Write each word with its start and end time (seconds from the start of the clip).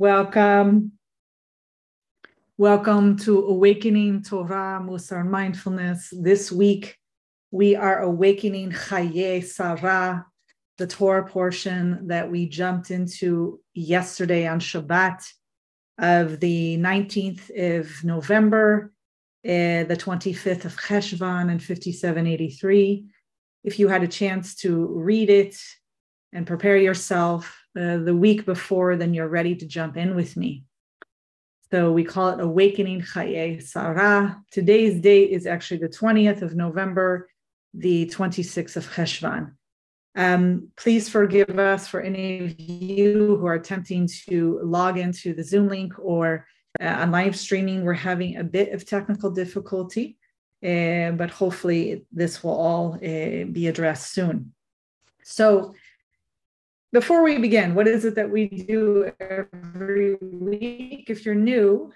Welcome. 0.00 0.92
Welcome 2.56 3.16
to 3.16 3.46
Awakening 3.46 4.22
Torah, 4.22 4.80
Musar 4.80 5.26
Mindfulness. 5.26 6.10
This 6.12 6.52
week, 6.52 6.96
we 7.50 7.74
are 7.74 8.02
awakening 8.02 8.70
Chaye 8.70 9.44
Sarah, 9.44 10.24
the 10.76 10.86
Torah 10.86 11.26
portion 11.26 12.06
that 12.06 12.30
we 12.30 12.48
jumped 12.48 12.92
into 12.92 13.58
yesterday 13.74 14.46
on 14.46 14.60
Shabbat 14.60 15.26
of 15.98 16.38
the 16.38 16.78
19th 16.78 17.50
of 17.80 18.04
November, 18.04 18.92
uh, 19.44 19.82
the 19.82 19.98
25th 19.98 20.64
of 20.64 20.76
Cheshvan 20.76 21.50
and 21.50 21.60
5783. 21.60 23.04
If 23.64 23.80
you 23.80 23.88
had 23.88 24.04
a 24.04 24.08
chance 24.08 24.54
to 24.58 24.86
read 24.86 25.28
it 25.28 25.56
and 26.32 26.46
prepare 26.46 26.76
yourself 26.76 27.52
uh, 27.78 27.98
the 27.98 28.14
week 28.14 28.44
before, 28.44 28.96
then 28.96 29.14
you're 29.14 29.28
ready 29.28 29.54
to 29.54 29.66
jump 29.66 29.96
in 29.96 30.16
with 30.16 30.36
me. 30.36 30.64
So 31.70 31.92
we 31.92 32.02
call 32.02 32.30
it 32.30 32.40
Awakening 32.40 33.02
Chaye 33.02 33.62
Sarah. 33.62 34.42
Today's 34.50 35.00
date 35.00 35.30
is 35.30 35.46
actually 35.46 35.78
the 35.78 35.88
20th 35.88 36.42
of 36.42 36.56
November, 36.56 37.28
the 37.74 38.06
26th 38.06 38.76
of 38.76 38.88
Cheshvan. 38.90 39.52
Um, 40.16 40.68
please 40.76 41.08
forgive 41.08 41.58
us 41.58 41.86
for 41.86 42.00
any 42.00 42.44
of 42.44 42.58
you 42.58 43.36
who 43.36 43.46
are 43.46 43.54
attempting 43.54 44.08
to 44.28 44.58
log 44.64 44.98
into 44.98 45.34
the 45.34 45.44
Zoom 45.44 45.68
link 45.68 45.92
or 45.98 46.46
uh, 46.80 46.86
on 46.86 47.10
live 47.12 47.36
streaming. 47.36 47.84
We're 47.84 47.92
having 47.92 48.38
a 48.38 48.44
bit 48.44 48.72
of 48.72 48.86
technical 48.86 49.30
difficulty, 49.30 50.16
uh, 50.64 51.12
but 51.12 51.30
hopefully 51.30 52.06
this 52.10 52.42
will 52.42 52.58
all 52.58 52.94
uh, 52.94 53.44
be 53.44 53.68
addressed 53.68 54.12
soon. 54.12 54.54
So 55.22 55.74
before 56.92 57.22
we 57.22 57.38
begin, 57.38 57.74
what 57.74 57.86
is 57.86 58.04
it 58.04 58.14
that 58.14 58.30
we 58.30 58.48
do 58.48 59.10
every 59.20 60.16
week? 60.22 61.10
If 61.10 61.26
you're 61.26 61.34
new, 61.34 61.92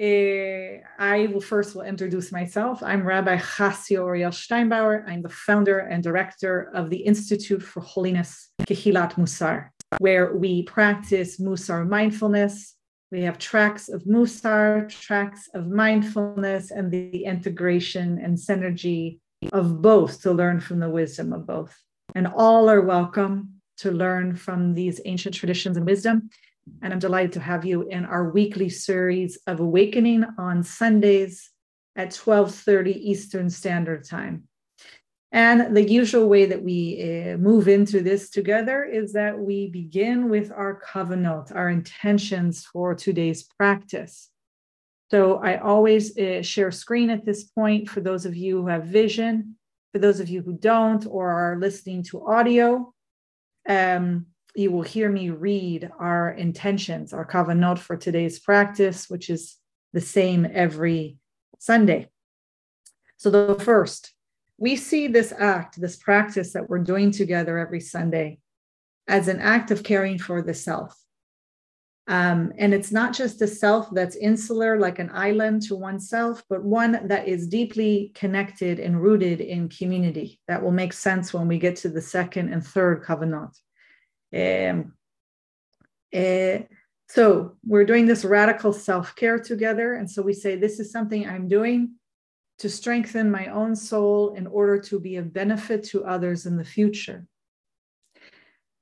uh, 0.00 0.84
I 0.98 1.28
will 1.32 1.40
first 1.40 1.74
will 1.74 1.82
introduce 1.82 2.30
myself. 2.30 2.82
I'm 2.82 3.06
Rabbi 3.06 3.36
Chassio 3.38 4.02
Oriel 4.02 4.30
Steinbauer. 4.30 5.08
I'm 5.08 5.22
the 5.22 5.30
founder 5.30 5.78
and 5.78 6.02
director 6.02 6.70
of 6.74 6.90
the 6.90 6.98
Institute 6.98 7.62
for 7.62 7.80
Holiness, 7.80 8.50
Kehilat 8.62 9.14
Musar, 9.14 9.70
where 9.98 10.36
we 10.36 10.62
practice 10.64 11.40
Musar 11.40 11.88
mindfulness. 11.88 12.74
We 13.10 13.22
have 13.22 13.38
tracks 13.38 13.88
of 13.88 14.04
Musar, 14.04 14.90
tracks 14.90 15.48
of 15.54 15.68
mindfulness, 15.68 16.70
and 16.70 16.92
the 16.92 17.24
integration 17.24 18.18
and 18.22 18.36
synergy 18.36 19.20
of 19.52 19.80
both 19.80 20.20
to 20.22 20.32
learn 20.32 20.60
from 20.60 20.80
the 20.80 20.90
wisdom 20.90 21.32
of 21.32 21.46
both. 21.46 21.74
And 22.14 22.26
all 22.26 22.68
are 22.68 22.82
welcome 22.82 23.57
to 23.78 23.90
learn 23.90 24.36
from 24.36 24.74
these 24.74 25.00
ancient 25.04 25.34
traditions 25.34 25.76
and 25.76 25.86
wisdom. 25.86 26.30
And 26.82 26.92
I'm 26.92 26.98
delighted 26.98 27.32
to 27.32 27.40
have 27.40 27.64
you 27.64 27.88
in 27.88 28.04
our 28.04 28.30
weekly 28.30 28.68
series 28.68 29.38
of 29.46 29.60
awakening 29.60 30.24
on 30.38 30.62
Sundays 30.62 31.50
at 31.96 32.10
12:30 32.10 32.92
Eastern 32.92 33.50
Standard 33.50 34.04
Time. 34.04 34.44
And 35.30 35.76
the 35.76 35.86
usual 35.86 36.28
way 36.28 36.46
that 36.46 36.62
we 36.62 37.02
uh, 37.02 37.36
move 37.36 37.68
into 37.68 38.00
this 38.00 38.30
together 38.30 38.84
is 38.84 39.12
that 39.12 39.38
we 39.38 39.68
begin 39.68 40.30
with 40.30 40.50
our 40.50 40.74
covenant, 40.80 41.52
our 41.52 41.68
intentions 41.68 42.64
for 42.64 42.94
today's 42.94 43.42
practice. 43.42 44.30
So 45.10 45.36
I 45.36 45.58
always 45.58 46.16
uh, 46.18 46.42
share 46.42 46.70
screen 46.70 47.10
at 47.10 47.26
this 47.26 47.44
point 47.44 47.88
for 47.88 48.00
those 48.00 48.24
of 48.24 48.36
you 48.36 48.62
who 48.62 48.66
have 48.68 48.84
vision. 48.84 49.56
For 49.92 49.98
those 49.98 50.20
of 50.20 50.28
you 50.28 50.42
who 50.42 50.52
don't 50.52 51.06
or 51.06 51.30
are 51.30 51.58
listening 51.58 52.02
to 52.04 52.26
audio, 52.26 52.92
um, 53.68 54.26
you 54.54 54.72
will 54.72 54.82
hear 54.82 55.10
me 55.10 55.30
read 55.30 55.90
our 56.00 56.30
intentions, 56.30 57.12
our 57.12 57.26
kavanot 57.26 57.78
for 57.78 57.96
today's 57.96 58.40
practice, 58.40 59.08
which 59.08 59.30
is 59.30 59.56
the 59.92 60.00
same 60.00 60.46
every 60.52 61.18
Sunday. 61.58 62.08
So, 63.18 63.30
the 63.30 63.54
first, 63.54 64.12
we 64.56 64.74
see 64.74 65.06
this 65.06 65.32
act, 65.38 65.80
this 65.80 65.96
practice 65.96 66.52
that 66.54 66.68
we're 66.68 66.78
doing 66.78 67.10
together 67.10 67.58
every 67.58 67.80
Sunday, 67.80 68.38
as 69.06 69.28
an 69.28 69.40
act 69.40 69.70
of 69.70 69.82
caring 69.84 70.18
for 70.18 70.42
the 70.42 70.54
self. 70.54 70.96
Um, 72.08 72.54
and 72.56 72.72
it's 72.72 72.90
not 72.90 73.12
just 73.12 73.42
a 73.42 73.46
self 73.46 73.90
that's 73.92 74.16
insular, 74.16 74.80
like 74.80 74.98
an 74.98 75.10
island 75.12 75.60
to 75.62 75.76
oneself, 75.76 76.42
but 76.48 76.64
one 76.64 77.06
that 77.06 77.28
is 77.28 77.46
deeply 77.46 78.12
connected 78.14 78.80
and 78.80 79.00
rooted 79.00 79.42
in 79.42 79.68
community. 79.68 80.40
That 80.48 80.62
will 80.62 80.70
make 80.70 80.94
sense 80.94 81.34
when 81.34 81.46
we 81.46 81.58
get 81.58 81.76
to 81.76 81.90
the 81.90 82.00
second 82.00 82.50
and 82.50 82.66
third 82.66 83.02
covenant. 83.02 83.54
Um, 84.34 84.94
uh, 86.14 86.64
so 87.10 87.56
we're 87.66 87.84
doing 87.84 88.06
this 88.06 88.24
radical 88.24 88.72
self 88.72 89.14
care 89.14 89.38
together. 89.38 89.94
And 89.94 90.10
so 90.10 90.22
we 90.22 90.32
say, 90.32 90.56
This 90.56 90.80
is 90.80 90.90
something 90.90 91.28
I'm 91.28 91.46
doing 91.46 91.96
to 92.60 92.70
strengthen 92.70 93.30
my 93.30 93.48
own 93.48 93.76
soul 93.76 94.34
in 94.34 94.46
order 94.46 94.80
to 94.80 94.98
be 94.98 95.16
a 95.16 95.22
benefit 95.22 95.84
to 95.84 96.06
others 96.06 96.46
in 96.46 96.56
the 96.56 96.64
future 96.64 97.26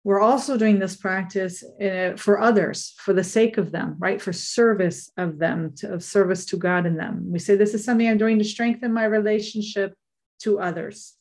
we're 0.06 0.20
also 0.20 0.56
doing 0.56 0.78
this 0.78 0.96
practice 0.96 1.64
uh, 1.82 2.12
for 2.16 2.38
others 2.38 2.94
for 2.96 3.12
the 3.12 3.24
sake 3.24 3.58
of 3.58 3.72
them 3.72 3.96
right? 3.98 4.22
For 4.22 4.32
service 4.32 5.10
of 5.16 5.40
them 5.40 5.72
to, 5.78 5.94
of 5.94 6.04
service 6.04 6.46
to 6.46 6.56
god 6.56 6.86
in 6.86 6.96
them. 6.96 7.24
We 7.32 7.40
say 7.40 7.56
this 7.56 7.74
is 7.74 7.84
something 7.84 8.08
i'm 8.08 8.16
doing 8.16 8.38
to 8.38 8.44
strengthen 8.44 8.92
my 8.92 9.04
relationship 9.04 9.94
to 10.42 10.60
others 10.60 11.14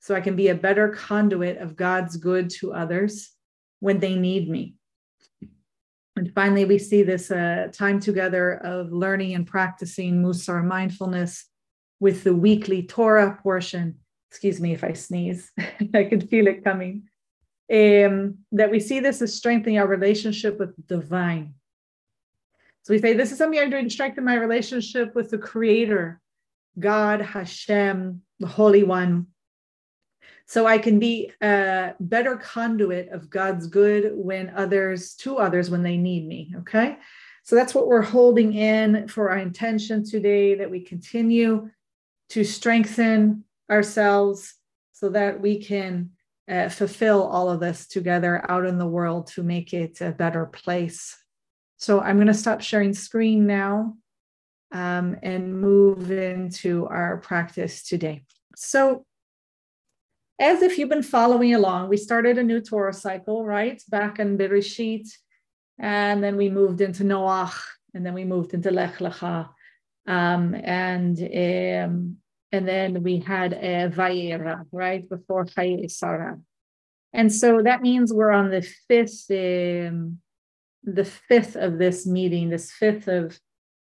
so 0.00 0.14
i 0.14 0.20
can 0.20 0.36
be 0.36 0.48
a 0.48 0.54
better 0.54 0.90
conduit 0.90 1.56
of 1.56 1.76
god's 1.76 2.18
good 2.18 2.50
to 2.58 2.74
others 2.74 3.30
when 3.80 4.00
they 4.00 4.14
need 4.14 4.50
me. 4.50 4.74
And 6.16 6.30
finally 6.34 6.66
we 6.66 6.78
see 6.78 7.02
this 7.02 7.30
uh, 7.30 7.68
time 7.72 8.00
together 8.00 8.52
of 8.52 8.92
learning 8.92 9.34
and 9.34 9.46
practicing 9.46 10.22
musar 10.22 10.62
mindfulness 10.62 11.46
with 12.00 12.22
the 12.22 12.34
weekly 12.34 12.82
torah 12.82 13.38
portion. 13.42 13.96
Excuse 14.30 14.60
me 14.60 14.74
if 14.74 14.84
i 14.84 14.92
sneeze. 14.92 15.52
I 15.94 16.04
can 16.04 16.20
feel 16.20 16.48
it 16.48 16.62
coming 16.62 17.04
um, 17.72 18.38
that 18.52 18.70
we 18.70 18.80
see 18.80 19.00
this 19.00 19.22
as 19.22 19.34
strengthening 19.34 19.78
our 19.78 19.86
relationship 19.86 20.58
with 20.58 20.76
the 20.76 20.82
divine. 20.82 21.54
So 22.82 22.94
we 22.94 23.00
say, 23.00 23.14
This 23.14 23.32
is 23.32 23.38
something 23.38 23.58
I'm 23.58 23.70
doing 23.70 23.84
to 23.84 23.90
strengthen 23.90 24.24
my 24.24 24.34
relationship 24.34 25.14
with 25.14 25.30
the 25.30 25.38
Creator, 25.38 26.20
God, 26.78 27.20
Hashem, 27.20 28.22
the 28.38 28.46
Holy 28.46 28.84
One. 28.84 29.26
So 30.46 30.66
I 30.66 30.78
can 30.78 31.00
be 31.00 31.32
a 31.42 31.94
better 31.98 32.36
conduit 32.36 33.08
of 33.08 33.28
God's 33.28 33.66
good 33.66 34.12
when 34.14 34.52
others, 34.54 35.14
to 35.16 35.38
others, 35.38 35.70
when 35.70 35.82
they 35.82 35.96
need 35.96 36.28
me. 36.28 36.54
Okay. 36.58 36.98
So 37.42 37.56
that's 37.56 37.74
what 37.74 37.88
we're 37.88 38.02
holding 38.02 38.54
in 38.54 39.08
for 39.08 39.30
our 39.30 39.38
intention 39.38 40.04
today 40.04 40.54
that 40.54 40.70
we 40.70 40.80
continue 40.80 41.70
to 42.30 42.44
strengthen 42.44 43.44
ourselves 43.70 44.54
so 44.92 45.08
that 45.10 45.40
we 45.40 45.62
can 45.62 46.10
uh, 46.50 46.68
fulfill 46.68 47.24
all 47.24 47.50
of 47.50 47.60
this 47.60 47.86
together 47.86 48.44
out 48.48 48.66
in 48.66 48.78
the 48.78 48.86
world 48.86 49.26
to 49.28 49.42
make 49.42 49.74
it 49.74 50.00
a 50.00 50.12
better 50.12 50.46
place. 50.46 51.16
So 51.76 52.00
I'm 52.00 52.16
going 52.16 52.28
to 52.28 52.34
stop 52.34 52.60
sharing 52.60 52.94
screen 52.94 53.46
now 53.46 53.96
um, 54.72 55.16
and 55.22 55.60
move 55.60 56.10
into 56.10 56.86
our 56.86 57.18
practice 57.18 57.82
today. 57.82 58.24
So, 58.56 59.04
as 60.38 60.60
if 60.60 60.76
you've 60.76 60.90
been 60.90 61.02
following 61.02 61.54
along, 61.54 61.88
we 61.88 61.96
started 61.96 62.36
a 62.36 62.42
new 62.42 62.60
Torah 62.60 62.92
cycle, 62.92 63.44
right? 63.44 63.82
Back 63.88 64.18
in 64.18 64.36
Bereshit, 64.36 65.08
and 65.78 66.22
then 66.22 66.36
we 66.36 66.50
moved 66.50 66.80
into 66.82 67.04
Noach, 67.04 67.54
and 67.94 68.04
then 68.04 68.12
we 68.12 68.24
moved 68.24 68.52
into 68.52 68.70
Lech 68.70 68.98
Lecha. 68.98 69.48
Um, 70.06 70.54
and 70.54 71.18
um, 71.18 72.16
and 72.52 72.66
then 72.66 73.02
we 73.02 73.18
had 73.18 73.52
a 73.52 73.90
Vayera, 73.90 74.64
right, 74.72 75.08
before 75.08 75.44
Chaye 75.44 75.90
Sarah. 75.90 76.38
And 77.12 77.32
so 77.32 77.62
that 77.62 77.82
means 77.82 78.12
we're 78.12 78.30
on 78.30 78.50
the 78.50 78.62
fifth, 78.88 79.30
um, 79.30 80.18
the 80.84 81.04
fifth 81.04 81.56
of 81.56 81.78
this 81.78 82.06
meeting, 82.06 82.50
this 82.50 82.70
fifth 82.70 83.08
of 83.08 83.38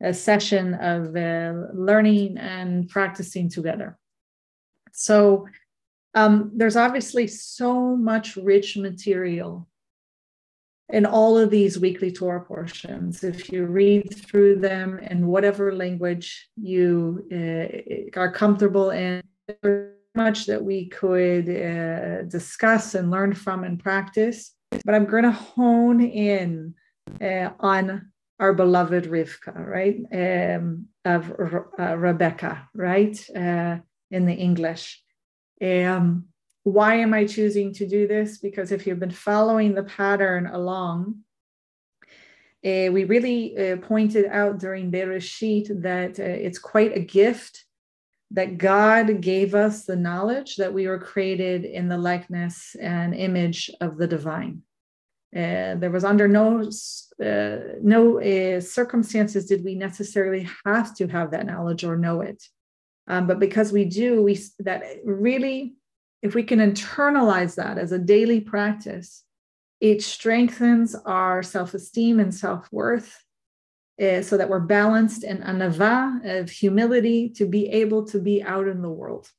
a 0.01 0.13
session 0.13 0.73
of 0.75 1.15
uh, 1.15 1.67
learning 1.73 2.37
and 2.37 2.87
practicing 2.87 3.49
together. 3.49 3.97
So 4.93 5.47
um, 6.13 6.51
there's 6.55 6.75
obviously 6.75 7.27
so 7.27 7.95
much 7.95 8.35
rich 8.35 8.77
material 8.77 9.67
in 10.89 11.05
all 11.05 11.37
of 11.37 11.49
these 11.49 11.79
weekly 11.79 12.11
Torah 12.11 12.41
portions. 12.41 13.23
If 13.23 13.51
you 13.51 13.65
read 13.65 14.15
through 14.25 14.59
them 14.59 14.99
in 14.99 15.27
whatever 15.27 15.75
language 15.75 16.49
you 16.55 17.25
uh, 17.31 18.19
are 18.19 18.31
comfortable 18.31 18.91
in, 18.91 19.21
there's 19.61 19.93
much 20.15 20.45
that 20.45 20.63
we 20.63 20.87
could 20.87 21.49
uh, 21.49 22.23
discuss 22.23 22.95
and 22.95 23.11
learn 23.11 23.33
from 23.33 23.63
and 23.63 23.79
practice. 23.79 24.53
But 24.85 24.95
I'm 24.95 25.05
going 25.05 25.23
to 25.23 25.31
hone 25.31 26.01
in 26.01 26.73
uh, 27.21 27.49
on 27.59 28.11
our 28.39 28.53
beloved 28.53 29.05
Rivka, 29.05 29.55
right? 29.55 29.97
Um, 30.11 30.87
of 31.05 31.31
uh, 31.79 31.97
Rebecca, 31.97 32.67
right? 32.73 33.17
Uh, 33.35 33.77
in 34.11 34.25
the 34.25 34.33
English. 34.33 35.01
Um, 35.61 36.26
why 36.75 36.91
am 37.05 37.13
I 37.13 37.23
choosing 37.25 37.69
to 37.75 37.85
do 37.87 38.01
this? 38.07 38.29
Because 38.47 38.69
if 38.71 38.81
you've 38.85 39.03
been 39.05 39.23
following 39.29 39.73
the 39.73 39.89
pattern 39.97 40.45
along, 40.59 40.97
Uh, 42.71 42.89
we 42.97 43.03
really 43.15 43.39
uh, 43.55 43.77
pointed 43.91 44.25
out 44.41 44.55
during 44.65 44.91
Bereshit 44.91 45.67
that 45.89 46.13
uh, 46.19 46.45
it's 46.45 46.61
quite 46.73 46.93
a 46.97 47.07
gift 47.19 47.53
that 48.37 48.57
God 48.57 49.05
gave 49.31 49.51
us 49.65 49.85
the 49.85 49.95
knowledge 50.07 50.51
that 50.57 50.73
we 50.77 50.83
were 50.89 51.07
created 51.11 51.59
in 51.79 51.87
the 51.87 52.01
likeness 52.11 52.55
and 52.81 53.13
image 53.27 53.61
of 53.85 53.91
the 53.99 54.07
divine. 54.07 54.55
Uh, 55.41 55.73
there 55.81 55.93
was 55.97 56.03
under 56.03 56.27
no 56.27 56.45
uh, 57.29 57.57
no 57.95 58.01
uh, 58.19 58.59
circumstances 58.79 59.45
did 59.45 59.61
we 59.63 59.75
necessarily 59.75 60.43
have 60.65 60.89
to 60.97 61.05
have 61.15 61.29
that 61.31 61.47
knowledge 61.51 61.83
or 61.87 61.95
know 61.95 62.17
it, 62.31 62.39
um, 63.11 63.23
but 63.29 63.39
because 63.39 63.69
we 63.71 63.85
do, 64.01 64.09
we 64.27 64.33
that 64.67 64.81
really, 65.05 65.59
if 66.21 66.33
we 66.35 66.43
can 66.43 66.59
internalize 66.59 67.55
that 67.55 67.77
as 67.77 67.91
a 67.91 67.99
daily 67.99 68.39
practice, 68.41 69.23
it 69.79 70.01
strengthens 70.01 70.95
our 71.05 71.43
self 71.43 71.73
esteem 71.73 72.19
and 72.19 72.33
self 72.33 72.67
worth 72.71 73.23
uh, 74.01 74.21
so 74.21 74.37
that 74.37 74.49
we're 74.49 74.59
balanced 74.59 75.23
and 75.23 75.43
anava 75.43 76.39
of 76.39 76.49
humility 76.49 77.29
to 77.29 77.45
be 77.45 77.67
able 77.69 78.05
to 78.05 78.19
be 78.19 78.43
out 78.43 78.67
in 78.67 78.81
the 78.81 78.89
world, 78.89 79.29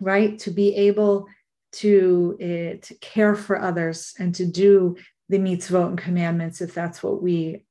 right? 0.00 0.38
To 0.40 0.50
be 0.50 0.74
able 0.74 1.28
to, 1.72 2.36
uh, 2.40 2.86
to 2.86 2.94
care 3.00 3.34
for 3.34 3.60
others 3.60 4.14
and 4.18 4.34
to 4.34 4.46
do 4.46 4.96
the 5.28 5.38
mitzvot 5.38 5.88
and 5.88 5.98
commandments 5.98 6.60
if 6.60 6.74
that's 6.74 7.02
what 7.02 7.22
we 7.22 7.64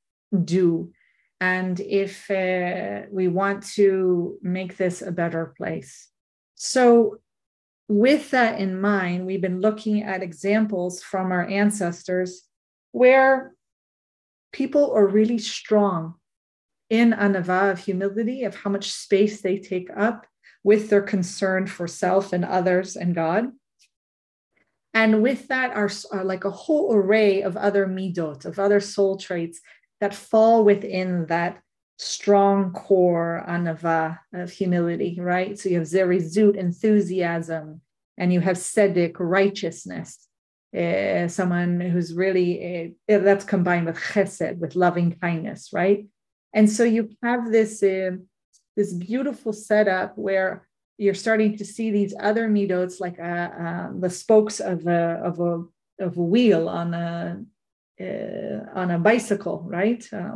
do. 0.44 0.92
And 1.39 1.80
if 1.80 2.30
uh, 2.30 3.07
we 3.12 3.28
want 3.28 3.66
to 3.74 4.38
make 4.42 4.78
this 4.78 5.01
a 5.01 5.12
better 5.12 5.54
place. 5.57 6.07
So, 6.56 7.18
with 7.92 8.32
that 8.32 8.58
in 8.58 8.80
mind, 8.80 9.26
we've 9.26 9.42
been 9.42 9.60
looking 9.60 10.02
at 10.02 10.24
examples 10.24 11.04
from 11.04 11.34
our 11.34 11.46
ancestors 11.46 12.44
where 12.94 13.54
people 14.54 14.94
are 14.94 15.06
really 15.06 15.38
strong 15.38 16.16
in 16.90 17.12
anava 17.12 17.70
of 17.70 17.80
humility, 17.80 18.46
of 18.46 18.56
how 18.56 18.70
much 18.70 18.94
space 18.94 19.42
they 19.42 19.58
take 19.58 19.90
up 19.94 20.26
with 20.64 20.90
their 20.90 21.02
concern 21.02 21.68
for 21.68 21.86
self 21.86 22.32
and 22.32 22.46
others 22.46 22.96
and 22.96 23.14
God. 23.14 23.50
And 24.94 25.22
with 25.22 25.50
that 25.50 25.72
are, 25.72 25.90
are 26.14 26.24
like 26.24 26.46
a 26.46 26.50
whole 26.50 26.94
array 26.94 27.42
of 27.42 27.58
other 27.58 27.86
midot, 27.88 28.46
of 28.46 28.58
other 28.58 28.80
soul 28.80 29.18
traits 29.18 29.60
that 30.00 30.16
fall 30.16 30.64
within 30.64 31.26
that 31.26 31.62
strong 32.01 32.71
core 32.71 33.45
anava 33.48 34.18
of 34.33 34.51
humility, 34.51 35.18
right? 35.19 35.57
So 35.59 35.69
you 35.69 35.77
have 35.77 35.88
zerizut, 35.88 36.56
enthusiasm, 36.56 37.81
and 38.18 38.33
you 38.33 38.39
have 38.39 38.57
tzedek, 38.57 39.18
righteousness, 39.19 40.27
uh, 40.75 41.27
someone 41.27 41.80
who's 41.80 42.15
really 42.15 42.95
uh, 43.07 43.19
that's 43.19 43.45
combined 43.45 43.86
with 43.86 43.98
chesed, 43.98 44.57
with 44.57 44.75
loving 44.75 45.15
kindness, 45.21 45.69
right? 45.74 46.07
And 46.53 46.68
so 46.69 46.83
you 46.83 47.09
have 47.21 47.51
this 47.51 47.83
uh, 47.83 48.12
this 48.75 48.94
beautiful 48.94 49.54
setup 49.54 50.18
where 50.18 50.68
you're 50.97 51.13
starting 51.13 51.56
to 51.57 51.65
see 51.65 51.92
these 51.92 52.15
other 52.19 52.50
midots 52.50 53.00
like 53.00 53.19
uh, 53.19 53.50
uh, 53.63 53.89
the 54.00 54.09
spokes 54.09 54.59
of 54.59 54.88
a 54.88 55.21
of 55.24 55.39
a 55.39 55.63
of 56.04 56.18
a 56.18 56.24
wheel 56.33 56.68
on 56.68 56.95
a 56.95 57.39
on 58.74 58.89
a 58.89 58.97
bicycle, 58.97 59.63
right? 59.68 60.04
Uh, 60.12 60.31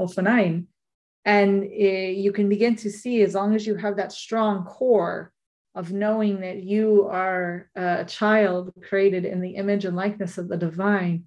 and 1.26 1.64
you 1.64 2.32
can 2.32 2.48
begin 2.48 2.76
to 2.78 2.92
see 2.92 3.24
as 3.24 3.34
long 3.34 3.56
as 3.56 3.66
you 3.66 3.76
have 3.76 3.98
that 3.98 4.12
strong 4.12 4.64
core 4.64 5.32
of 5.74 5.92
knowing 5.92 6.40
that 6.42 6.64
you 6.64 7.08
are 7.12 7.70
a 7.76 8.06
child 8.06 8.72
created 8.88 9.26
in 9.26 9.42
the 9.42 9.56
image 9.56 9.86
and 9.86 9.96
likeness 9.96 10.38
of 10.38 10.48
the 10.48 10.56
divine, 10.56 11.26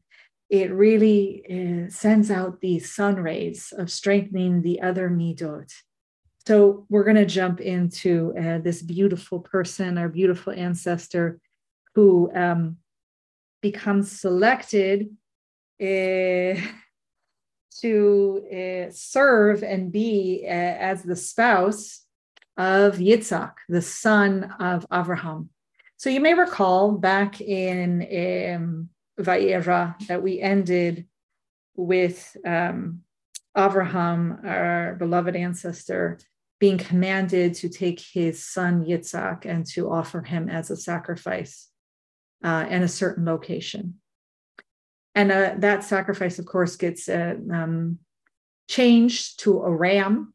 it 0.49 0.73
really 0.73 1.45
uh, 1.51 1.91
sends 1.91 2.31
out 2.31 2.61
these 2.61 2.95
sun 2.95 3.17
rays 3.17 3.73
of 3.77 3.91
strengthening 3.91 4.63
the 4.63 4.81
other 4.81 5.11
midot. 5.11 5.71
So 6.47 6.87
we're 6.89 7.05
going 7.05 7.17
to 7.17 7.27
jump 7.27 7.61
into 7.61 8.33
uh, 8.39 8.59
this 8.59 8.81
beautiful 8.81 9.41
person, 9.41 9.99
our 9.99 10.09
beautiful 10.09 10.55
ancestor, 10.55 11.41
who 11.95 12.31
um, 12.35 12.79
becomes 13.61 14.19
selected 14.19 15.11
uh, 15.83 16.55
to 17.81 18.43
uh, 18.89 18.93
serve 18.93 19.63
and 19.63 19.93
be 19.93 20.45
uh, 20.45 20.49
as 20.51 21.03
the 21.03 21.17
spouse 21.17 22.03
of 22.57 22.97
Yitzhak, 22.97 23.55
the 23.69 23.83
son 23.83 24.53
of 24.59 24.87
Abraham. 24.93 25.51
So 25.97 26.11
you 26.11 26.21
may 26.21 26.35
recall 26.35 26.93
back 26.93 27.41
in 27.41 28.03
um, 28.03 28.89
Vayera 29.21 29.99
that 30.07 30.23
we 30.23 30.41
ended 30.41 31.07
with 31.77 32.37
um, 32.45 33.01
Abraham, 33.57 34.41
our 34.45 34.95
beloved 34.95 35.37
ancestor, 35.37 36.19
being 36.61 36.79
commanded 36.79 37.55
to 37.55 37.69
take 37.69 38.01
his 38.01 38.45
son 38.45 38.85
Yitzhak 38.85 39.45
and 39.45 39.65
to 39.67 39.91
offer 39.91 40.23
him 40.23 40.49
as 40.49 40.71
a 40.71 40.77
sacrifice 40.77 41.69
uh, 42.43 42.67
in 42.69 42.83
a 42.83 42.89
certain 42.89 43.25
location. 43.25 44.01
And 45.19 45.33
uh, 45.33 45.55
that 45.59 45.83
sacrifice, 45.83 46.39
of 46.39 46.47
course, 46.47 46.77
gets 46.77 47.09
uh, 47.09 47.35
um, 47.51 47.99
changed 48.69 49.41
to 49.41 49.63
a 49.63 49.75
ram 49.75 50.33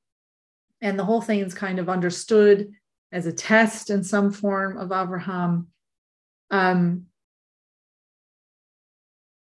and 0.83 0.99
the 0.99 1.05
whole 1.05 1.21
thing 1.21 1.39
is 1.39 1.53
kind 1.53 1.79
of 1.79 1.87
understood 1.87 2.73
as 3.13 3.25
a 3.25 3.31
test 3.31 3.89
in 3.89 4.03
some 4.03 4.33
form 4.33 4.77
of 4.77 4.91
Abraham. 4.91 5.67
Um, 6.51 7.05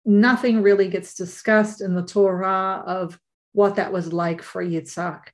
nothing 0.05 0.61
really 0.61 0.87
gets 0.87 1.15
discussed 1.15 1.81
in 1.81 1.95
the 1.95 2.05
Torah 2.05 2.83
of 2.85 3.19
what 3.53 3.77
that 3.77 3.91
was 3.91 4.13
like 4.13 4.43
for 4.43 4.63
Yitzhak, 4.63 5.29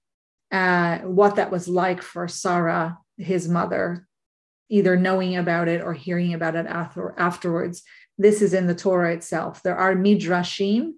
uh, 0.49 0.99
what 0.99 1.35
that 1.35 1.51
was 1.51 1.67
like 1.67 2.01
for 2.01 2.25
Sarah, 2.29 2.97
his 3.17 3.49
mother, 3.49 4.07
either 4.69 4.95
knowing 4.95 5.35
about 5.35 5.67
it 5.67 5.81
or 5.81 5.91
hearing 5.91 6.33
about 6.33 6.55
it 6.55 6.67
after, 6.67 7.13
afterwards. 7.17 7.83
This 8.21 8.43
is 8.43 8.53
in 8.53 8.67
the 8.67 8.75
Torah 8.75 9.13
itself. 9.13 9.63
There 9.63 9.75
are 9.75 9.95
midrashim, 9.95 10.91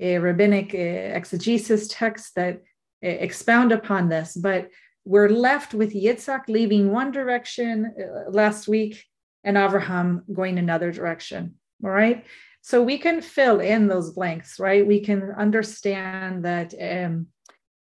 a 0.00 0.18
rabbinic 0.18 0.72
exegesis 0.72 1.88
texts 1.88 2.32
that 2.36 2.62
expound 3.02 3.70
upon 3.70 4.08
this, 4.08 4.34
but 4.34 4.70
we're 5.04 5.28
left 5.28 5.74
with 5.74 5.92
Yitzhak 5.92 6.48
leaving 6.48 6.90
one 6.90 7.12
direction 7.12 7.92
uh, 8.00 8.30
last 8.30 8.66
week 8.66 9.04
and 9.44 9.58
Abraham 9.58 10.22
going 10.32 10.58
another 10.58 10.90
direction. 10.90 11.56
All 11.84 11.90
right. 11.90 12.24
So 12.62 12.82
we 12.82 12.96
can 12.96 13.20
fill 13.20 13.60
in 13.60 13.86
those 13.86 14.12
blanks, 14.12 14.58
right? 14.58 14.86
We 14.86 15.00
can 15.00 15.32
understand 15.36 16.46
that 16.46 16.72
um, 16.80 17.26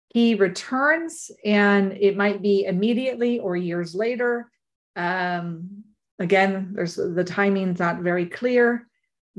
he 0.10 0.36
returns 0.36 1.32
and 1.46 1.94
it 1.94 2.18
might 2.18 2.42
be 2.42 2.66
immediately 2.66 3.40
or 3.40 3.56
years 3.56 3.96
later. 3.96 4.52
Um, 4.98 5.86
again, 6.20 6.74
there's 6.76 6.96
the 6.96 7.24
timing's 7.24 7.80
not 7.80 8.02
very 8.02 8.26
clear 8.26 8.89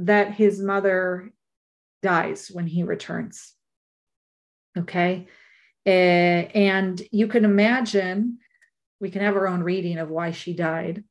that 0.00 0.34
his 0.34 0.60
mother 0.60 1.30
dies 2.02 2.50
when 2.50 2.66
he 2.66 2.82
returns. 2.82 3.54
Okay. 4.76 5.28
Uh, 5.86 5.90
and 5.90 7.00
you 7.10 7.26
can 7.26 7.44
imagine, 7.44 8.38
we 9.00 9.10
can 9.10 9.22
have 9.22 9.36
our 9.36 9.48
own 9.48 9.62
reading 9.62 9.98
of 9.98 10.10
why 10.10 10.30
she 10.30 10.54
died, 10.54 11.04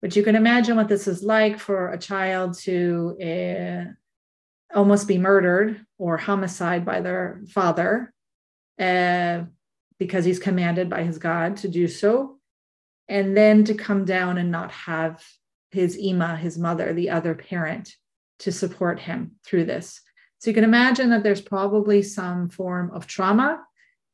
but 0.00 0.16
you 0.16 0.22
can 0.22 0.34
imagine 0.34 0.76
what 0.76 0.88
this 0.88 1.06
is 1.06 1.22
like 1.22 1.58
for 1.58 1.90
a 1.90 1.98
child 1.98 2.58
to 2.60 3.16
uh, 3.22 4.76
almost 4.76 5.08
be 5.08 5.18
murdered 5.18 5.84
or 5.98 6.16
homicide 6.16 6.84
by 6.84 7.00
their 7.00 7.42
father 7.48 8.12
uh, 8.78 9.42
because 9.98 10.24
he's 10.24 10.38
commanded 10.38 10.88
by 10.88 11.02
his 11.02 11.18
God 11.18 11.58
to 11.58 11.68
do 11.68 11.88
so. 11.88 12.38
And 13.08 13.36
then 13.36 13.64
to 13.64 13.74
come 13.74 14.04
down 14.04 14.36
and 14.36 14.50
not 14.50 14.72
have 14.72 15.22
his 15.70 15.96
Ima, 15.96 16.36
his 16.36 16.58
mother, 16.58 16.92
the 16.92 17.10
other 17.10 17.34
parent, 17.34 17.94
to 18.40 18.52
support 18.52 19.00
him 19.00 19.32
through 19.44 19.64
this. 19.64 20.00
So 20.38 20.50
you 20.50 20.54
can 20.54 20.64
imagine 20.64 21.10
that 21.10 21.22
there's 21.22 21.40
probably 21.40 22.02
some 22.02 22.48
form 22.48 22.90
of 22.92 23.06
trauma 23.06 23.62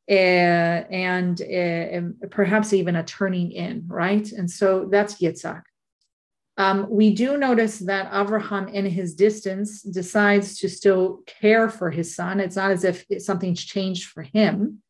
uh, 0.08 0.12
and, 0.12 1.40
uh, 1.40 2.26
perhaps 2.30 2.72
even 2.72 2.96
a 2.96 3.02
turning 3.02 3.52
in, 3.52 3.84
right? 3.86 4.30
And 4.32 4.50
so 4.50 4.88
that's 4.90 5.20
Yitzhak. 5.20 5.62
Um, 6.58 6.86
we 6.90 7.14
do 7.14 7.38
notice 7.38 7.78
that 7.78 8.12
Avraham, 8.12 8.72
in 8.72 8.84
his 8.84 9.14
distance, 9.14 9.82
decides 9.82 10.58
to 10.58 10.68
still 10.68 11.22
care 11.26 11.70
for 11.70 11.90
his 11.90 12.14
son. 12.14 12.40
It's 12.40 12.56
not 12.56 12.70
as 12.70 12.84
if 12.84 13.06
something's 13.18 13.64
changed 13.64 14.10
for 14.10 14.22
him. 14.22 14.82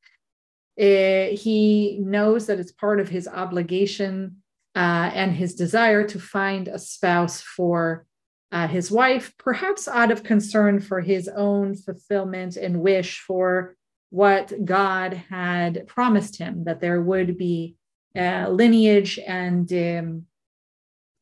Uh, 0.81 1.27
he 1.33 1.99
knows 2.01 2.47
that 2.47 2.59
it's 2.59 2.73
part 2.73 2.99
of 2.99 3.09
his 3.09 3.29
obligation 3.29 4.43
uh, 4.75 5.11
and 5.15 5.33
his 5.33 5.55
desire 5.55 6.05
to 6.09 6.19
find 6.19 6.67
a 6.67 6.79
spouse 6.79 7.41
for 7.41 8.07
uh, 8.53 8.69
his 8.69 8.91
wife, 8.91 9.33
perhaps 9.39 9.89
out 9.89 10.11
of 10.11 10.23
concern 10.23 10.79
for 10.79 11.01
his 11.01 11.27
own 11.27 11.75
fulfillment 11.75 12.57
and 12.57 12.81
wish 12.81 13.19
for 13.21 13.77
what 14.11 14.53
God 14.65 15.15
had 15.31 15.87
promised 15.89 16.37
him 16.37 16.65
that 16.65 16.81
there 16.81 17.01
would 17.01 17.39
be 17.39 17.77
uh, 18.15 18.49
lineage 18.51 19.19
and 19.27 19.73
um, 19.73 20.27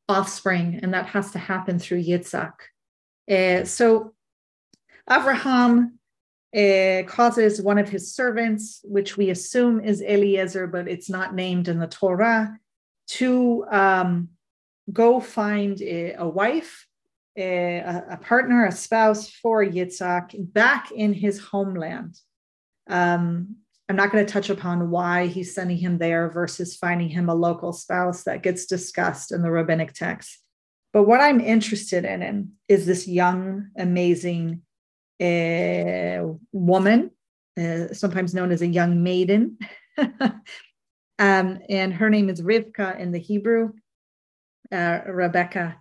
offspring, 0.08 0.80
and 0.82 0.92
that 0.92 1.06
has 1.06 1.30
to 1.30 1.38
happen 1.38 1.78
through 1.78 2.02
Yitzhak. 2.02 2.54
Uh, 3.30 3.64
so 3.64 4.12
Abraham 5.08 6.00
uh, 6.52 7.04
causes 7.06 7.62
one 7.62 7.78
of 7.78 7.88
his 7.88 8.12
servants, 8.12 8.80
which 8.82 9.16
we 9.16 9.30
assume 9.30 9.80
is 9.80 10.02
Eliezer, 10.02 10.66
but 10.66 10.88
it's 10.88 11.08
not 11.08 11.36
named 11.36 11.68
in 11.68 11.78
the 11.78 11.86
Torah, 11.86 12.58
to 13.06 13.64
um, 13.70 14.30
go 14.92 15.20
find 15.20 15.80
a, 15.80 16.14
a 16.14 16.28
wife, 16.28 16.88
a, 17.36 18.02
a, 18.10 18.16
partner, 18.16 18.66
a 18.66 18.72
spouse 18.72 19.30
for 19.30 19.64
Yitzhak 19.64 20.52
back 20.52 20.90
in 20.90 21.12
his 21.12 21.38
homeland. 21.38 22.16
Um, 22.88 23.56
I'm 23.88 23.96
not 23.96 24.12
going 24.12 24.24
to 24.24 24.32
touch 24.32 24.50
upon 24.50 24.90
why 24.90 25.26
he's 25.26 25.52
sending 25.54 25.76
him 25.76 25.98
there 25.98 26.30
versus 26.30 26.76
finding 26.76 27.08
him 27.08 27.28
a 27.28 27.34
local 27.34 27.72
spouse 27.72 28.22
that 28.22 28.42
gets 28.42 28.66
discussed 28.66 29.32
in 29.32 29.42
the 29.42 29.50
rabbinic 29.50 29.94
text. 29.94 30.38
But 30.92 31.04
what 31.04 31.20
I'm 31.20 31.40
interested 31.40 32.04
in 32.04 32.52
is 32.68 32.86
this 32.86 33.08
young, 33.08 33.70
amazing 33.76 34.62
uh, 35.20 36.34
woman, 36.52 37.10
uh, 37.60 37.92
sometimes 37.92 38.32
known 38.32 38.52
as 38.52 38.62
a 38.62 38.66
young 38.66 39.02
maiden. 39.02 39.58
um, 39.98 41.58
and 41.68 41.92
her 41.92 42.10
name 42.10 42.28
is 42.28 42.42
Rivka 42.42 42.96
in 42.98 43.10
the 43.10 43.18
Hebrew, 43.18 43.72
uh, 44.70 45.00
Rebecca. 45.06 45.79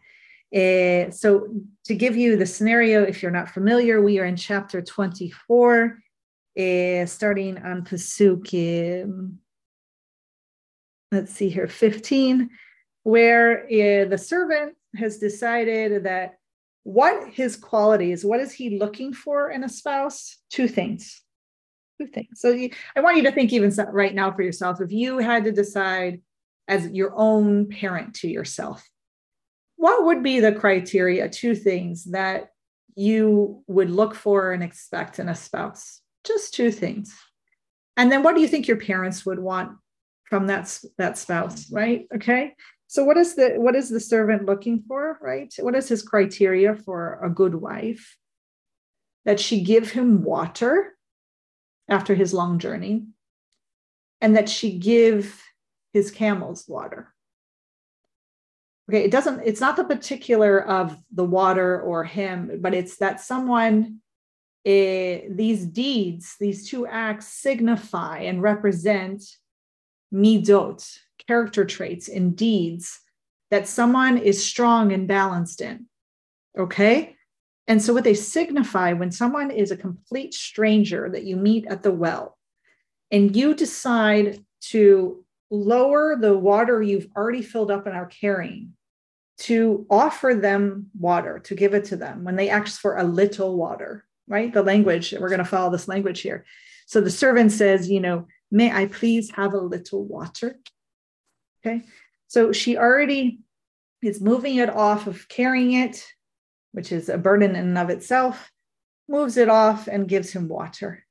Uh, 0.53 1.11
so, 1.11 1.47
to 1.85 1.95
give 1.95 2.15
you 2.15 2.35
the 2.35 2.45
scenario, 2.45 3.03
if 3.03 3.21
you're 3.21 3.31
not 3.31 3.49
familiar, 3.49 4.01
we 4.01 4.19
are 4.19 4.25
in 4.25 4.35
chapter 4.35 4.81
24, 4.81 5.99
uh, 6.57 7.05
starting 7.05 7.57
on 7.59 7.83
Pasuk, 7.83 9.03
um, 9.03 9.37
let's 11.11 11.31
see 11.31 11.49
here, 11.49 11.67
15, 11.67 12.49
where 13.03 13.65
uh, 13.65 14.09
the 14.09 14.17
servant 14.17 14.75
has 14.95 15.19
decided 15.19 16.03
that 16.05 16.39
what 16.83 17.29
his 17.29 17.55
qualities, 17.55 18.25
what 18.25 18.39
is 18.39 18.51
he 18.51 18.79
looking 18.79 19.13
for 19.13 19.51
in 19.51 19.63
a 19.63 19.69
spouse? 19.69 20.37
Two 20.49 20.67
things. 20.67 21.21
Two 21.99 22.07
things. 22.07 22.39
So 22.39 22.49
you, 22.49 22.71
I 22.95 23.01
want 23.01 23.17
you 23.17 23.23
to 23.23 23.31
think 23.31 23.53
even 23.53 23.71
right 23.91 24.15
now 24.15 24.31
for 24.31 24.41
yourself 24.41 24.81
if 24.81 24.91
you 24.91 25.19
had 25.19 25.43
to 25.43 25.51
decide 25.51 26.21
as 26.67 26.87
your 26.89 27.13
own 27.15 27.67
parent 27.67 28.15
to 28.15 28.27
yourself, 28.27 28.83
what 29.79 30.03
would 30.03 30.21
be 30.21 30.41
the 30.41 30.51
criteria, 30.51 31.29
two 31.29 31.55
things 31.55 32.03
that 32.11 32.49
you 32.95 33.63
would 33.67 33.89
look 33.89 34.13
for 34.13 34.51
and 34.51 34.61
expect 34.61 35.19
in 35.19 35.29
a 35.29 35.35
spouse? 35.35 36.01
Just 36.25 36.53
two 36.53 36.69
things. 36.69 37.15
And 37.95 38.11
then 38.11 38.21
what 38.21 38.35
do 38.35 38.41
you 38.41 38.47
think 38.49 38.67
your 38.67 38.75
parents 38.75 39.25
would 39.25 39.39
want 39.39 39.77
from 40.25 40.47
that, 40.47 40.77
that 40.97 41.17
spouse, 41.17 41.71
right? 41.71 42.07
Okay. 42.13 42.55
So 42.87 43.05
what 43.05 43.15
is 43.15 43.35
the 43.35 43.53
what 43.55 43.73
is 43.73 43.87
the 43.87 44.01
servant 44.01 44.45
looking 44.45 44.83
for, 44.85 45.17
right? 45.21 45.53
What 45.59 45.75
is 45.75 45.87
his 45.87 46.01
criteria 46.01 46.75
for 46.75 47.17
a 47.23 47.29
good 47.29 47.55
wife? 47.55 48.17
That 49.23 49.39
she 49.39 49.61
give 49.61 49.91
him 49.91 50.23
water 50.23 50.97
after 51.87 52.15
his 52.15 52.33
long 52.33 52.59
journey, 52.59 53.05
and 54.19 54.35
that 54.35 54.49
she 54.49 54.77
give 54.77 55.41
his 55.93 56.11
camels 56.11 56.65
water. 56.67 57.13
Okay, 58.89 59.03
it 59.03 59.11
doesn't, 59.11 59.43
it's 59.45 59.61
not 59.61 59.75
the 59.75 59.83
particular 59.83 60.65
of 60.65 60.97
the 61.13 61.23
water 61.23 61.79
or 61.79 62.03
him, 62.03 62.59
but 62.59 62.73
it's 62.73 62.97
that 62.97 63.21
someone, 63.21 63.99
uh, 64.65 65.29
these 65.29 65.63
deeds, 65.67 66.35
these 66.39 66.67
two 66.67 66.87
acts 66.87 67.27
signify 67.27 68.21
and 68.21 68.41
represent 68.41 69.23
midot, 70.11 70.97
character 71.27 71.65
traits 71.65 72.07
and 72.09 72.35
deeds 72.35 72.99
that 73.51 73.67
someone 73.67 74.17
is 74.17 74.43
strong 74.43 74.91
and 74.91 75.07
balanced 75.07 75.61
in. 75.61 75.85
Okay. 76.57 77.15
And 77.67 77.79
so, 77.79 77.93
what 77.93 78.03
they 78.03 78.15
signify 78.15 78.93
when 78.93 79.11
someone 79.11 79.51
is 79.51 79.69
a 79.69 79.77
complete 79.77 80.33
stranger 80.33 81.11
that 81.11 81.25
you 81.25 81.35
meet 81.35 81.67
at 81.67 81.83
the 81.83 81.91
well, 81.91 82.39
and 83.11 83.35
you 83.35 83.53
decide 83.53 84.43
to 84.61 85.23
lower 85.51 86.15
the 86.19 86.35
water 86.35 86.81
you've 86.81 87.09
already 87.15 87.43
filled 87.43 87.69
up 87.69 87.85
and 87.85 87.95
are 87.95 88.07
carrying 88.07 88.73
to 89.39 89.85
offer 89.89 90.33
them 90.33 90.87
water, 90.99 91.39
to 91.39 91.55
give 91.55 91.73
it 91.73 91.85
to 91.85 91.95
them 91.95 92.23
when 92.23 92.35
they 92.35 92.49
ask 92.49 92.79
for 92.79 92.97
a 92.97 93.03
little 93.03 93.55
water, 93.55 94.05
right? 94.27 94.53
The 94.53 94.63
language, 94.63 95.13
we're 95.17 95.29
going 95.29 95.39
to 95.39 95.45
follow 95.45 95.71
this 95.71 95.87
language 95.87 96.21
here. 96.21 96.45
So 96.87 96.99
the 96.99 97.09
servant 97.09 97.51
says, 97.51 97.89
you 97.89 98.01
know, 98.01 98.27
may 98.51 98.71
I 98.71 98.87
please 98.87 99.31
have 99.31 99.53
a 99.53 99.59
little 99.59 100.03
water? 100.03 100.59
Okay. 101.65 101.83
So 102.27 102.51
she 102.51 102.77
already 102.77 103.39
is 104.01 104.21
moving 104.21 104.57
it 104.57 104.69
off 104.69 105.07
of 105.07 105.27
carrying 105.29 105.73
it, 105.73 106.05
which 106.73 106.91
is 106.91 107.07
a 107.09 107.17
burden 107.17 107.51
in 107.51 107.67
and 107.67 107.77
of 107.77 107.89
itself, 107.89 108.51
moves 109.07 109.37
it 109.37 109.49
off 109.49 109.87
and 109.87 110.07
gives 110.07 110.31
him 110.31 110.47
water. 110.47 111.05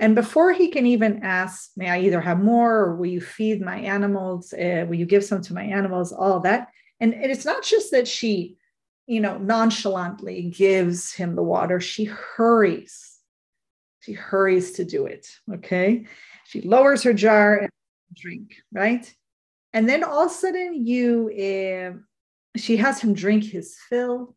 And 0.00 0.14
before 0.14 0.52
he 0.52 0.68
can 0.68 0.86
even 0.86 1.22
ask, 1.22 1.70
may 1.76 1.88
I 1.88 2.00
either 2.00 2.20
have 2.20 2.40
more 2.40 2.76
or 2.78 2.96
will 2.96 3.06
you 3.06 3.20
feed 3.20 3.60
my 3.60 3.78
animals? 3.78 4.52
Uh, 4.52 4.86
will 4.88 4.96
you 4.96 5.06
give 5.06 5.24
some 5.24 5.42
to 5.42 5.54
my 5.54 5.62
animals? 5.62 6.12
All 6.12 6.40
that. 6.40 6.68
And, 7.00 7.14
and 7.14 7.32
it's 7.32 7.44
not 7.44 7.62
just 7.62 7.90
that 7.92 8.06
she, 8.06 8.58
you 9.06 9.20
know, 9.20 9.38
nonchalantly 9.38 10.50
gives 10.50 11.12
him 11.12 11.34
the 11.34 11.42
water, 11.42 11.80
she 11.80 12.04
hurries. 12.04 13.18
She 14.00 14.12
hurries 14.12 14.72
to 14.72 14.84
do 14.84 15.06
it. 15.06 15.26
Okay. 15.52 16.06
She 16.46 16.60
lowers 16.62 17.02
her 17.02 17.12
jar 17.12 17.58
and 17.58 17.70
drink, 18.14 18.56
right? 18.72 19.12
And 19.72 19.88
then 19.88 20.02
all 20.02 20.24
of 20.24 20.30
a 20.30 20.34
sudden, 20.34 20.86
you 20.86 21.30
uh, 21.30 22.58
she 22.58 22.76
has 22.78 23.00
him 23.00 23.14
drink 23.14 23.44
his 23.44 23.76
fill, 23.88 24.34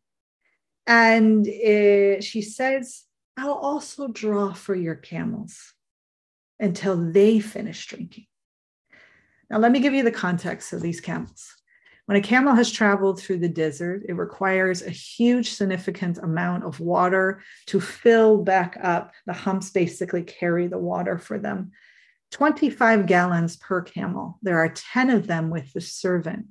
and 0.86 1.46
uh, 1.46 2.20
she 2.20 2.40
says, 2.42 3.04
"I'll 3.36 3.54
also 3.54 4.08
draw 4.08 4.52
for 4.52 4.74
your 4.74 4.94
camels 4.94 5.74
until 6.60 7.10
they 7.10 7.40
finish 7.40 7.84
drinking." 7.86 8.26
Now, 9.50 9.58
let 9.58 9.72
me 9.72 9.80
give 9.80 9.94
you 9.94 10.04
the 10.04 10.12
context 10.12 10.72
of 10.72 10.82
these 10.82 11.00
camels. 11.00 11.52
When 12.06 12.18
a 12.18 12.22
camel 12.22 12.54
has 12.54 12.70
traveled 12.70 13.18
through 13.18 13.38
the 13.38 13.48
desert, 13.48 14.02
it 14.06 14.12
requires 14.12 14.82
a 14.82 14.90
huge, 14.90 15.52
significant 15.52 16.18
amount 16.18 16.64
of 16.64 16.78
water 16.78 17.40
to 17.66 17.80
fill 17.80 18.42
back 18.42 18.78
up. 18.82 19.12
The 19.24 19.32
humps 19.32 19.70
basically 19.70 20.22
carry 20.22 20.66
the 20.66 20.78
water 20.78 21.16
for 21.16 21.38
them. 21.38 21.70
25 22.32 23.06
gallons 23.06 23.56
per 23.56 23.80
camel. 23.80 24.38
There 24.42 24.58
are 24.58 24.68
10 24.68 25.08
of 25.10 25.26
them 25.26 25.48
with 25.48 25.72
the 25.72 25.80
servant. 25.80 26.46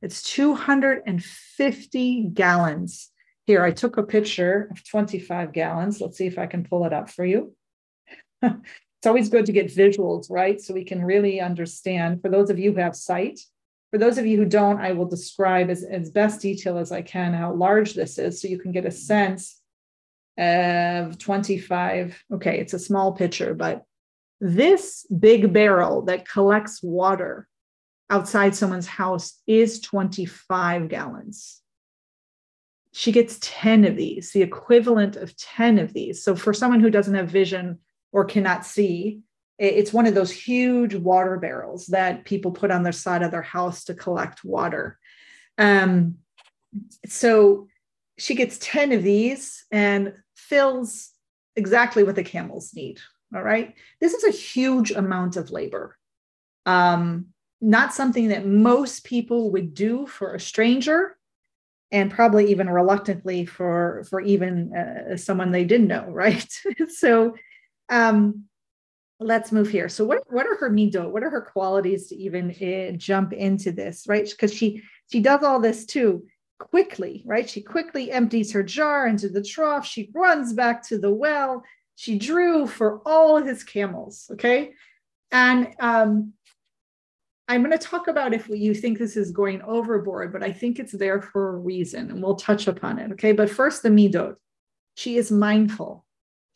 It's 0.00 0.22
250 0.22 2.22
gallons. 2.32 3.10
Here, 3.46 3.62
I 3.62 3.72
took 3.72 3.98
a 3.98 4.02
picture 4.02 4.68
of 4.70 4.88
25 4.88 5.52
gallons. 5.52 6.00
Let's 6.00 6.16
see 6.16 6.26
if 6.26 6.38
I 6.38 6.46
can 6.46 6.64
pull 6.64 6.86
it 6.86 6.92
up 6.92 7.10
for 7.10 7.24
you. 7.24 7.54
it's 8.42 9.06
always 9.06 9.28
good 9.28 9.46
to 9.46 9.52
get 9.52 9.74
visuals, 9.74 10.30
right? 10.30 10.60
So 10.60 10.74
we 10.74 10.84
can 10.84 11.04
really 11.04 11.40
understand. 11.40 12.22
For 12.22 12.30
those 12.30 12.48
of 12.48 12.58
you 12.58 12.72
who 12.72 12.78
have 12.78 12.96
sight, 12.96 13.40
for 13.90 13.98
those 13.98 14.18
of 14.18 14.26
you 14.26 14.36
who 14.36 14.44
don't, 14.44 14.80
I 14.80 14.92
will 14.92 15.06
describe 15.06 15.70
as, 15.70 15.84
as 15.84 16.10
best 16.10 16.40
detail 16.40 16.78
as 16.78 16.92
I 16.92 17.02
can 17.02 17.32
how 17.32 17.52
large 17.52 17.94
this 17.94 18.18
is 18.18 18.40
so 18.40 18.48
you 18.48 18.58
can 18.58 18.72
get 18.72 18.84
a 18.84 18.90
sense 18.90 19.60
of 20.38 21.18
25. 21.18 22.22
Okay, 22.34 22.58
it's 22.58 22.74
a 22.74 22.78
small 22.78 23.12
picture, 23.12 23.54
but 23.54 23.84
this 24.40 25.06
big 25.06 25.52
barrel 25.52 26.02
that 26.02 26.28
collects 26.28 26.82
water 26.82 27.48
outside 28.10 28.54
someone's 28.54 28.86
house 28.86 29.40
is 29.46 29.80
25 29.80 30.88
gallons. 30.88 31.62
She 32.92 33.12
gets 33.12 33.38
10 33.40 33.84
of 33.84 33.96
these, 33.96 34.32
the 34.32 34.42
equivalent 34.42 35.16
of 35.16 35.36
10 35.36 35.78
of 35.78 35.92
these. 35.92 36.22
So, 36.22 36.34
for 36.34 36.52
someone 36.52 36.80
who 36.80 36.90
doesn't 36.90 37.14
have 37.14 37.28
vision 37.28 37.78
or 38.12 38.24
cannot 38.24 38.64
see, 38.64 39.20
it's 39.58 39.92
one 39.92 40.06
of 40.06 40.14
those 40.14 40.30
huge 40.30 40.94
water 40.94 41.38
barrels 41.38 41.86
that 41.86 42.24
people 42.24 42.50
put 42.50 42.70
on 42.70 42.82
the 42.82 42.92
side 42.92 43.22
of 43.22 43.30
their 43.30 43.42
house 43.42 43.84
to 43.84 43.94
collect 43.94 44.44
water. 44.44 44.98
Um, 45.58 46.16
so, 47.06 47.68
she 48.18 48.34
gets 48.34 48.58
10 48.58 48.92
of 48.92 49.02
these 49.02 49.66
and 49.70 50.14
fills 50.34 51.10
exactly 51.54 52.02
what 52.02 52.16
the 52.16 52.24
camels 52.24 52.72
need 52.74 52.98
all 53.34 53.42
right. 53.42 53.74
This 54.00 54.14
is 54.14 54.24
a 54.24 54.36
huge 54.36 54.92
amount 54.92 55.36
of 55.36 55.50
labor. 55.50 55.96
Um, 56.64 57.26
not 57.60 57.94
something 57.94 58.28
that 58.28 58.46
most 58.46 59.04
people 59.04 59.50
would 59.52 59.74
do 59.74 60.06
for 60.06 60.34
a 60.34 60.40
stranger 60.40 61.16
and 61.90 62.10
probably 62.10 62.50
even 62.50 62.68
reluctantly 62.68 63.46
for 63.46 64.04
for 64.10 64.20
even 64.20 64.74
uh, 64.74 65.16
someone 65.16 65.52
they 65.52 65.64
didn't 65.64 65.86
know 65.86 66.04
right 66.08 66.46
so 66.88 67.34
um 67.88 68.44
let's 69.18 69.52
move 69.52 69.68
here 69.68 69.88
so 69.88 70.04
what 70.04 70.22
what 70.28 70.46
are 70.46 70.56
her 70.56 70.70
midot 70.70 71.10
what 71.10 71.22
are 71.22 71.30
her 71.30 71.40
qualities 71.40 72.08
to 72.08 72.16
even 72.16 72.50
uh, 72.50 72.94
jump 72.96 73.32
into 73.32 73.72
this 73.72 74.04
right 74.06 74.28
because 74.28 74.52
she 74.52 74.82
she 75.10 75.20
does 75.20 75.42
all 75.42 75.58
this 75.58 75.86
too 75.86 76.26
quickly 76.58 77.22
right 77.26 77.48
she 77.48 77.62
quickly 77.62 78.10
empties 78.10 78.52
her 78.52 78.62
jar 78.62 79.06
into 79.06 79.28
the 79.28 79.42
trough 79.42 79.86
she 79.86 80.10
runs 80.14 80.52
back 80.52 80.86
to 80.86 80.98
the 80.98 81.10
well 81.10 81.62
she 81.96 82.18
drew 82.18 82.66
for 82.66 83.00
all 83.04 83.42
his 83.42 83.64
camels. 83.64 84.28
Okay. 84.32 84.74
And 85.32 85.74
um, 85.80 86.34
I'm 87.48 87.62
going 87.64 87.76
to 87.76 87.84
talk 87.84 88.06
about 88.06 88.34
if 88.34 88.48
you 88.48 88.74
think 88.74 88.98
this 88.98 89.16
is 89.16 89.32
going 89.32 89.62
overboard, 89.62 90.32
but 90.32 90.42
I 90.42 90.52
think 90.52 90.78
it's 90.78 90.92
there 90.92 91.20
for 91.20 91.54
a 91.54 91.58
reason 91.58 92.10
and 92.10 92.22
we'll 92.22 92.36
touch 92.36 92.68
upon 92.68 92.98
it. 92.98 93.12
Okay. 93.12 93.32
But 93.32 93.50
first, 93.50 93.82
the 93.82 93.88
midot. 93.88 94.36
She 94.94 95.16
is 95.16 95.30
mindful. 95.30 96.05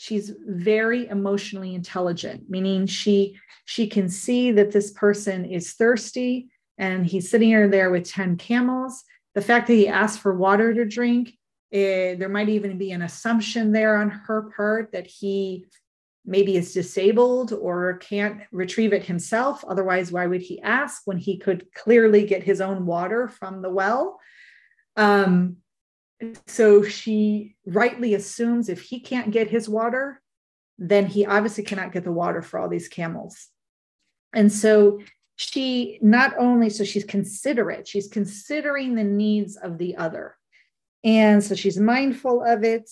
She's 0.01 0.33
very 0.47 1.07
emotionally 1.09 1.75
intelligent 1.75 2.49
meaning 2.49 2.87
she 2.87 3.39
she 3.67 3.87
can 3.87 4.09
see 4.09 4.51
that 4.51 4.73
this 4.73 4.91
person 4.93 5.45
is 5.45 5.75
thirsty 5.75 6.49
and 6.79 7.07
he's 7.07 7.31
sitting 7.31 7.51
here 7.51 7.69
there 7.69 7.91
with 7.91 8.11
10 8.11 8.37
camels. 8.37 9.05
The 9.35 9.43
fact 9.43 9.67
that 9.67 9.75
he 9.75 9.87
asked 9.87 10.21
for 10.21 10.35
water 10.35 10.73
to 10.73 10.87
drink 10.87 11.35
eh, 11.71 12.15
there 12.15 12.31
might 12.31 12.49
even 12.49 12.79
be 12.79 12.93
an 12.93 13.03
assumption 13.03 13.73
there 13.73 13.99
on 13.99 14.11
her 14.11 14.51
part 14.57 14.91
that 14.93 15.07
he 15.07 15.67
maybe 16.25 16.57
is 16.57 16.73
disabled 16.73 17.53
or 17.53 17.99
can't 17.99 18.41
retrieve 18.53 18.95
it 18.95 19.05
himself. 19.05 19.63
Otherwise 19.69 20.11
why 20.11 20.27
would 20.27 20.41
he 20.41 20.61
ask 20.63 21.03
when 21.05 21.19
he 21.19 21.39
could 21.39 21.73
clearly 21.75 22.25
get 22.25 22.43
his 22.43 22.63
own 22.63 22.87
water 22.87 23.29
from 23.29 23.61
the 23.61 23.71
well? 23.71 24.19
Um, 24.97 25.59
so 26.47 26.83
she 26.83 27.57
rightly 27.67 28.15
assumes 28.15 28.69
if 28.69 28.83
he 28.83 29.01
can't 29.01 29.31
get 29.31 29.49
his 29.49 29.69
water, 29.69 30.21
then 30.79 31.07
he 31.07 31.27
obviously 31.27 31.65
cannot 31.65 31.93
get 31.93 32.05
the 32.05 32.13
water 32.13 32.43
for 32.43 32.59
all 32.59 32.69
these 32.69 32.89
camels. 32.89 33.49
And 34.33 34.53
so 34.53 35.01
she 35.37 35.99
not 36.03 36.35
only, 36.39 36.71
so 36.71 36.85
she's 36.85 37.05
considerate, 37.05 37.89
she's 37.89 38.09
considering 38.09 38.95
the 38.95 39.05
needs 39.05 39.57
of 39.57 39.79
the 39.79 39.97
other. 39.97 40.37
And 41.03 41.43
so 41.43 41.55
she's 41.55 41.79
mindful 41.79 42.45
of 42.45 42.63
it. 42.63 42.91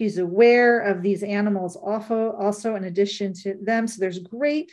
She's 0.00 0.18
aware 0.18 0.78
of 0.78 1.02
these 1.02 1.24
animals 1.24 1.74
also, 1.74 2.32
also 2.32 2.76
in 2.76 2.84
addition 2.84 3.32
to 3.42 3.56
them. 3.60 3.88
So 3.88 4.00
there's 4.00 4.20
great 4.20 4.72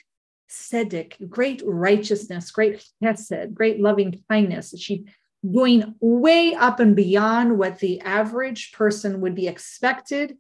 tzedek, 0.50 1.28
great 1.30 1.64
righteousness, 1.66 2.52
great 2.52 2.86
chesed, 3.04 3.54
great 3.54 3.80
loving 3.80 4.22
kindness. 4.30 4.76
She 4.78 5.06
going 5.54 5.96
way 6.00 6.54
up 6.54 6.80
and 6.80 6.96
beyond 6.96 7.58
what 7.58 7.80
the 7.80 8.02
average 8.02 8.72
person 8.72 9.22
would 9.22 9.36
be 9.36 9.48
expected 9.48 10.38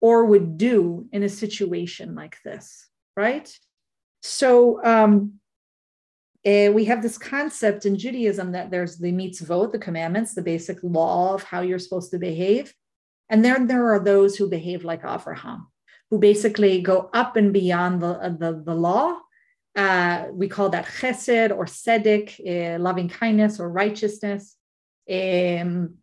or 0.00 0.24
would 0.24 0.56
do 0.56 1.06
in 1.12 1.22
a 1.22 1.28
situation 1.28 2.14
like 2.14 2.38
this, 2.44 2.88
right? 3.16 3.52
So 4.22 4.84
um, 4.84 5.34
uh, 6.46 6.70
we 6.72 6.84
have 6.86 7.02
this 7.02 7.18
concept 7.18 7.86
in 7.86 7.98
Judaism 7.98 8.52
that 8.52 8.70
there's 8.70 8.98
the 8.98 9.12
mitzvot, 9.12 9.72
the 9.72 9.78
commandments, 9.78 10.34
the 10.34 10.42
basic 10.42 10.78
law 10.82 11.34
of 11.34 11.42
how 11.42 11.60
you're 11.60 11.78
supposed 11.78 12.10
to 12.12 12.18
behave. 12.18 12.72
And 13.28 13.44
then 13.44 13.66
there 13.66 13.92
are 13.92 14.00
those 14.00 14.36
who 14.36 14.48
behave 14.48 14.84
like 14.84 15.02
Avraham, 15.02 15.66
who 16.10 16.18
basically 16.18 16.80
go 16.80 17.10
up 17.12 17.36
and 17.36 17.52
beyond 17.52 18.00
the, 18.00 18.36
the, 18.38 18.62
the 18.64 18.74
law 18.74 19.18
uh, 19.78 20.26
we 20.32 20.48
call 20.48 20.68
that 20.70 20.86
chesed 20.86 21.50
or 21.56 21.64
tzedek, 21.64 22.26
uh, 22.50 22.78
loving 22.88 23.08
kindness 23.08 23.60
or 23.60 23.68
righteousness. 23.70 24.56
Um, 25.08 25.98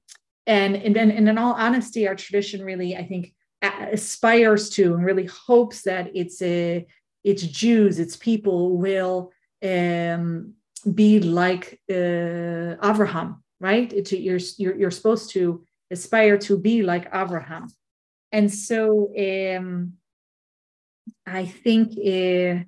and, 0.47 0.75
and, 0.75 0.95
and 0.97 1.29
in 1.29 1.37
all 1.37 1.53
honesty, 1.53 2.07
our 2.07 2.15
tradition 2.15 2.63
really, 2.63 2.95
I 2.95 3.05
think, 3.05 3.33
aspires 3.61 4.69
to 4.75 4.93
and 4.93 5.05
really 5.05 5.27
hopes 5.47 5.81
that 5.83 6.15
its 6.15 6.41
a 6.41 6.77
uh, 6.77 6.81
its 7.31 7.41
Jews, 7.41 7.99
its 7.99 8.15
people 8.15 8.77
will 8.77 9.31
um, 9.63 10.53
be 10.93 11.19
like 11.19 11.81
uh, 11.89 12.77
Abraham, 12.91 13.43
right? 13.59 13.91
It's, 13.91 14.11
you're, 14.11 14.39
you're, 14.57 14.75
you're 14.75 14.91
supposed 14.91 15.31
to 15.31 15.65
aspire 15.89 16.37
to 16.37 16.57
be 16.57 16.83
like 16.83 17.09
Abraham. 17.11 17.67
And 18.31 18.53
so 18.53 19.11
um, 19.17 19.93
I 21.25 21.45
think 21.45 21.93
uh, 21.97 22.65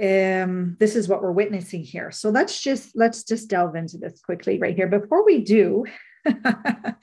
um, 0.00 0.76
this 0.80 0.96
is 0.96 1.08
what 1.08 1.22
we're 1.22 1.32
witnessing 1.32 1.82
here. 1.82 2.10
So 2.10 2.30
let's 2.30 2.62
just 2.62 2.96
let's 2.96 3.22
just 3.22 3.50
delve 3.50 3.76
into 3.76 3.98
this 3.98 4.20
quickly 4.20 4.58
right 4.58 4.74
here. 4.74 4.86
Before 4.86 5.24
we 5.24 5.44
do, 5.44 5.84
because 6.24 6.94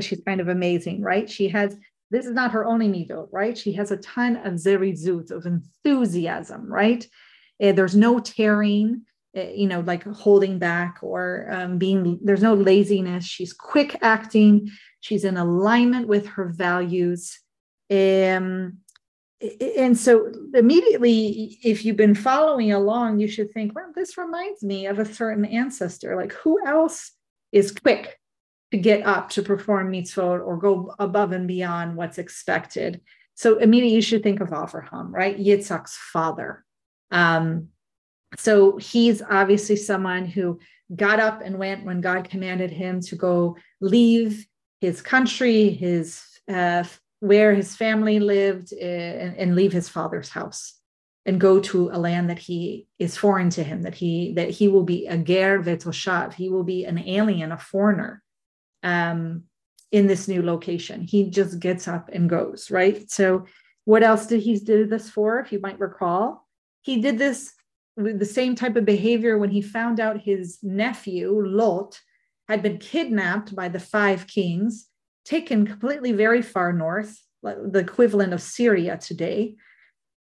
she's 0.00 0.22
kind 0.26 0.40
of 0.40 0.48
amazing, 0.48 1.02
right? 1.02 1.30
She 1.30 1.48
has 1.48 1.76
this 2.10 2.26
is 2.26 2.32
not 2.32 2.50
her 2.52 2.64
only 2.64 2.88
midot, 2.88 3.28
right? 3.30 3.56
She 3.56 3.72
has 3.74 3.92
a 3.92 3.98
ton 3.98 4.36
of 4.36 4.54
zerizut, 4.54 5.30
of 5.30 5.46
enthusiasm, 5.46 6.66
right? 6.66 7.06
Uh, 7.62 7.72
there's 7.72 7.94
no 7.94 8.18
tearing, 8.18 9.02
uh, 9.36 9.42
you 9.42 9.68
know, 9.68 9.80
like 9.80 10.02
holding 10.04 10.58
back 10.58 10.98
or 11.02 11.48
um, 11.52 11.78
being. 11.78 12.18
There's 12.22 12.42
no 12.42 12.54
laziness. 12.54 13.24
She's 13.24 13.52
quick 13.52 13.96
acting. 14.02 14.70
She's 15.00 15.24
in 15.24 15.36
alignment 15.36 16.08
with 16.08 16.26
her 16.28 16.46
values. 16.46 17.38
Um, 17.90 18.78
and 19.76 19.96
so 19.96 20.30
immediately 20.54 21.58
if 21.62 21.84
you've 21.84 21.96
been 21.96 22.14
following 22.14 22.72
along 22.72 23.20
you 23.20 23.26
should 23.26 23.50
think 23.52 23.74
well 23.74 23.90
this 23.94 24.18
reminds 24.18 24.62
me 24.62 24.86
of 24.86 24.98
a 24.98 25.04
certain 25.04 25.44
ancestor. 25.44 26.16
Like 26.16 26.32
who 26.32 26.64
else 26.66 27.12
is 27.52 27.72
quick 27.72 28.18
to 28.70 28.78
get 28.78 29.04
up 29.06 29.30
to 29.30 29.42
perform 29.42 29.92
mitzvot 29.92 30.44
or 30.46 30.56
go 30.56 30.94
above 30.98 31.32
and 31.32 31.48
beyond 31.48 31.96
what's 31.96 32.18
expected? 32.18 33.00
So 33.34 33.58
immediately 33.58 33.94
you 33.94 34.02
should 34.02 34.22
think 34.22 34.40
of 34.40 34.50
Avraham, 34.50 35.10
right? 35.10 35.38
Yitzhak's 35.38 35.96
father. 35.96 36.64
Um, 37.10 37.68
so 38.36 38.76
he's 38.76 39.22
obviously 39.22 39.76
someone 39.76 40.26
who 40.26 40.60
got 40.94 41.20
up 41.20 41.40
and 41.42 41.58
went 41.58 41.84
when 41.84 42.00
god 42.00 42.28
commanded 42.28 42.70
him 42.70 43.00
to 43.00 43.16
go 43.16 43.56
leave 43.80 44.46
his 44.80 45.00
country 45.02 45.70
his 45.70 46.22
uh, 46.48 46.84
where 47.20 47.54
his 47.54 47.76
family 47.76 48.18
lived 48.18 48.72
uh, 48.72 48.84
and, 48.84 49.36
and 49.36 49.54
leave 49.54 49.72
his 49.72 49.88
father's 49.88 50.30
house 50.30 50.74
and 51.26 51.40
go 51.40 51.60
to 51.60 51.90
a 51.92 51.98
land 51.98 52.30
that 52.30 52.38
he 52.38 52.88
is 52.98 53.16
foreign 53.16 53.50
to 53.50 53.62
him 53.62 53.82
that 53.82 53.94
he 53.94 54.32
that 54.34 54.50
he 54.50 54.68
will 54.68 54.82
be 54.82 55.06
a 55.06 55.18
ger 55.18 55.62
vetoshav. 55.62 56.32
He 56.32 56.48
will 56.48 56.64
be 56.64 56.84
an 56.84 56.98
alien 56.98 57.52
a 57.52 57.58
foreigner 57.58 58.22
um, 58.82 59.44
in 59.92 60.06
this 60.06 60.28
new 60.28 60.42
location. 60.42 61.02
He 61.02 61.28
just 61.30 61.60
gets 61.60 61.86
up 61.86 62.08
and 62.12 62.28
goes 62.28 62.70
right? 62.70 63.10
So 63.10 63.44
what 63.84 64.02
else 64.02 64.26
did 64.26 64.40
he 64.40 64.58
do 64.58 64.86
this 64.86 65.10
for 65.10 65.40
if 65.40 65.52
you 65.52 65.60
might 65.60 65.78
recall? 65.78 66.46
He 66.80 67.02
did 67.02 67.18
this 67.18 67.52
with 67.96 68.18
the 68.18 68.24
same 68.24 68.54
type 68.54 68.76
of 68.76 68.86
behavior 68.86 69.36
when 69.36 69.50
he 69.50 69.60
found 69.60 70.00
out 70.00 70.22
his 70.22 70.58
nephew 70.62 71.46
Lot 71.46 72.00
had 72.48 72.62
been 72.62 72.78
kidnapped 72.78 73.54
by 73.54 73.68
the 73.68 73.78
five 73.78 74.26
kings 74.26 74.89
taken 75.24 75.66
completely 75.66 76.12
very 76.12 76.42
far 76.42 76.72
north, 76.72 77.18
the 77.42 77.78
equivalent 77.78 78.32
of 78.32 78.42
Syria 78.42 78.98
today. 78.98 79.56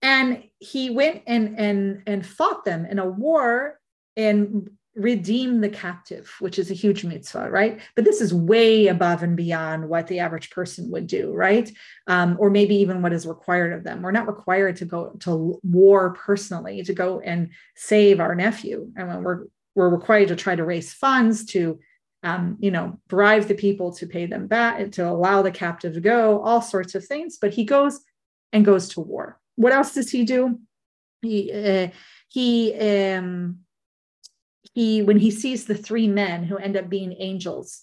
And 0.03 0.45
he 0.59 0.91
went 0.91 1.23
and 1.27 1.59
and 1.59 2.03
and 2.07 2.27
fought 2.27 2.65
them 2.65 2.87
in 2.87 2.99
a 2.99 3.07
war 3.07 3.81
and 4.17 4.71
redeemed 4.97 5.63
the 5.63 5.69
captive, 5.69 6.35
which 6.41 6.59
is 6.59 6.71
a 6.71 6.75
huge 6.75 7.05
mitzvah, 7.05 7.51
right? 7.51 7.81
But 7.95 8.07
this 8.07 8.23
is 8.23 8.33
way 8.33 8.87
above 8.87 9.23
and 9.23 9.37
beyond 9.37 9.89
what 9.89 10.07
the 10.07 10.21
average 10.21 10.51
person 10.51 10.91
would 10.91 11.07
do, 11.07 11.33
right? 11.33 11.71
Um, 12.07 12.37
or 12.41 12.49
maybe 12.49 12.77
even 12.77 13.03
what 13.03 13.13
is 13.13 13.27
required 13.27 13.75
of 13.75 13.85
them. 13.85 14.01
We're 14.01 14.11
not 14.11 14.27
required 14.27 14.77
to 14.77 14.87
go 14.87 15.11
to 15.21 15.61
war 15.63 16.15
personally 16.15 16.83
to 16.83 16.95
go 16.95 17.21
and 17.21 17.51
save 17.77 18.21
our 18.21 18.35
nephew. 18.35 18.91
I 18.97 19.05
mean, 19.05 19.23
we're 19.23 19.45
we're 19.75 19.91
required 19.91 20.29
to 20.29 20.37
try 20.37 20.57
to 20.57 20.65
raise 20.65 20.95
funds 20.95 21.45
to 21.47 21.79
um, 22.23 22.57
you 22.61 22.71
know, 22.71 22.99
bribe 23.09 23.45
the 23.45 23.55
people 23.55 23.93
to 23.95 24.07
pay 24.07 24.27
them 24.27 24.47
back, 24.47 24.93
to 24.93 25.09
allow 25.09 25.43
the 25.43 25.51
captive 25.51 25.95
to 25.95 26.01
go, 26.01 26.41
all 26.43 26.61
sorts 26.61 26.95
of 26.95 27.05
things. 27.05 27.39
But 27.41 27.55
he 27.55 27.65
goes 27.65 28.01
and 28.53 28.65
goes 28.65 28.89
to 28.91 29.01
war. 29.01 29.39
What 29.57 29.73
else 29.73 29.95
does 29.95 30.11
he 30.11 30.25
do? 30.25 30.61
He 31.23 31.53
uh, 31.53 31.89
he 32.29 32.75
um, 32.75 33.59
he 34.75 35.03
when 35.03 35.19
he 35.19 35.31
sees 35.31 35.65
the 35.65 35.75
three 35.75 36.09
men 36.09 36.45
who 36.45 36.57
end 36.57 36.77
up 36.77 36.89
being 36.89 37.15
angels, 37.19 37.83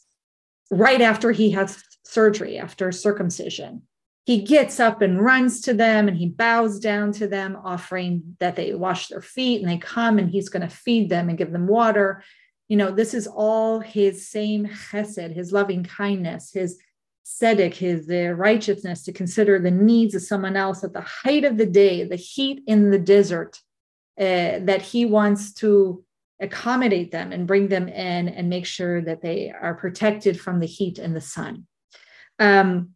right 0.70 1.02
after 1.02 1.32
he 1.32 1.52
has 1.52 1.84
surgery 2.04 2.58
after 2.58 2.92
circumcision, 2.92 3.84
he 4.26 4.42
gets 4.42 4.80
up 4.80 5.02
and 5.02 5.24
runs 5.24 5.62
to 5.62 5.74
them 5.74 6.08
and 6.08 6.18
he 6.18 6.28
bows 6.28 6.80
down 6.80 7.12
to 7.14 7.28
them, 7.28 7.58
offering 7.64 8.36
that 8.40 8.56
they 8.56 8.74
wash 8.74 9.08
their 9.08 9.22
feet 9.22 9.62
and 9.62 9.70
they 9.70 9.78
come 9.78 10.20
and 10.20 10.30
he's 10.30 10.50
going 10.50 10.68
to 10.68 10.74
feed 10.74 11.10
them 11.10 11.30
and 11.30 11.38
give 11.38 11.52
them 11.52 11.68
water 11.68 12.24
you 12.74 12.78
know, 12.78 12.90
this 12.90 13.14
is 13.14 13.28
all 13.28 13.82
his 13.82 14.28
same 14.28 14.66
chesed, 14.66 15.36
his 15.36 15.52
loving 15.52 15.84
kindness, 15.84 16.52
his 16.52 16.80
tzedek, 17.24 17.76
his 17.76 18.10
uh, 18.10 18.34
righteousness 18.34 19.04
to 19.04 19.12
consider 19.12 19.60
the 19.60 19.70
needs 19.70 20.16
of 20.16 20.24
someone 20.24 20.56
else 20.56 20.84
at 20.84 20.92
the 20.92 21.02
height 21.02 21.44
of 21.44 21.58
the 21.58 21.68
day, 21.68 22.04
the 22.04 22.16
heat 22.16 22.64
in 22.66 22.90
the 22.90 22.98
desert, 22.98 23.60
uh, 24.20 24.58
that 24.66 24.82
he 24.82 25.06
wants 25.06 25.54
to 25.54 26.04
accommodate 26.40 27.12
them 27.12 27.32
and 27.32 27.46
bring 27.46 27.68
them 27.68 27.88
in 27.88 28.28
and 28.28 28.50
make 28.50 28.66
sure 28.66 29.02
that 29.02 29.22
they 29.22 29.52
are 29.52 29.76
protected 29.76 30.42
from 30.42 30.60
the 30.60 30.66
heat 30.66 30.98
and 30.98 31.16
the 31.16 31.22
sun. 31.22 31.68
Um, 32.40 32.96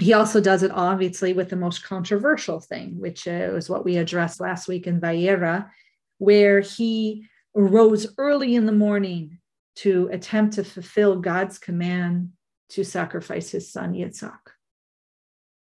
he 0.00 0.14
also 0.14 0.40
does 0.40 0.64
it 0.64 0.72
obviously 0.72 1.32
with 1.32 1.48
the 1.48 1.54
most 1.54 1.84
controversial 1.84 2.58
thing, 2.58 2.98
which 2.98 3.28
uh, 3.28 3.50
was 3.52 3.70
what 3.70 3.84
we 3.84 3.98
addressed 3.98 4.40
last 4.40 4.66
week 4.66 4.88
in 4.88 5.00
Vayera, 5.00 5.70
where 6.18 6.58
he 6.58 7.28
rose 7.54 8.06
early 8.18 8.54
in 8.54 8.66
the 8.66 8.72
morning 8.72 9.38
to 9.76 10.08
attempt 10.12 10.54
to 10.54 10.64
fulfill 10.64 11.20
God's 11.20 11.58
command 11.58 12.30
to 12.70 12.84
sacrifice 12.84 13.50
his 13.50 13.72
son 13.72 13.94
Yitzhak. 13.94 14.38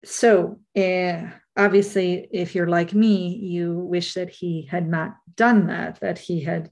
So, 0.05 0.59
uh, 0.77 1.31
obviously, 1.57 2.29
if 2.33 2.55
you're 2.55 2.69
like 2.69 2.93
me, 2.95 3.37
you 3.37 3.75
wish 3.75 4.15
that 4.15 4.31
he 4.31 4.69
had 4.71 4.89
not 4.89 5.17
done 5.37 5.69
that, 5.69 6.01
that 6.01 6.19
he 6.19 6.43
had 6.43 6.71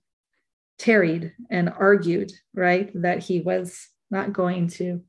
tarried 0.79 1.33
and 1.51 1.69
argued, 1.69 2.33
right? 2.55 2.91
That 2.95 3.23
he 3.23 3.41
was 3.41 3.89
not 4.11 4.33
going 4.33 4.69
to, 4.69 5.03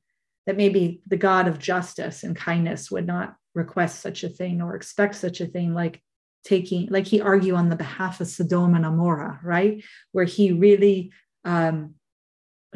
that 0.46 0.58
maybe 0.58 1.02
the 1.08 1.18
God 1.18 1.48
of 1.48 1.58
justice 1.58 2.24
and 2.24 2.36
kindness 2.36 2.92
would 2.92 3.08
not 3.08 3.36
request 3.56 4.02
such 4.02 4.24
a 4.24 4.30
thing 4.30 4.62
or 4.62 4.76
expect 4.76 5.16
such 5.16 5.42
a 5.42 5.48
thing 5.48 5.74
like 5.74 6.02
taking 6.44 6.88
like 6.90 7.06
he 7.06 7.22
argue 7.22 7.56
on 7.56 7.70
the 7.70 7.76
behalf 7.76 8.22
of 8.22 8.28
Sodom 8.28 8.76
and 8.76 8.86
Amorah, 8.86 9.40
right? 9.44 9.84
Where 10.12 10.26
he 10.26 10.52
really 10.52 11.12
um, 11.46 11.96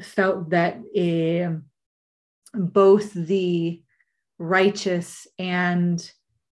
felt 0.01 0.49
that 0.51 0.77
uh, 0.97 1.59
both 2.57 3.13
the 3.13 3.81
righteous 4.37 5.27
and 5.39 5.99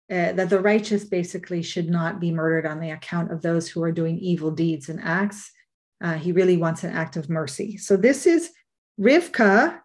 uh, 0.10 0.34
that 0.34 0.50
the 0.50 0.60
righteous 0.60 1.04
basically 1.04 1.64
should 1.64 1.90
not 1.90 2.20
be 2.20 2.32
murdered 2.32 2.68
on 2.68 2.80
the 2.80 2.92
account 2.92 3.32
of 3.32 3.42
those 3.42 3.68
who 3.68 3.82
are 3.82 3.92
doing 3.92 4.20
evil 4.20 4.52
deeds 4.52 4.90
and 4.90 5.02
acts. 5.02 5.52
Uh, 6.00 6.14
he 6.14 6.32
really 6.32 6.58
wants 6.58 6.84
an 6.84 6.92
act 6.92 7.16
of 7.16 7.30
mercy. 7.30 7.78
So 7.78 7.98
this 7.98 8.28
is 8.28 8.52
Rivka. 9.00 9.80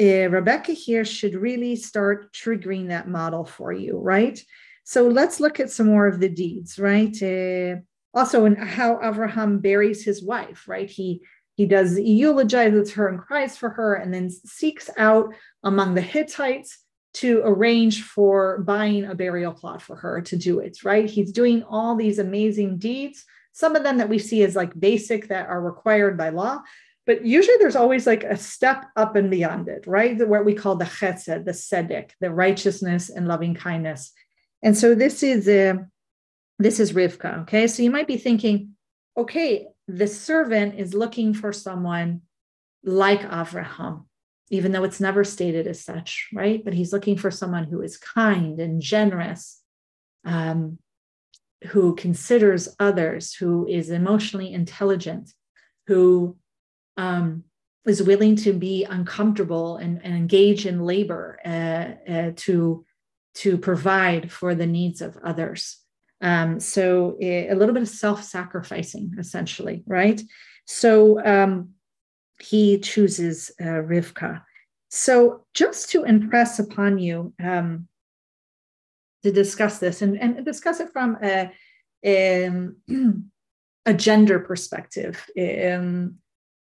Uh, 0.00 0.28
Rebecca 0.28 0.72
here 0.72 1.04
should 1.04 1.34
really 1.34 1.74
start 1.74 2.32
triggering 2.32 2.88
that 2.88 3.08
model 3.08 3.44
for 3.44 3.72
you, 3.72 3.98
right? 3.98 4.40
So 4.88 5.08
let's 5.08 5.40
look 5.40 5.58
at 5.58 5.68
some 5.68 5.88
more 5.88 6.06
of 6.06 6.20
the 6.20 6.28
deeds, 6.28 6.78
right? 6.78 7.20
Uh, 7.20 7.80
also, 8.14 8.44
in 8.44 8.54
how 8.54 9.00
Abraham 9.02 9.58
buries 9.58 10.04
his 10.04 10.22
wife, 10.22 10.68
right? 10.68 10.88
He 10.88 11.22
he 11.56 11.66
does 11.66 11.96
he 11.96 12.12
eulogizes 12.12 12.92
her 12.92 13.08
and 13.08 13.18
cries 13.18 13.56
for 13.56 13.70
her, 13.70 13.94
and 13.94 14.14
then 14.14 14.30
seeks 14.30 14.88
out 14.96 15.34
among 15.64 15.96
the 15.96 16.00
Hittites 16.00 16.78
to 17.14 17.42
arrange 17.44 18.04
for 18.04 18.60
buying 18.60 19.06
a 19.06 19.14
burial 19.16 19.52
plot 19.52 19.82
for 19.82 19.96
her 19.96 20.20
to 20.20 20.36
do 20.36 20.60
it, 20.60 20.84
right? 20.84 21.10
He's 21.10 21.32
doing 21.32 21.64
all 21.64 21.96
these 21.96 22.20
amazing 22.20 22.78
deeds, 22.78 23.24
some 23.52 23.74
of 23.74 23.82
them 23.82 23.98
that 23.98 24.08
we 24.08 24.20
see 24.20 24.44
as 24.44 24.54
like 24.54 24.78
basic 24.78 25.28
that 25.28 25.48
are 25.48 25.60
required 25.60 26.16
by 26.16 26.28
law, 26.28 26.60
but 27.06 27.24
usually 27.24 27.56
there's 27.58 27.74
always 27.74 28.06
like 28.06 28.22
a 28.22 28.36
step 28.36 28.84
up 28.96 29.16
and 29.16 29.30
beyond 29.30 29.68
it, 29.68 29.86
right? 29.86 30.16
The, 30.16 30.26
what 30.28 30.44
we 30.44 30.54
call 30.54 30.76
the 30.76 30.84
chesed, 30.84 31.44
the 31.44 31.52
tzedek, 31.52 32.10
the 32.20 32.30
righteousness 32.30 33.08
and 33.10 33.26
loving 33.26 33.54
kindness. 33.54 34.12
And 34.62 34.76
so 34.76 34.94
this 34.94 35.22
is 35.22 35.48
uh, 35.48 35.82
this 36.58 36.80
is 36.80 36.92
Rivka, 36.92 37.42
okay? 37.42 37.66
So 37.66 37.82
you 37.82 37.90
might 37.90 38.06
be 38.06 38.16
thinking, 38.16 38.76
okay, 39.16 39.68
the 39.88 40.06
servant 40.06 40.78
is 40.78 40.94
looking 40.94 41.34
for 41.34 41.52
someone 41.52 42.22
like 42.82 43.22
Avraham, 43.22 44.04
even 44.50 44.72
though 44.72 44.84
it's 44.84 45.00
never 45.00 45.24
stated 45.24 45.66
as 45.66 45.84
such, 45.84 46.28
right? 46.32 46.64
But 46.64 46.74
he's 46.74 46.92
looking 46.92 47.16
for 47.16 47.30
someone 47.30 47.64
who 47.64 47.82
is 47.82 47.96
kind 47.96 48.58
and 48.58 48.80
generous, 48.80 49.60
um, 50.24 50.78
who 51.68 51.94
considers 51.94 52.74
others, 52.78 53.34
who 53.34 53.66
is 53.66 53.90
emotionally 53.90 54.52
intelligent, 54.52 55.32
who 55.86 56.36
um, 56.96 57.44
is 57.86 58.02
willing 58.02 58.36
to 58.36 58.52
be 58.52 58.84
uncomfortable 58.84 59.76
and, 59.76 60.00
and 60.04 60.14
engage 60.14 60.66
in 60.66 60.84
labor 60.84 61.38
uh, 61.44 62.10
uh, 62.10 62.32
to, 62.36 62.84
to 63.36 63.58
provide 63.58 64.32
for 64.32 64.54
the 64.54 64.66
needs 64.66 65.00
of 65.00 65.16
others. 65.22 65.78
Um, 66.20 66.60
so 66.60 67.16
a, 67.20 67.48
a 67.48 67.54
little 67.54 67.74
bit 67.74 67.82
of 67.82 67.88
self-sacrificing, 67.88 69.16
essentially, 69.18 69.82
right? 69.86 70.20
So 70.66 71.24
um, 71.24 71.70
he 72.40 72.78
chooses 72.78 73.50
uh, 73.60 73.82
Rivka. 73.84 74.42
So, 74.88 75.44
just 75.52 75.90
to 75.90 76.04
impress 76.04 76.58
upon 76.58 76.98
you, 76.98 77.34
um, 77.42 77.88
to 79.22 79.32
discuss 79.32 79.78
this 79.78 80.00
and, 80.02 80.18
and 80.18 80.44
discuss 80.44 80.80
it 80.80 80.90
from 80.92 81.18
a, 81.22 81.50
a, 82.04 82.68
a 83.86 83.94
gender 83.94 84.38
perspective, 84.38 85.22
um, 85.38 86.16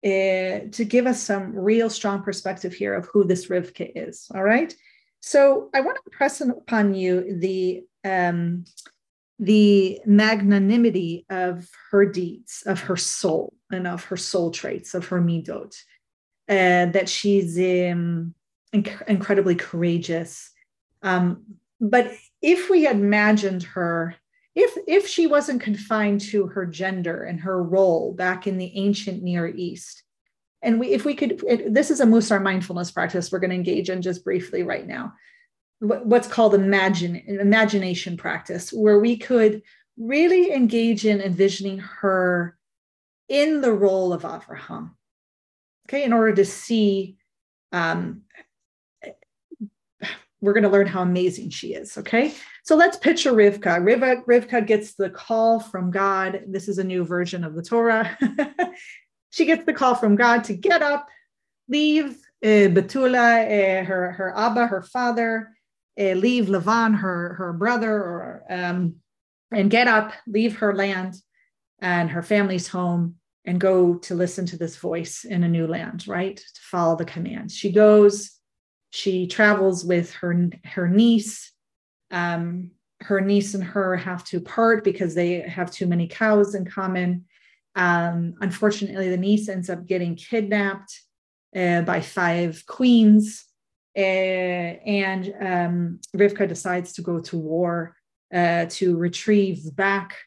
uh, 0.04 0.70
to 0.72 0.86
give 0.86 1.06
us 1.06 1.22
some 1.22 1.54
real 1.54 1.90
strong 1.90 2.22
perspective 2.22 2.72
here 2.72 2.94
of 2.94 3.06
who 3.12 3.24
this 3.24 3.46
Rivka 3.46 3.90
is. 3.94 4.26
All 4.34 4.42
right. 4.42 4.74
So, 5.20 5.70
I 5.74 5.80
want 5.80 5.96
to 5.96 6.02
impress 6.06 6.40
upon 6.40 6.94
you 6.94 7.38
the 7.40 7.84
um, 8.04 8.64
the 9.38 10.00
magnanimity 10.06 11.26
of 11.28 11.68
her 11.90 12.06
deeds, 12.06 12.62
of 12.66 12.80
her 12.80 12.96
soul, 12.96 13.52
and 13.70 13.86
of 13.86 14.04
her 14.04 14.16
soul 14.16 14.50
traits, 14.50 14.94
of 14.94 15.06
her 15.08 15.20
midot, 15.20 15.74
uh, 16.48 16.86
that 16.86 17.08
she's 17.08 17.58
um, 17.58 18.34
inc- 18.74 19.06
incredibly 19.08 19.54
courageous. 19.54 20.50
Um, 21.02 21.42
but 21.80 22.12
if 22.40 22.70
we 22.70 22.86
imagined 22.86 23.62
her, 23.64 24.14
if 24.54 24.76
if 24.88 25.06
she 25.06 25.26
wasn't 25.26 25.60
confined 25.60 26.22
to 26.22 26.46
her 26.46 26.64
gender 26.64 27.24
and 27.24 27.40
her 27.40 27.62
role 27.62 28.14
back 28.14 28.46
in 28.46 28.56
the 28.56 28.72
ancient 28.76 29.22
Near 29.22 29.46
East, 29.48 30.02
and 30.66 30.80
we 30.80 30.88
if 30.88 31.04
we 31.04 31.14
could, 31.14 31.42
it, 31.48 31.72
this 31.72 31.90
is 31.90 32.00
a 32.00 32.04
Musar 32.04 32.42
mindfulness 32.42 32.90
practice 32.90 33.30
we're 33.30 33.38
going 33.38 33.50
to 33.50 33.56
engage 33.56 33.88
in 33.88 34.02
just 34.02 34.24
briefly 34.24 34.64
right 34.64 34.86
now. 34.86 35.14
What's 35.78 36.28
called 36.28 36.54
imagine 36.54 37.16
imagination 37.26 38.16
practice 38.16 38.72
where 38.72 38.98
we 38.98 39.16
could 39.16 39.62
really 39.96 40.52
engage 40.52 41.06
in 41.06 41.20
envisioning 41.20 41.78
her 41.78 42.58
in 43.28 43.60
the 43.60 43.72
role 43.72 44.12
of 44.12 44.22
Avraham 44.22 44.90
okay 45.88 46.02
in 46.04 46.12
order 46.12 46.34
to 46.34 46.44
see 46.44 47.16
um, 47.72 48.22
we're 50.40 50.52
going 50.52 50.64
to 50.64 50.70
learn 50.70 50.86
how 50.86 51.02
amazing 51.02 51.50
she 51.50 51.74
is 51.74 51.96
okay? 51.98 52.34
So 52.64 52.74
let's 52.74 52.96
picture 52.96 53.32
rivka. 53.32 53.80
Rivka, 53.80 54.24
rivka 54.24 54.66
gets 54.66 54.94
the 54.94 55.10
call 55.10 55.60
from 55.60 55.90
god. 55.90 56.42
This 56.48 56.68
is 56.68 56.78
a 56.78 56.84
new 56.84 57.04
version 57.04 57.44
of 57.44 57.54
the 57.54 57.62
torah 57.62 58.18
she 59.36 59.44
gets 59.44 59.64
the 59.64 59.72
call 59.72 59.94
from 59.94 60.16
god 60.16 60.44
to 60.44 60.54
get 60.54 60.82
up 60.82 61.08
leave 61.68 62.16
uh, 62.44 62.68
Betuel 62.76 63.14
uh, 63.14 63.84
her 63.84 64.12
her 64.12 64.32
abba 64.36 64.66
her 64.66 64.82
father 64.82 65.56
uh, 65.98 66.12
leave 66.12 66.46
Lavan, 66.46 66.96
her 66.96 67.34
her 67.34 67.52
brother, 67.52 67.92
or 67.92 68.44
um, 68.50 68.96
and 69.50 69.70
get 69.70 69.88
up, 69.88 70.12
leave 70.26 70.56
her 70.58 70.74
land 70.74 71.14
and 71.80 72.10
her 72.10 72.22
family's 72.22 72.68
home, 72.68 73.16
and 73.44 73.60
go 73.60 73.94
to 73.96 74.14
listen 74.14 74.46
to 74.46 74.58
this 74.58 74.76
voice 74.76 75.24
in 75.24 75.44
a 75.44 75.48
new 75.48 75.66
land, 75.66 76.06
right? 76.06 76.36
To 76.36 76.60
follow 76.60 76.96
the 76.96 77.04
commands. 77.04 77.56
She 77.56 77.72
goes. 77.72 78.32
She 78.90 79.26
travels 79.26 79.84
with 79.84 80.12
her 80.14 80.50
her 80.64 80.88
niece. 80.88 81.52
Um, 82.10 82.70
her 83.00 83.20
niece 83.20 83.52
and 83.54 83.62
her 83.62 83.96
have 83.96 84.24
to 84.24 84.40
part 84.40 84.82
because 84.82 85.14
they 85.14 85.40
have 85.40 85.70
too 85.70 85.86
many 85.86 86.08
cows 86.08 86.54
in 86.54 86.64
common. 86.64 87.26
Um, 87.76 88.34
unfortunately, 88.40 89.10
the 89.10 89.16
niece 89.16 89.48
ends 89.48 89.70
up 89.70 89.86
getting 89.86 90.16
kidnapped 90.16 90.92
uh, 91.54 91.82
by 91.82 92.00
five 92.00 92.64
queens 92.66 93.46
uh, 93.96 94.76
and 94.84 95.34
um, 95.40 96.00
Rivka 96.14 96.46
decides 96.46 96.92
to 96.94 97.02
go 97.02 97.18
to 97.20 97.38
war 97.38 97.96
uh, 98.32 98.66
to 98.68 98.96
retrieve 98.96 99.74
back 99.74 100.18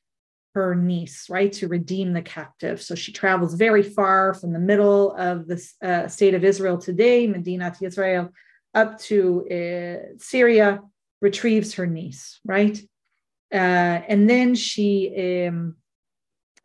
her 0.56 0.74
niece, 0.74 1.30
right, 1.30 1.54
to 1.54 1.68
redeem 1.68 2.14
the 2.14 2.24
captive. 2.24 2.82
So 2.82 2.96
she 2.96 3.12
travels 3.12 3.54
very 3.54 3.84
far 3.84 4.34
from 4.34 4.54
the 4.54 4.60
middle 4.60 5.14
of 5.16 5.46
the 5.48 5.64
uh, 5.84 6.08
state 6.08 6.34
of 6.34 6.44
Israel 6.44 6.80
today, 6.80 7.28
Medina 7.28 7.72
to 7.78 7.86
Israel, 7.86 8.30
up 8.74 9.00
to 9.02 9.46
uh, 9.52 10.16
Syria, 10.18 10.80
retrieves 11.22 11.76
her 11.76 11.86
niece, 11.86 12.40
right? 12.44 12.80
Uh, 13.54 14.02
and 14.08 14.28
then 14.28 14.56
she 14.56 15.46
um, 15.48 15.76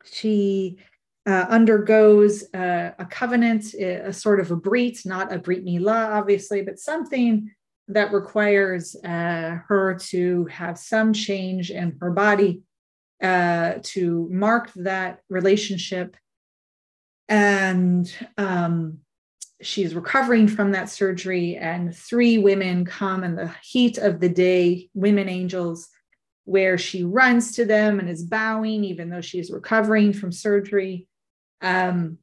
she 0.04 0.78
uh, 1.26 1.46
undergoes 1.48 2.44
a 2.52 3.06
covenant, 3.10 3.74
a 3.74 4.12
sort 4.12 4.40
of 4.40 4.50
a 4.50 4.56
brit, 4.56 4.98
not 5.04 5.32
a 5.32 5.38
brit 5.38 5.64
milah, 5.64 6.10
obviously, 6.10 6.62
but 6.62 6.78
something 6.78 7.50
that 7.88 8.12
requires 8.12 8.96
uh, 9.04 9.58
her 9.68 9.94
to 9.94 10.46
have 10.46 10.78
some 10.78 11.12
change 11.12 11.70
in 11.70 11.96
her 12.00 12.10
body 12.10 12.62
uh, 13.22 13.74
to 13.82 14.28
mark 14.30 14.72
that 14.74 15.20
relationship. 15.28 16.16
And 17.28 18.12
um, 18.36 18.98
she's 19.62 19.94
recovering 19.94 20.48
from 20.48 20.72
that 20.72 20.90
surgery, 20.90 21.56
and 21.56 21.94
three 21.94 22.38
women 22.38 22.84
come 22.84 23.24
in 23.24 23.34
the 23.34 23.54
heat 23.62 23.98
of 23.98 24.20
the 24.20 24.28
day, 24.28 24.90
women 24.94 25.28
angels, 25.28 25.88
where 26.44 26.76
she 26.76 27.04
runs 27.04 27.52
to 27.52 27.64
them 27.64 27.98
and 27.98 28.08
is 28.08 28.22
bowing, 28.22 28.84
even 28.84 29.08
though 29.08 29.20
she's 29.20 29.50
recovering 29.50 30.12
from 30.12 30.30
surgery. 30.30 31.08
Um, 31.60 32.18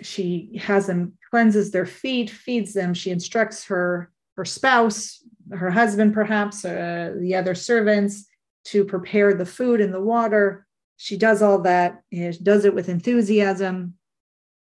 she 0.00 0.60
has 0.62 0.86
them 0.86 1.14
cleanses 1.30 1.70
their 1.70 1.86
feet, 1.86 2.30
feeds 2.30 2.72
them. 2.72 2.94
She 2.94 3.10
instructs 3.10 3.64
her 3.66 4.10
her 4.36 4.44
spouse, 4.44 5.22
her 5.50 5.70
husband, 5.70 6.12
perhaps 6.12 6.62
uh, 6.64 7.14
the 7.18 7.34
other 7.34 7.54
servants, 7.54 8.26
to 8.64 8.84
prepare 8.84 9.32
the 9.32 9.46
food 9.46 9.80
and 9.80 9.94
the 9.94 10.00
water. 10.00 10.66
She 10.98 11.16
does 11.16 11.40
all 11.40 11.60
that. 11.62 12.02
Uh, 12.14 12.32
does 12.42 12.64
it 12.64 12.74
with 12.74 12.88
enthusiasm, 12.88 13.94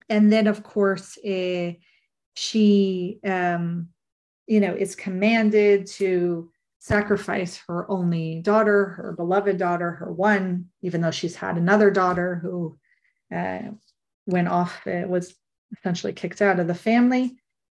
and 0.09 0.33
then, 0.33 0.46
of 0.46 0.62
course, 0.62 1.16
uh, 1.18 1.73
she, 2.35 3.20
um, 3.25 3.88
you 4.46 4.61
know, 4.61 4.75
is 4.75 4.96
commanded 4.96 5.87
to 5.87 6.51
sacrifice 6.80 7.62
her 7.68 7.88
only 7.90 8.40
daughter, 8.40 8.86
her 8.96 9.12
beloved 9.12 9.58
daughter, 9.58 9.92
her 9.92 10.10
one, 10.10 10.66
even 10.82 11.02
though 11.02 11.10
she's 11.10 11.36
had 11.36 11.56
another 11.56 11.90
daughter 11.90 12.40
who 12.42 12.78
uh, 13.34 13.60
went 14.26 14.48
off, 14.48 14.86
uh, 14.86 15.04
was 15.06 15.34
essentially 15.78 16.12
kicked 16.12 16.42
out 16.42 16.58
of 16.58 16.66
the 16.66 16.74
family. 16.74 17.36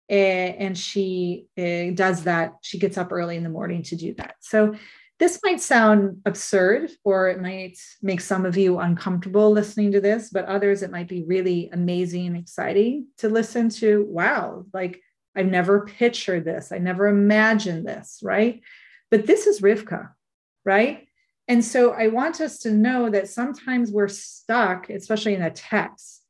and 0.08 0.78
she 0.78 1.46
uh, 1.58 1.94
does 1.94 2.24
that. 2.24 2.54
She 2.62 2.78
gets 2.78 2.96
up 2.96 3.12
early 3.12 3.36
in 3.36 3.42
the 3.42 3.48
morning 3.48 3.82
to 3.84 3.96
do 3.96 4.14
that. 4.14 4.36
So 4.40 4.74
this 5.18 5.40
might 5.44 5.60
sound 5.60 6.20
absurd, 6.26 6.90
or 7.04 7.28
it 7.28 7.40
might 7.40 7.78
make 8.02 8.20
some 8.20 8.44
of 8.44 8.56
you 8.56 8.78
uncomfortable 8.78 9.50
listening 9.50 9.92
to 9.92 10.00
this, 10.00 10.30
but 10.30 10.46
others, 10.46 10.82
it 10.82 10.90
might 10.90 11.08
be 11.08 11.24
really 11.24 11.70
amazing 11.72 12.26
and 12.26 12.36
exciting 12.36 13.06
to 13.18 13.28
listen 13.28 13.68
to. 13.68 14.04
Wow, 14.08 14.66
like 14.72 15.00
I've 15.36 15.46
never 15.46 15.86
pictured 15.86 16.44
this. 16.44 16.72
I 16.72 16.78
never 16.78 17.06
imagined 17.06 17.86
this, 17.86 18.20
right? 18.22 18.60
But 19.12 19.27
this 19.27 19.46
is 19.46 19.61
Rivka, 19.61 20.09
right? 20.64 21.07
And 21.46 21.62
so 21.62 21.92
I 21.92 22.09
want 22.09 22.40
us 22.40 22.59
to 22.61 22.72
know 22.72 23.11
that 23.11 23.29
sometimes 23.29 23.92
we're 23.92 24.09
stuck, 24.09 24.88
especially 24.88 25.35
in 25.35 25.42
a 25.42 25.51
text, 25.51 26.25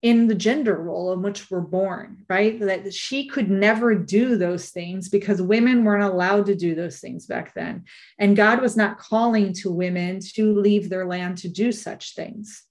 in 0.00 0.26
the 0.26 0.34
gender 0.34 0.74
role 0.74 1.12
in 1.12 1.20
which 1.20 1.50
we're 1.50 1.60
born, 1.60 2.24
right? 2.30 2.58
That 2.60 2.94
she 2.94 3.26
could 3.26 3.50
never 3.50 3.94
do 3.94 4.38
those 4.38 4.70
things 4.70 5.10
because 5.10 5.42
women 5.42 5.84
weren't 5.84 6.02
allowed 6.02 6.46
to 6.46 6.54
do 6.54 6.74
those 6.74 6.98
things 6.98 7.26
back 7.26 7.52
then. 7.52 7.84
And 8.18 8.36
God 8.36 8.62
was 8.62 8.74
not 8.74 8.96
calling 8.96 9.52
to 9.54 9.70
women 9.70 10.20
to 10.34 10.58
leave 10.58 10.88
their 10.88 11.04
land 11.04 11.36
to 11.38 11.48
do 11.50 11.72
such 11.72 12.14
things, 12.14 12.64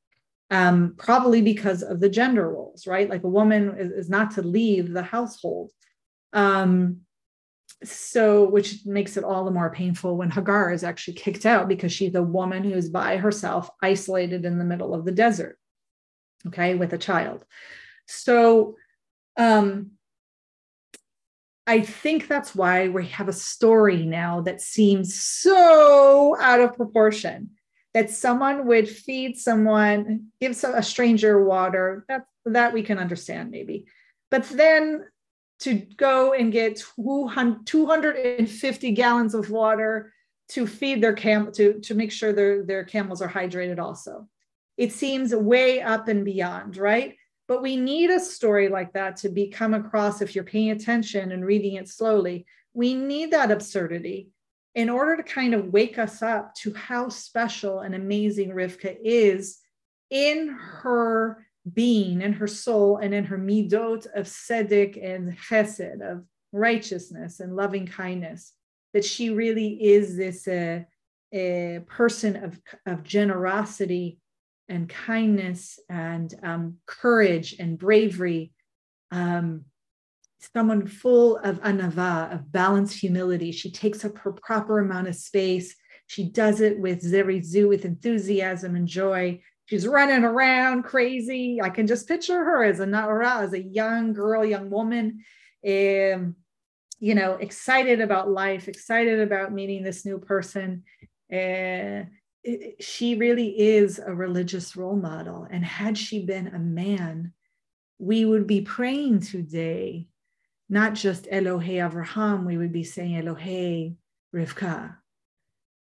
um, 0.50 0.96
probably 0.98 1.44
because 1.44 1.84
of 1.84 2.00
the 2.00 2.10
gender 2.10 2.50
roles, 2.50 2.88
right? 2.88 3.08
Like 3.08 3.24
a 3.24 3.30
woman 3.30 3.76
is, 3.78 3.92
is 3.92 4.10
not 4.10 4.32
to 4.32 4.42
leave 4.42 4.94
the 4.94 5.04
household. 5.04 5.70
Um, 6.34 7.02
so, 7.86 8.50
which 8.50 8.86
makes 8.86 9.18
it 9.18 9.24
all 9.24 9.46
the 9.46 9.52
more 9.52 9.72
painful 9.72 10.18
when 10.18 10.32
Hagar 10.32 10.72
is 10.72 10.84
actually 10.84 11.16
kicked 11.16 11.46
out 11.46 11.68
because 11.68 11.92
she's 11.92 12.16
a 12.16 12.24
woman 12.24 12.64
who's 12.64 12.90
by 12.90 13.18
herself, 13.18 13.70
isolated 13.82 14.46
in 14.46 14.58
the 14.58 14.66
middle 14.66 14.94
of 14.94 15.06
the 15.06 15.12
desert 15.12 15.58
okay, 16.48 16.76
with 16.76 16.94
a 16.94 16.98
child. 16.98 17.46
So 18.08 18.76
um, 19.38 19.92
I 21.66 21.82
think 21.82 22.28
that's 22.28 22.54
why 22.54 22.90
we 22.90 23.08
have 23.08 23.28
a 23.28 23.34
story 23.34 24.06
now 24.06 24.42
that 24.42 24.62
seems 24.62 25.22
so 25.22 26.38
out 26.40 26.60
of 26.60 26.76
proportion 26.76 27.52
that 27.94 28.10
someone 28.10 28.66
would 28.68 28.90
feed 28.90 29.38
someone, 29.38 30.28
give 30.42 30.62
a 30.64 30.84
stranger 30.84 31.44
water. 31.44 32.06
That 32.10 32.26
that 32.46 32.74
we 32.74 32.84
can 32.84 33.00
understand 33.00 33.52
maybe, 33.52 33.86
but 34.30 34.44
then 34.50 35.06
to 35.60 35.76
go 35.76 36.34
and 36.34 36.52
get 36.52 36.84
250 36.96 38.92
gallons 38.92 39.34
of 39.34 39.50
water 39.50 40.14
to 40.50 40.68
feed 40.68 41.02
their 41.02 41.14
camel 41.14 41.52
to 41.54 41.80
to 41.80 41.96
make 41.96 42.12
sure 42.12 42.34
their 42.34 42.64
their 42.64 42.84
camels 42.84 43.22
are 43.22 43.30
hydrated 43.30 43.80
also 43.80 44.28
it 44.78 44.92
seems 44.92 45.34
way 45.36 45.82
up 45.82 46.08
and 46.08 46.26
beyond, 46.26 46.78
right? 46.78 47.16
But 47.48 47.62
we 47.62 47.76
need 47.76 48.10
a 48.10 48.20
story 48.20 48.70
like 48.70 48.94
that 48.94 49.18
to 49.18 49.30
be 49.30 49.48
come 49.48 49.74
across 49.74 50.22
if 50.22 50.34
you're 50.34 50.44
paying 50.44 50.72
attention 50.72 51.32
and 51.32 51.46
reading 51.46 51.76
it 51.76 51.90
slowly. 51.90 52.46
We 52.74 52.94
need 52.94 53.32
that 53.32 53.52
absurdity 53.52 54.30
in 54.76 54.90
order 54.90 55.18
to 55.18 55.24
kind 55.24 55.54
of 55.54 55.72
wake 55.72 56.00
us 56.00 56.22
up 56.24 56.56
to 56.56 56.74
how 56.74 57.10
special 57.10 57.82
and 57.82 57.94
amazing 57.94 58.52
Rivka 58.52 58.98
is 59.04 59.60
in 60.10 60.50
her 60.50 61.46
being, 61.72 62.22
and 62.22 62.36
her 62.36 62.48
soul, 62.48 62.98
and 62.98 63.14
in 63.14 63.26
her 63.26 63.38
midot 63.38 64.06
of 64.16 64.26
tzedek 64.26 65.04
and 65.04 65.38
chesed, 65.38 66.02
of 66.02 66.26
righteousness 66.52 67.40
and 67.40 67.56
loving 67.56 67.86
kindness. 67.86 68.54
That 68.94 69.06
she 69.06 69.30
really 69.30 69.84
is 69.84 70.16
this 70.16 70.48
uh, 70.48 70.82
a 71.34 71.80
person 71.88 72.36
of, 72.44 72.60
of 72.86 73.04
generosity 73.04 74.20
and 74.70 74.88
kindness 74.88 75.80
and 75.90 76.34
um, 76.44 76.78
courage 76.86 77.56
and 77.60 77.78
bravery. 77.78 78.52
Um, 79.12 79.66
someone 80.54 80.88
full 80.88 81.38
of 81.38 81.62
anava, 81.62 82.34
of 82.34 82.52
balanced 82.52 83.00
humility. 83.00 83.52
She 83.52 83.72
takes 83.72 84.04
up 84.04 84.18
her 84.20 84.34
proper 84.34 84.80
amount 84.80 85.08
of 85.08 85.16
space. 85.16 85.76
She 86.08 86.30
does 86.30 86.62
it 86.62 86.80
with 86.80 87.02
zerizu, 87.02 87.68
with 87.68 87.86
enthusiasm 87.86 88.76
and 88.76 88.88
joy. 88.88 89.42
She's 89.66 89.88
running 89.88 90.24
around 90.24 90.84
crazy. 90.84 91.62
I 91.62 91.70
can 91.70 91.88
just 91.88 92.08
picture 92.08 92.44
her 92.44 92.64
as 92.64 92.80
a 92.80 92.88
as 92.88 93.54
a 93.54 93.62
young 93.62 94.14
girl, 94.14 94.44
young 94.44 94.70
woman, 94.70 95.24
um, 95.66 96.36
you 97.00 97.16
know, 97.16 97.34
excited 97.36 98.02
about 98.02 98.30
life, 98.30 98.68
excited 98.68 99.20
about 99.20 99.54
meeting 99.54 99.84
this 99.84 100.06
new 100.06 100.20
person. 100.20 100.84
Uh, 101.32 102.04
she 102.80 103.16
really 103.16 103.60
is 103.60 104.00
a 104.00 104.14
religious 104.14 104.76
role 104.76 104.98
model. 104.98 105.48
And 105.50 105.64
had 105.64 105.98
she 105.98 106.26
been 106.26 106.48
a 106.48 106.60
man, 106.60 107.34
we 108.00 108.26
would 108.26 108.48
be 108.48 108.62
praying 108.62 109.22
today, 109.22 110.08
not 110.70 110.94
just 110.94 111.26
Elohe 111.26 111.76
Avraham, 111.76 112.46
we 112.46 112.58
would 112.58 112.74
be 112.74 112.84
saying 112.84 113.22
Elohe 113.22 113.96
Rivka. 114.36 114.98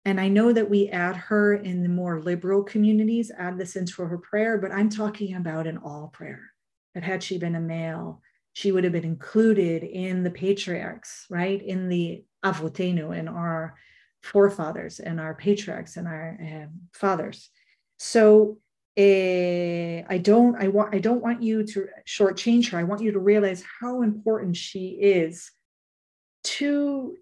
And 0.08 0.22
I 0.22 0.30
know 0.30 0.54
that 0.54 0.70
we 0.70 0.88
add 0.88 1.18
her 1.18 1.56
in 1.56 1.84
the 1.84 1.90
more 1.90 2.22
liberal 2.22 2.64
communities, 2.64 3.30
add 3.38 3.58
this 3.58 3.76
into 3.76 4.04
her 4.04 4.18
prayer, 4.18 4.58
but 4.58 4.72
I'm 4.72 4.88
talking 4.88 5.36
about 5.36 5.68
an 5.68 5.80
all 5.80 6.08
prayer. 6.14 6.44
That 6.94 7.04
had 7.04 7.22
she 7.22 7.38
been 7.38 7.56
a 7.56 7.60
male, 7.60 8.22
she 8.54 8.72
would 8.72 8.86
have 8.86 8.94
been 8.94 9.04
included 9.04 9.84
in 9.84 10.24
the 10.24 10.32
patriarchs, 10.32 11.26
right? 11.30 11.62
In 11.62 11.90
the 11.90 12.24
avotenu, 12.46 13.18
in 13.18 13.28
our 13.28 13.76
forefathers 14.24 15.02
and 15.02 15.20
our 15.20 15.36
patriarchs 15.36 15.98
and 15.98 16.08
our 16.08 16.38
um, 16.42 16.70
fathers. 16.94 17.50
So 18.00 18.60
uh, 18.98 20.08
I 20.08 20.22
don't 20.22 20.56
I 20.56 20.70
want 20.70 20.96
I 20.96 21.00
don't 21.00 21.22
want 21.22 21.44
you 21.44 21.66
to 21.66 21.88
shortchange 22.08 22.70
her. 22.70 22.78
I 22.80 22.84
want 22.84 23.02
you 23.02 23.12
to 23.12 23.20
realize 23.20 23.62
how 23.82 24.04
important 24.04 24.56
she 24.56 24.92
is 25.02 25.52
to 26.46 27.18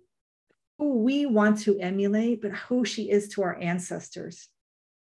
who 0.77 0.99
we 0.99 1.25
want 1.25 1.59
to 1.61 1.79
emulate, 1.79 2.41
but 2.41 2.51
who 2.51 2.85
she 2.85 3.09
is 3.09 3.29
to 3.29 3.43
our 3.43 3.57
ancestors, 3.59 4.49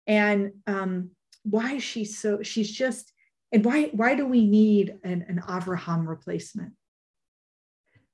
and 0.07 0.53
um, 0.67 1.11
why 1.43 1.79
she's 1.79 2.19
so 2.19 2.43
she's 2.43 2.71
just 2.71 3.13
and 3.53 3.65
why 3.65 3.91
why 3.93 4.15
do 4.15 4.27
we 4.27 4.47
need 4.47 4.97
an, 5.05 5.25
an 5.29 5.43
Avraham 5.47 6.07
replacement? 6.07 6.73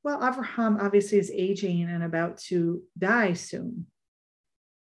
Well, 0.03 0.23
Abraham 0.23 0.79
obviously 0.81 1.19
is 1.19 1.31
aging 1.31 1.89
and 1.89 2.05
about 2.05 2.37
to 2.49 2.83
die 2.99 3.33
soon. 3.33 3.87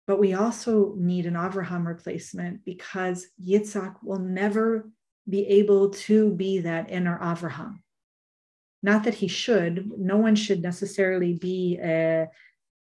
But 0.06 0.20
we 0.20 0.36
also 0.36 0.94
need 0.96 1.26
an 1.26 1.36
Abraham 1.36 1.86
replacement 1.86 2.64
because 2.64 3.28
Yitzhak 3.44 3.96
will 4.04 4.20
never 4.20 4.90
be 5.28 5.46
able 5.48 5.90
to 5.90 6.32
be 6.32 6.60
that 6.60 6.92
inner 6.92 7.20
Abraham. 7.22 7.84
Not 8.84 9.04
that 9.04 9.16
he 9.16 9.28
should, 9.28 9.92
no 9.98 10.18
one 10.18 10.36
should 10.36 10.62
necessarily 10.62 11.34
be 11.34 11.80
a, 11.82 12.30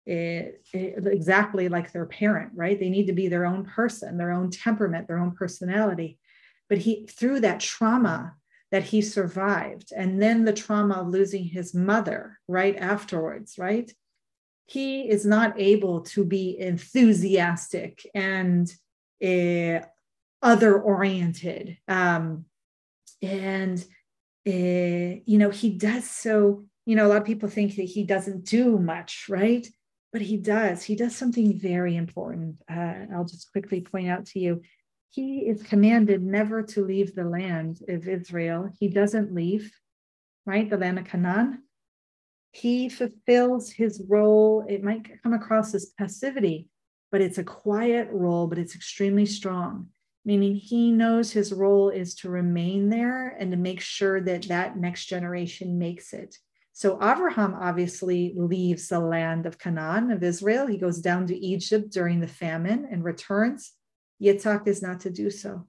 a, 0.07 0.53
a, 0.73 0.95
exactly 1.07 1.69
like 1.69 1.91
their 1.91 2.05
parent, 2.05 2.51
right? 2.55 2.79
They 2.79 2.89
need 2.89 3.07
to 3.07 3.13
be 3.13 3.27
their 3.27 3.45
own 3.45 3.65
person, 3.65 4.17
their 4.17 4.31
own 4.31 4.49
temperament, 4.49 5.07
their 5.07 5.19
own 5.19 5.31
personality. 5.31 6.19
But 6.69 6.79
he, 6.79 7.07
through 7.07 7.41
that 7.41 7.59
trauma 7.59 8.35
that 8.71 8.83
he 8.83 9.01
survived 9.01 9.91
and 9.95 10.21
then 10.21 10.43
the 10.43 10.53
trauma 10.53 10.95
of 10.95 11.07
losing 11.07 11.45
his 11.45 11.73
mother 11.73 12.39
right 12.47 12.75
afterwards 12.75 13.57
right 13.57 13.91
he 14.65 15.09
is 15.09 15.25
not 15.25 15.53
able 15.57 16.01
to 16.01 16.25
be 16.25 16.57
enthusiastic 16.59 18.05
and 18.13 18.73
uh, 19.25 19.79
other 20.41 20.79
oriented 20.79 21.77
um, 21.87 22.45
and 23.21 23.85
uh, 24.45 25.21
you 25.25 25.37
know 25.37 25.49
he 25.49 25.69
does 25.69 26.09
so 26.09 26.65
you 26.85 26.95
know 26.95 27.07
a 27.07 27.09
lot 27.09 27.21
of 27.21 27.25
people 27.25 27.49
think 27.49 27.75
that 27.75 27.83
he 27.83 28.03
doesn't 28.03 28.43
do 28.45 28.77
much 28.77 29.27
right 29.29 29.67
but 30.17 30.25
he 30.25 30.37
does 30.37 30.83
he 30.83 30.95
does 30.95 31.15
something 31.15 31.59
very 31.59 31.95
important 31.95 32.55
uh, 32.71 33.05
i'll 33.13 33.25
just 33.25 33.51
quickly 33.51 33.81
point 33.81 34.09
out 34.09 34.25
to 34.25 34.39
you 34.39 34.61
he 35.09 35.39
is 35.47 35.63
commanded 35.63 36.21
never 36.21 36.61
to 36.61 36.85
leave 36.85 37.15
the 37.15 37.23
land 37.23 37.79
of 37.87 38.07
Israel. 38.07 38.69
He 38.79 38.87
doesn't 38.87 39.33
leave, 39.33 39.71
right? 40.45 40.69
The 40.69 40.77
land 40.77 40.99
of 40.99 41.05
Canaan. 41.05 41.63
He 42.51 42.89
fulfills 42.89 43.71
his 43.71 44.01
role. 44.07 44.65
It 44.67 44.83
might 44.83 45.21
come 45.23 45.33
across 45.33 45.73
as 45.73 45.93
passivity, 45.97 46.69
but 47.11 47.21
it's 47.21 47.37
a 47.37 47.43
quiet 47.43 48.09
role, 48.11 48.47
but 48.47 48.57
it's 48.59 48.75
extremely 48.75 49.25
strong, 49.25 49.87
meaning 50.25 50.55
he 50.55 50.91
knows 50.91 51.31
his 51.31 51.53
role 51.53 51.89
is 51.89 52.15
to 52.15 52.29
remain 52.29 52.89
there 52.89 53.29
and 53.39 53.51
to 53.51 53.57
make 53.57 53.81
sure 53.81 54.21
that 54.21 54.43
that 54.49 54.77
next 54.77 55.05
generation 55.05 55.79
makes 55.79 56.13
it. 56.13 56.37
So 56.77 57.01
Abraham 57.01 57.55
obviously 57.55 58.35
leaves 58.37 58.89
the 58.89 58.99
land 58.99 59.47
of 59.47 59.57
Canaan 59.57 60.11
of 60.11 60.21
Israel. 60.21 60.67
He 60.67 60.77
goes 60.77 60.99
down 60.99 61.25
to 61.25 61.35
Egypt 61.35 61.91
during 61.91 62.19
the 62.19 62.27
famine 62.27 62.87
and 62.91 63.03
returns 63.03 63.73
Yitzhak 64.21 64.67
is 64.67 64.83
not 64.83 64.99
to 64.99 65.09
do 65.09 65.31
so. 65.31 65.65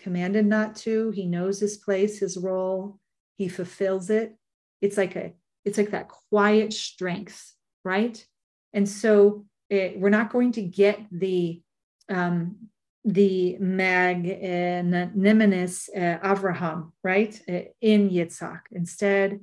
Commanded 0.00 0.46
not 0.46 0.74
to. 0.78 1.10
He 1.10 1.26
knows 1.26 1.60
his 1.60 1.76
place, 1.76 2.18
his 2.18 2.36
role. 2.36 2.98
He 3.38 3.46
fulfills 3.46 4.10
it. 4.10 4.36
It's 4.80 4.96
like 4.96 5.14
a, 5.14 5.32
it's 5.64 5.78
like 5.78 5.92
that 5.92 6.08
quiet 6.08 6.72
strength, 6.72 7.54
right? 7.84 8.26
And 8.72 8.88
so 8.88 9.46
it, 9.70 9.74
eh, 9.74 9.92
we're 9.96 10.10
not 10.10 10.32
going 10.32 10.50
to 10.52 10.62
get 10.62 10.98
the 11.12 11.62
um, 12.08 12.56
the 13.04 13.58
magnanimous 13.60 15.88
uh, 15.94 16.18
Avraham, 16.24 16.90
right, 17.04 17.40
in 17.80 18.10
Yitzhak. 18.10 18.62
Instead, 18.72 19.38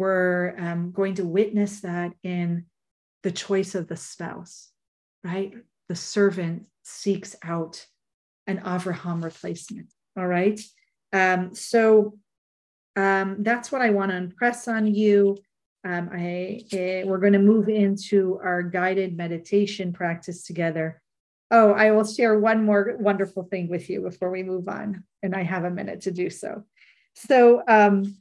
we're 0.00 0.54
um, 0.58 0.92
going 0.92 1.14
to 1.14 1.26
witness 1.26 1.82
that 1.82 2.14
in 2.22 2.64
the 3.22 3.30
choice 3.30 3.74
of 3.74 3.86
the 3.86 3.96
spouse, 3.96 4.70
right? 5.22 5.52
The 5.90 5.94
servant 5.94 6.62
seeks 6.82 7.36
out 7.44 7.84
an 8.46 8.60
Avraham 8.60 9.22
replacement. 9.22 9.92
All 10.16 10.26
right. 10.26 10.58
Um, 11.12 11.54
so 11.54 12.14
um, 12.96 13.36
that's 13.40 13.70
what 13.70 13.82
I 13.82 13.90
want 13.90 14.10
to 14.10 14.16
impress 14.16 14.68
on 14.68 14.86
you. 14.86 15.36
Um, 15.84 16.08
I, 16.10 16.62
eh, 16.72 17.02
we're 17.04 17.18
going 17.18 17.34
to 17.34 17.38
move 17.38 17.68
into 17.68 18.40
our 18.42 18.62
guided 18.62 19.18
meditation 19.18 19.92
practice 19.92 20.44
together. 20.44 21.02
Oh, 21.50 21.72
I 21.72 21.90
will 21.90 22.06
share 22.06 22.38
one 22.38 22.64
more 22.64 22.96
wonderful 22.98 23.42
thing 23.42 23.68
with 23.68 23.90
you 23.90 24.00
before 24.00 24.30
we 24.30 24.44
move 24.44 24.66
on, 24.66 25.04
and 25.22 25.34
I 25.34 25.42
have 25.42 25.64
a 25.64 25.70
minute 25.70 26.00
to 26.02 26.10
do 26.10 26.30
so. 26.30 26.64
So, 27.16 27.62
um, 27.68 28.14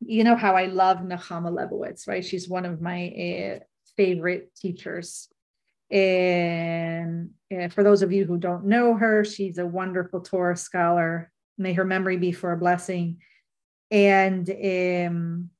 you 0.00 0.24
know 0.24 0.36
how 0.36 0.56
I 0.56 0.66
love 0.66 0.98
Nechama 0.98 1.52
Leibowitz, 1.52 2.08
right? 2.08 2.24
She's 2.24 2.48
one 2.48 2.64
of 2.64 2.80
my 2.80 3.08
uh, 3.08 3.64
favorite 3.96 4.54
teachers. 4.54 5.28
And 5.90 7.30
uh, 7.52 7.68
for 7.68 7.82
those 7.82 8.02
of 8.02 8.12
you 8.12 8.24
who 8.24 8.38
don't 8.38 8.66
know 8.66 8.94
her, 8.94 9.24
she's 9.24 9.58
a 9.58 9.66
wonderful 9.66 10.20
Torah 10.20 10.56
scholar. 10.56 11.30
May 11.58 11.72
her 11.74 11.84
memory 11.84 12.16
be 12.16 12.32
for 12.32 12.52
a 12.52 12.56
blessing. 12.56 13.18
And 13.90 14.48
um, 14.48 15.50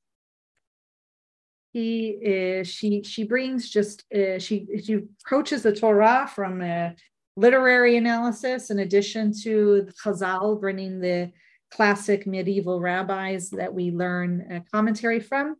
he 1.73 2.09
is 2.09 2.67
she 2.67 3.03
she 3.03 3.23
brings 3.23 3.69
just 3.69 4.03
uh, 4.13 4.39
she 4.39 4.67
she 4.83 4.93
approaches 4.93 5.63
the 5.63 5.75
Torah 5.75 6.29
from 6.33 6.61
a 6.61 6.95
literary 7.35 7.97
analysis 7.97 8.69
in 8.71 8.79
addition 8.79 9.33
to 9.43 9.83
the 9.83 9.93
Chazal 9.93 10.59
bringing 10.59 10.99
the 10.99 11.31
classic 11.71 12.27
medieval 12.27 12.79
rabbis 12.79 13.49
that 13.51 13.73
we 13.73 13.91
learn 13.91 14.51
a 14.51 14.61
commentary 14.71 15.19
from. 15.19 15.55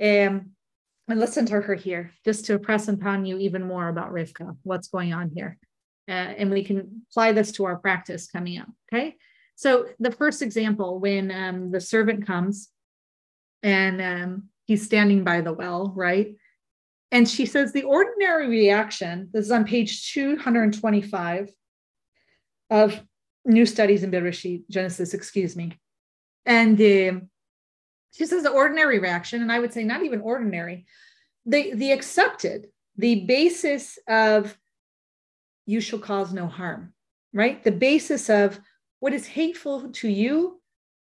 Um, 0.00 0.50
and 1.10 1.18
listen 1.18 1.46
to 1.46 1.60
her 1.60 1.74
here, 1.74 2.12
just 2.24 2.44
to 2.46 2.54
impress 2.54 2.86
upon 2.88 3.24
you 3.24 3.38
even 3.38 3.62
more 3.62 3.88
about 3.88 4.12
Rivka, 4.12 4.56
what's 4.62 4.88
going 4.88 5.14
on 5.14 5.30
here. 5.34 5.56
Uh, 6.06 6.12
and 6.12 6.50
we 6.50 6.62
can 6.62 7.02
apply 7.10 7.32
this 7.32 7.52
to 7.52 7.64
our 7.64 7.76
practice 7.76 8.28
coming 8.30 8.58
up. 8.58 8.68
Okay. 8.92 9.16
So 9.56 9.86
the 9.98 10.12
first 10.12 10.42
example, 10.42 10.98
when 10.98 11.30
um, 11.30 11.70
the 11.70 11.80
servant 11.80 12.26
comes 12.26 12.68
and 13.62 14.00
um, 14.00 14.44
he's 14.66 14.84
standing 14.84 15.24
by 15.24 15.40
the 15.40 15.52
well, 15.52 15.92
right? 15.96 16.36
And 17.10 17.28
she 17.28 17.46
says 17.46 17.72
the 17.72 17.84
ordinary 17.84 18.48
reaction, 18.48 19.30
this 19.32 19.46
is 19.46 19.50
on 19.50 19.64
page 19.64 20.12
225 20.12 21.50
of 22.70 23.02
New 23.48 23.66
Studies 23.66 24.02
in 24.02 24.10
Bereshit, 24.10 24.68
Genesis, 24.70 25.14
excuse 25.14 25.56
me. 25.56 25.72
And 26.46 26.80
uh, 26.80 27.20
she 28.12 28.26
says 28.26 28.42
the 28.42 28.50
ordinary 28.50 28.98
reaction, 28.98 29.42
and 29.42 29.50
I 29.50 29.58
would 29.58 29.72
say 29.72 29.84
not 29.84 30.04
even 30.04 30.20
ordinary, 30.20 30.86
the, 31.46 31.74
the 31.74 31.92
accepted, 31.92 32.68
the 32.96 33.24
basis 33.24 33.98
of 34.08 34.56
you 35.66 35.80
shall 35.80 35.98
cause 35.98 36.32
no 36.32 36.46
harm, 36.46 36.92
right? 37.32 37.62
The 37.64 37.72
basis 37.72 38.28
of 38.28 38.60
what 39.00 39.12
is 39.12 39.26
hateful 39.26 39.90
to 39.90 40.08
you 40.08 40.60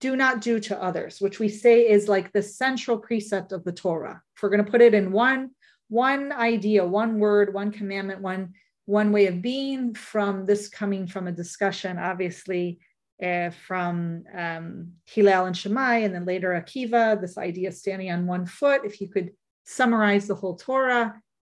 do 0.01 0.17
not 0.17 0.41
do 0.41 0.59
to 0.61 0.83
others, 0.83 1.21
which 1.21 1.39
we 1.39 1.49
say 1.49 1.89
is 1.89 2.09
like 2.09 2.33
the 2.33 2.43
central 2.43 2.97
precept 2.99 3.53
of 3.53 3.65
the 3.65 3.73
Torah. 3.73 4.23
If 4.35 4.43
we're 4.43 4.49
going 4.49 4.65
to 4.65 4.71
put 4.71 4.81
it 4.81 4.95
in 4.95 5.13
one 5.13 5.51
one 5.91 6.31
idea, 6.31 6.87
one 6.87 7.19
word, 7.19 7.53
one 7.53 7.73
commandment, 7.73 8.23
one 8.23 8.55
one 8.91 9.13
way 9.13 9.27
of 9.27 9.41
being 9.41 9.95
from 9.95 10.47
this 10.47 10.69
coming 10.69 11.07
from 11.07 11.29
a 11.29 11.33
discussion, 11.33 11.97
obviously 11.97 12.81
uh, 13.23 13.51
from 13.67 14.25
um, 14.35 14.93
Hillel 15.07 15.47
and 15.47 15.57
Shammai, 15.57 15.99
and 15.99 16.13
then 16.13 16.25
later 16.25 16.51
Akiva, 16.51 17.21
this 17.21 17.39
idea 17.39 17.69
of 17.69 17.75
standing 17.75 18.11
on 18.11 18.27
one 18.27 18.47
foot. 18.47 18.83
If 18.85 19.01
you 19.01 19.09
could 19.09 19.31
summarize 19.65 20.27
the 20.27 20.35
whole 20.35 20.57
Torah, 20.57 21.15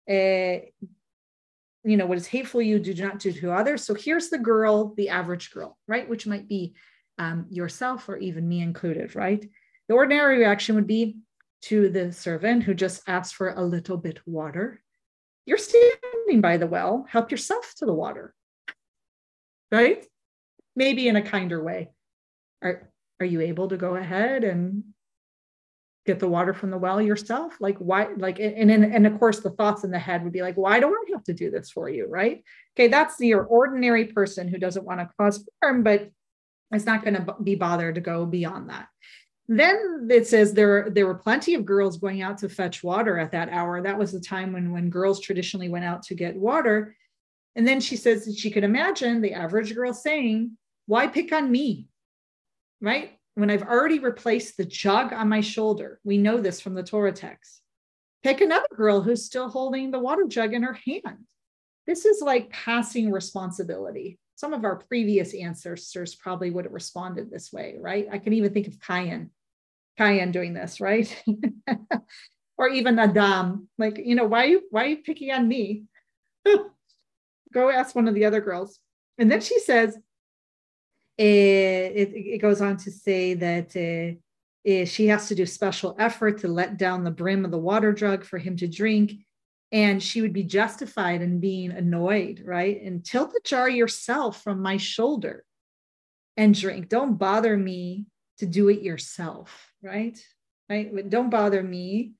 uh, 0.09 0.59
you 1.87 1.97
know, 1.97 2.07
what 2.07 2.19
is 2.19 2.27
hateful 2.29 2.63
you 2.63 2.79
do 2.79 2.95
not 2.95 3.19
do 3.19 3.33
to 3.33 3.53
others. 3.53 3.83
So 3.85 3.95
here's 3.95 4.29
the 4.29 4.39
girl, 4.39 4.95
the 4.97 5.09
average 5.09 5.51
girl, 5.51 5.77
right? 5.89 6.09
Which 6.09 6.29
might 6.29 6.49
be 6.49 6.75
um, 7.19 7.47
yourself 7.51 8.09
or 8.09 8.17
even 8.17 8.49
me 8.49 8.63
included, 8.63 9.17
right? 9.17 9.45
The 9.89 9.95
ordinary 9.95 10.39
reaction 10.39 10.77
would 10.77 10.87
be 10.87 11.19
to 11.63 11.89
the 11.89 12.13
servant 12.13 12.63
who 12.63 12.75
just 12.75 13.03
asked 13.09 13.35
for 13.35 13.51
a 13.51 13.63
little 13.63 13.97
bit 13.97 14.21
water. 14.25 14.84
You're 15.47 15.59
standing 15.59 16.41
by 16.41 16.57
the 16.57 16.67
well, 16.67 17.07
help 17.09 17.31
yourself 17.31 17.75
to 17.79 17.87
the 17.87 17.93
water, 17.93 18.35
right? 19.71 20.05
Maybe 20.75 21.09
in 21.09 21.17
a 21.17 21.23
kinder 21.23 21.63
way. 21.63 21.91
Are, 22.63 22.91
are 23.21 23.27
you 23.27 23.41
able 23.41 23.69
to 23.69 23.77
go 23.77 23.97
ahead 23.97 24.43
and 24.43 24.85
get 26.07 26.19
the 26.19 26.29
water 26.29 26.55
from 26.55 26.71
the 26.71 26.79
well 26.79 27.01
yourself? 27.01 27.57
Like 27.61 27.79
why, 27.79 28.09
like, 28.17 28.39
and, 28.39 28.71
and, 28.71 28.85
and 28.85 29.07
of 29.07 29.19
course 29.19 29.41
the 29.41 29.51
thoughts 29.51 29.85
in 29.85 29.91
the 29.91 29.99
head 29.99 30.25
would 30.25 30.33
be 30.33 30.43
like, 30.43 30.57
why 30.57 30.81
do 30.81 30.89
I 30.89 31.13
have 31.13 31.25
to 31.25 31.35
do 31.35 31.51
this 31.51 31.71
for 31.71 31.89
you? 31.89 32.07
Right. 32.09 32.43
Okay. 32.77 32.89
That's 32.89 33.21
your 33.21 33.45
ordinary 33.45 34.07
person 34.07 34.49
who 34.49 34.59
doesn't 34.59 34.85
want 34.85 35.01
to 35.01 35.11
cause 35.19 35.47
harm, 35.63 35.83
but 35.83 36.11
it's 36.73 36.87
not 36.87 37.05
going 37.05 37.15
to 37.15 37.37
be 37.43 37.55
bothered 37.55 37.95
to 37.95 38.01
go 38.01 38.27
beyond 38.27 38.71
that. 38.71 38.89
Then 39.47 40.09
it 40.11 40.27
says 40.27 40.55
there, 40.55 40.89
there 40.91 41.07
were 41.07 41.15
plenty 41.15 41.55
of 41.55 41.67
girls 41.67 41.99
going 41.99 42.23
out 42.23 42.39
to 42.39 42.49
fetch 42.49 42.83
water 42.83 43.19
at 43.19 43.33
that 43.33 43.51
hour. 43.51 43.83
That 43.83 43.99
was 43.99 44.13
the 44.13 44.21
time 44.21 44.53
when, 44.53 44.73
when 44.73 44.89
girls 44.89 45.21
traditionally 45.21 45.69
went 45.69 45.85
out 45.85 46.03
to 46.05 46.15
get 46.15 46.35
water. 46.35 46.97
And 47.55 47.69
then 47.69 47.81
she 47.81 47.97
says 47.97 48.25
that 48.25 48.37
she 48.37 48.51
could 48.51 48.65
imagine 48.65 49.21
the 49.21 49.35
average 49.35 49.75
girl 49.75 49.93
saying, 49.93 50.57
Why 50.87 51.09
pick 51.09 51.33
on 51.33 51.51
me? 51.51 51.89
Right? 52.81 53.19
When 53.35 53.51
I've 53.51 53.63
already 53.63 53.99
replaced 53.99 54.57
the 54.57 54.65
jug 54.65 55.13
on 55.13 55.29
my 55.29 55.41
shoulder. 55.41 56.01
We 56.05 56.19
know 56.19 56.39
this 56.39 56.61
from 56.61 56.75
the 56.75 56.83
Torah 56.83 57.13
text. 57.13 57.61
Pick 58.23 58.41
another 58.41 58.69
girl 58.75 59.03
who's 59.03 59.27
still 59.27 59.51
holding 59.51 59.91
the 59.91 59.99
water 59.99 60.27
jug 60.27 60.55
in 60.55 60.63
her 60.63 60.79
hand. 60.87 61.27
This 61.87 62.07
is 62.07 62.23
like 62.23 62.51
passing 62.51 63.11
responsibility 63.11 64.19
some 64.37 64.53
of 64.53 64.65
our 64.65 64.77
previous 64.77 65.35
ancestors 65.35 66.15
probably 66.15 66.51
would 66.51 66.65
have 66.65 66.75
responded 66.75 67.31
this 67.31 67.53
way, 67.53 67.77
right? 67.81 68.09
I 68.11 68.19
can 68.19 68.33
even 68.33 68.53
think 68.53 68.67
of 68.67 68.81
Cain, 68.81 69.31
Cain 69.97 70.33
doing 70.33 70.55
this, 70.55 70.81
right? 70.81 71.23
or 72.59 72.69
even 72.69 72.99
Adam, 72.99 73.69
like, 73.79 73.99
you 73.99 74.15
know, 74.15 74.25
why 74.25 74.45
are 74.45 74.49
you 74.49 74.63
why 74.71 74.85
are 74.85 74.89
you 74.89 74.97
picking 74.99 75.31
on 75.31 75.47
me? 75.47 75.85
Go 77.53 77.71
ask 77.71 77.95
one 77.95 78.09
of 78.09 78.15
the 78.15 78.25
other 78.25 78.41
girls. 78.41 78.79
And 79.19 79.31
then 79.31 79.41
she 79.41 79.61
says, 79.61 79.97
eh, 81.19 81.23
it, 81.95 82.13
it 82.15 82.43
goes 82.43 82.61
on 82.61 82.77
to 82.79 82.91
say 82.91 83.35
that 83.35 83.77
uh, 83.77 84.85
she 84.85 85.07
has 85.07 85.29
to 85.29 85.37
do 85.37 85.47
special 85.47 85.95
effort 85.99 86.39
to 86.39 86.49
let 86.49 86.77
down 86.77 87.05
the 87.05 87.11
brim 87.13 87.45
of 87.45 87.53
the 87.53 87.59
water 87.59 87.93
jug 87.93 88.25
for 88.25 88.39
him 88.39 88.57
to 88.57 88.67
drink 88.67 89.13
and 89.75 90.01
she 90.01 90.23
would 90.23 90.33
be 90.33 90.45
justified 90.45 91.21
in 91.21 91.41
being 91.41 91.73
annoyed, 91.73 92.41
right? 92.45 92.81
And 92.81 93.05
tilt 93.05 93.33
the 93.33 93.41
jar 93.45 93.69
yourself 93.69 94.41
from 94.41 94.63
my 94.63 94.77
shoulder 94.77 95.45
and 96.37 96.55
drink. 96.55 96.89
Don't 96.89 97.19
bother 97.19 97.57
me 97.57 98.07
to 98.39 98.47
do 98.47 98.69
it 98.69 98.83
yourself, 98.83 99.73
right? 99.83 100.17
Right? 100.71 101.11
Don't 101.11 101.29
bother 101.29 101.61
me 101.61 102.13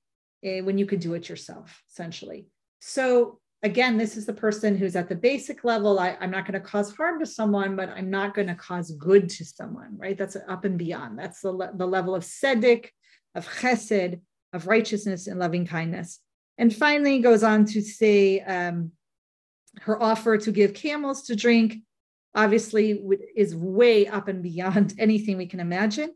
eh, 0.43 0.63
when 0.63 0.79
you 0.79 0.85
could 0.85 0.99
do 0.99 1.15
it 1.15 1.29
yourself, 1.29 1.81
essentially. 1.89 2.49
So 2.81 3.39
again, 3.63 3.99
this 3.99 4.17
is 4.17 4.27
the 4.27 4.33
person 4.33 4.77
who's 4.77 4.97
at 4.97 5.09
the 5.09 5.15
basic 5.15 5.63
level. 5.63 6.01
I, 6.01 6.17
am 6.21 6.33
not 6.33 6.47
going 6.47 6.61
to 6.61 6.69
cause 6.69 6.93
harm 6.97 7.21
to 7.21 7.27
someone, 7.27 7.77
but 7.77 7.89
I'm 7.89 8.11
not 8.11 8.35
going 8.35 8.49
to 8.49 8.57
cause 8.57 8.91
good 8.99 9.29
to 9.29 9.45
someone, 9.45 9.97
right? 9.97 10.19
That's 10.19 10.37
up 10.49 10.65
and 10.65 10.77
beyond. 10.77 11.21
That's 11.21 11.41
the, 11.41 11.53
le- 11.53 11.77
the 11.77 11.87
level 11.87 12.17
of 12.17 12.25
tzedek, 12.25 12.89
of 13.37 13.47
chesed, 13.47 14.21
of 14.53 14.67
righteousness 14.67 15.29
and 15.29 15.39
loving 15.39 15.67
kindness. 15.67 16.19
And 16.59 16.75
finally, 16.75 17.19
goes 17.19 17.43
on 17.43 17.65
to 17.67 17.83
say 17.83 18.41
um, 18.41 18.93
her 19.81 20.01
offer 20.01 20.39
to 20.39 20.53
give 20.53 20.75
camels 20.75 21.23
to 21.23 21.37
drink 21.37 21.79
obviously 22.35 23.01
is 23.37 23.55
way 23.55 24.07
up 24.07 24.29
and 24.29 24.43
beyond 24.43 24.95
anything 24.99 25.37
we 25.37 25.47
can 25.47 25.61
imagine. 25.61 26.13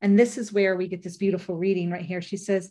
And 0.00 0.18
this 0.18 0.38
is 0.38 0.52
where 0.52 0.76
we 0.76 0.88
get 0.88 1.02
this 1.02 1.16
beautiful 1.16 1.56
reading 1.56 1.90
right 1.90 2.04
here. 2.04 2.22
She 2.22 2.36
says, 2.36 2.70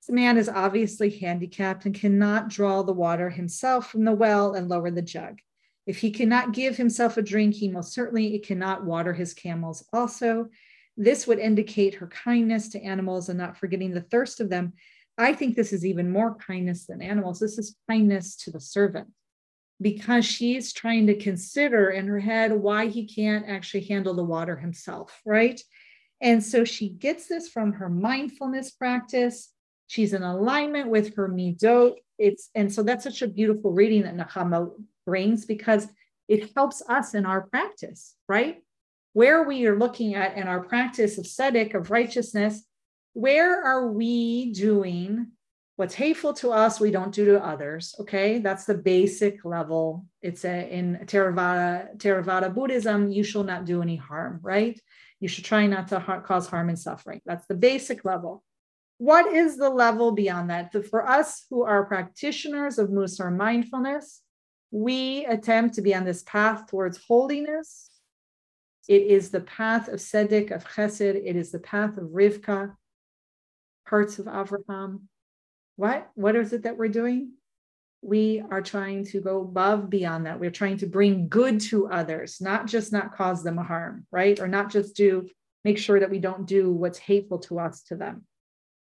This 0.00 0.14
man 0.14 0.38
is 0.38 0.48
obviously 0.48 1.10
handicapped 1.10 1.84
and 1.84 1.94
cannot 1.94 2.48
draw 2.48 2.82
the 2.82 2.92
water 2.92 3.30
himself 3.30 3.90
from 3.90 4.04
the 4.04 4.12
well 4.12 4.54
and 4.54 4.68
lower 4.68 4.90
the 4.90 5.02
jug. 5.02 5.38
If 5.86 5.98
he 5.98 6.10
cannot 6.10 6.52
give 6.52 6.76
himself 6.76 7.16
a 7.16 7.22
drink, 7.22 7.54
he 7.54 7.68
most 7.68 7.92
certainly 7.92 8.38
cannot 8.38 8.84
water 8.84 9.12
his 9.12 9.34
camels 9.34 9.84
also. 9.92 10.48
This 10.96 11.26
would 11.26 11.38
indicate 11.38 11.94
her 11.94 12.08
kindness 12.08 12.68
to 12.70 12.82
animals 12.82 13.28
and 13.28 13.38
not 13.38 13.56
forgetting 13.56 13.92
the 13.92 14.02
thirst 14.02 14.40
of 14.40 14.50
them 14.50 14.74
I 15.18 15.32
think 15.32 15.56
this 15.56 15.72
is 15.72 15.84
even 15.84 16.10
more 16.10 16.36
kindness 16.36 16.86
than 16.86 17.02
animals. 17.02 17.40
This 17.40 17.58
is 17.58 17.76
kindness 17.88 18.36
to 18.36 18.52
the 18.52 18.60
servant 18.60 19.08
because 19.80 20.24
she's 20.24 20.72
trying 20.72 21.06
to 21.08 21.16
consider 21.16 21.90
in 21.90 22.06
her 22.06 22.20
head 22.20 22.52
why 22.52 22.86
he 22.86 23.04
can't 23.04 23.48
actually 23.48 23.84
handle 23.84 24.14
the 24.14 24.24
water 24.24 24.56
himself, 24.56 25.20
right? 25.26 25.60
And 26.20 26.42
so 26.42 26.64
she 26.64 26.88
gets 26.88 27.28
this 27.28 27.48
from 27.48 27.72
her 27.74 27.88
mindfulness 27.88 28.70
practice. 28.70 29.52
She's 29.86 30.14
in 30.14 30.22
alignment 30.22 30.88
with 30.88 31.14
her 31.16 31.28
midot. 31.28 31.96
It's 32.18 32.50
and 32.54 32.72
so 32.72 32.82
that's 32.82 33.04
such 33.04 33.22
a 33.22 33.28
beautiful 33.28 33.72
reading 33.72 34.02
that 34.02 34.16
Nechama 34.16 34.70
brings 35.06 35.46
because 35.46 35.86
it 36.26 36.52
helps 36.54 36.82
us 36.88 37.14
in 37.14 37.24
our 37.24 37.42
practice, 37.42 38.14
right? 38.28 38.62
Where 39.12 39.44
we 39.44 39.66
are 39.66 39.78
looking 39.78 40.14
at 40.14 40.36
in 40.36 40.48
our 40.48 40.62
practice 40.62 41.18
of 41.18 41.24
tzedek, 41.24 41.74
of 41.74 41.90
righteousness, 41.90 42.64
where 43.18 43.64
are 43.64 43.90
we 43.90 44.52
doing 44.52 45.26
what's 45.74 45.94
hateful 45.94 46.32
to 46.32 46.52
us 46.52 46.78
we 46.78 46.92
don't 46.92 47.12
do 47.12 47.24
to 47.24 47.44
others 47.44 47.94
okay? 47.98 48.38
That's 48.38 48.64
the 48.64 48.74
basic 48.74 49.44
level. 49.44 50.06
It's 50.22 50.44
a 50.44 50.72
in 50.72 51.00
theravada 51.04 51.96
theravada 51.96 52.54
buddhism 52.54 53.10
you 53.10 53.24
shall 53.24 53.42
not 53.42 53.64
do 53.64 53.82
any 53.82 53.96
harm 53.96 54.38
right? 54.42 54.80
You 55.18 55.26
should 55.26 55.44
try 55.44 55.66
not 55.66 55.88
to 55.88 55.98
ha- 55.98 56.20
cause 56.20 56.46
harm 56.46 56.68
and 56.68 56.78
suffering. 56.78 57.20
That's 57.26 57.46
the 57.48 57.56
basic 57.56 58.04
level. 58.04 58.44
What 58.98 59.26
is 59.26 59.56
the 59.56 59.70
level 59.70 60.12
beyond 60.12 60.50
that? 60.50 60.72
So 60.72 60.82
for 60.82 61.04
us 61.08 61.44
who 61.50 61.64
are 61.64 61.86
practitioners 61.86 62.78
of 62.78 62.88
musar 62.90 63.36
mindfulness 63.36 64.22
we 64.70 65.24
attempt 65.24 65.74
to 65.74 65.82
be 65.82 65.92
on 65.94 66.04
this 66.04 66.22
path 66.22 66.68
towards 66.68 67.00
holiness. 67.08 67.90
It 68.86 69.02
is 69.02 69.30
the 69.30 69.40
path 69.40 69.88
of 69.88 69.98
tzedek 69.98 70.50
of 70.54 70.64
chesed. 70.64 71.16
It 71.30 71.36
is 71.36 71.50
the 71.50 71.58
path 71.58 71.96
of 71.96 72.04
rivka 72.10 72.74
parts 73.88 74.18
of 74.18 74.26
avraham. 74.26 75.02
What 75.76 76.10
what 76.14 76.36
is 76.36 76.52
it 76.52 76.62
that 76.64 76.76
we're 76.76 76.88
doing? 76.88 77.32
We 78.02 78.42
are 78.50 78.62
trying 78.62 79.04
to 79.06 79.20
go 79.20 79.40
above 79.40 79.90
beyond 79.90 80.26
that. 80.26 80.38
We're 80.38 80.50
trying 80.50 80.76
to 80.78 80.86
bring 80.86 81.28
good 81.28 81.60
to 81.62 81.88
others 81.88 82.40
not 82.40 82.66
just 82.66 82.92
not 82.92 83.14
cause 83.14 83.42
them 83.42 83.56
harm 83.56 84.06
right? 84.12 84.38
Or 84.38 84.48
not 84.48 84.70
just 84.70 84.96
do 84.96 85.28
make 85.64 85.78
sure 85.78 86.00
that 86.00 86.10
we 86.10 86.18
don't 86.18 86.46
do 86.46 86.72
what's 86.72 86.98
hateful 86.98 87.38
to 87.40 87.58
us 87.58 87.82
to 87.84 87.96
them. 87.96 88.24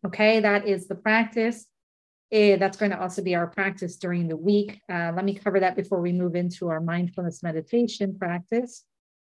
Okay 0.05 0.39
that 0.41 0.67
is 0.67 0.87
the 0.87 0.95
practice. 0.95 1.65
Uh, 2.33 2.55
that's 2.55 2.77
going 2.77 2.91
to 2.91 3.01
also 3.01 3.21
be 3.21 3.35
our 3.35 3.47
practice 3.47 3.97
during 3.97 4.29
the 4.29 4.37
week. 4.37 4.79
Uh, 4.89 5.11
let 5.13 5.25
me 5.25 5.33
cover 5.33 5.59
that 5.59 5.75
before 5.75 5.99
we 5.99 6.13
move 6.13 6.33
into 6.33 6.69
our 6.69 6.79
mindfulness 6.79 7.43
meditation 7.43 8.17
practice 8.17 8.85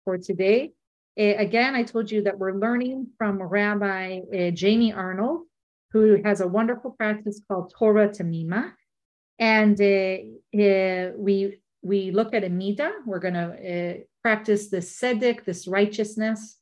for 0.04 0.18
today. 0.18 0.72
Uh, 1.20 1.34
again 1.38 1.74
i 1.74 1.82
told 1.82 2.12
you 2.12 2.22
that 2.22 2.38
we're 2.38 2.54
learning 2.54 3.08
from 3.18 3.42
rabbi 3.42 4.20
uh, 4.38 4.52
jamie 4.52 4.94
arnold 4.94 5.42
who 5.92 6.22
has 6.24 6.42
a 6.42 6.48
wonderful 6.48 6.92
practice 6.92 7.42
called 7.48 7.74
Torah 7.78 8.10
Tamima. 8.10 8.74
And 9.40 9.80
uh, 9.80 10.60
uh, 10.60 11.12
we 11.16 11.60
we 11.82 12.12
look 12.12 12.34
at 12.34 12.44
a 12.44 12.50
midah. 12.50 12.92
We're 13.06 13.20
going 13.20 13.36
to 13.36 13.50
uh, 13.50 13.98
practice 14.22 14.70
this 14.70 15.00
tzedek, 15.00 15.46
this 15.46 15.68
righteousness 15.68 16.58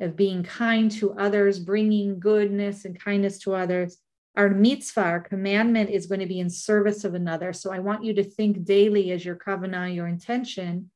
of 0.00 0.16
being 0.16 0.42
kind 0.42 0.90
to 0.90 1.12
others, 1.12 1.58
bringing 1.58 2.18
goodness 2.18 2.84
and 2.84 2.98
kindness 2.98 3.38
to 3.40 3.54
others. 3.54 3.98
Our 4.36 4.48
mitzvah, 4.50 5.00
our 5.00 5.20
commandment, 5.20 5.90
is 5.90 6.06
going 6.06 6.20
to 6.20 6.26
be 6.26 6.40
in 6.40 6.50
service 6.50 7.04
of 7.04 7.14
another. 7.14 7.52
So 7.52 7.72
I 7.72 7.78
want 7.78 8.02
you 8.02 8.14
to 8.14 8.24
think 8.24 8.64
daily 8.64 9.12
as 9.12 9.24
your 9.24 9.36
kavanah, 9.36 9.94
your 9.94 10.08
intention. 10.08 10.90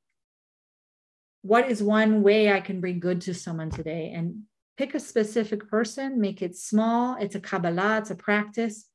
What 1.43 1.71
is 1.71 1.81
one 1.81 2.23
way 2.23 2.51
I 2.51 2.61
can 2.61 2.81
bring 2.81 2.99
good 2.99 3.21
to 3.23 3.35
someone 3.35 3.71
today? 3.71 4.13
And 4.13 4.43
pick 4.79 4.95
a 4.95 5.01
specific 5.01 5.69
person, 5.69 6.21
make 6.21 6.41
it 6.41 6.57
small. 6.57 7.17
It's 7.21 7.35
a 7.35 7.41
Kabbalah, 7.41 7.99
it's 7.99 8.11
a 8.11 8.15
practice. 8.15 8.87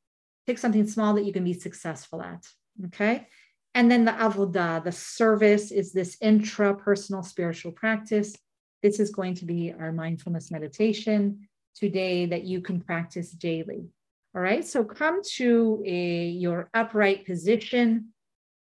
Pick 0.47 0.57
something 0.57 0.87
small 0.87 1.13
that 1.15 1.25
you 1.25 1.33
can 1.33 1.43
be 1.43 1.53
successful 1.53 2.21
at. 2.21 2.47
Okay. 2.85 3.27
And 3.75 3.91
then 3.91 4.05
the 4.05 4.11
avodah, 4.13 4.83
the 4.83 4.91
service, 4.91 5.71
is 5.71 5.91
this 5.91 6.17
intra-personal 6.21 7.23
spiritual 7.23 7.73
practice. 7.73 8.35
This 8.81 8.99
is 8.99 9.11
going 9.11 9.35
to 9.35 9.45
be 9.45 9.73
our 9.77 9.91
mindfulness 9.91 10.51
meditation 10.51 11.49
today 11.75 12.27
that 12.27 12.43
you 12.43 12.61
can 12.61 12.79
practice 12.79 13.31
daily. 13.31 13.89
All 14.35 14.41
right. 14.41 14.65
So 14.65 14.83
come 14.83 15.21
to 15.35 15.83
a, 15.85 16.27
your 16.27 16.69
upright 16.73 17.25
position 17.25 18.13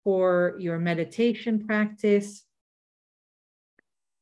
for 0.04 0.56
your 0.60 0.80
meditation 0.80 1.66
practice. 1.66 2.45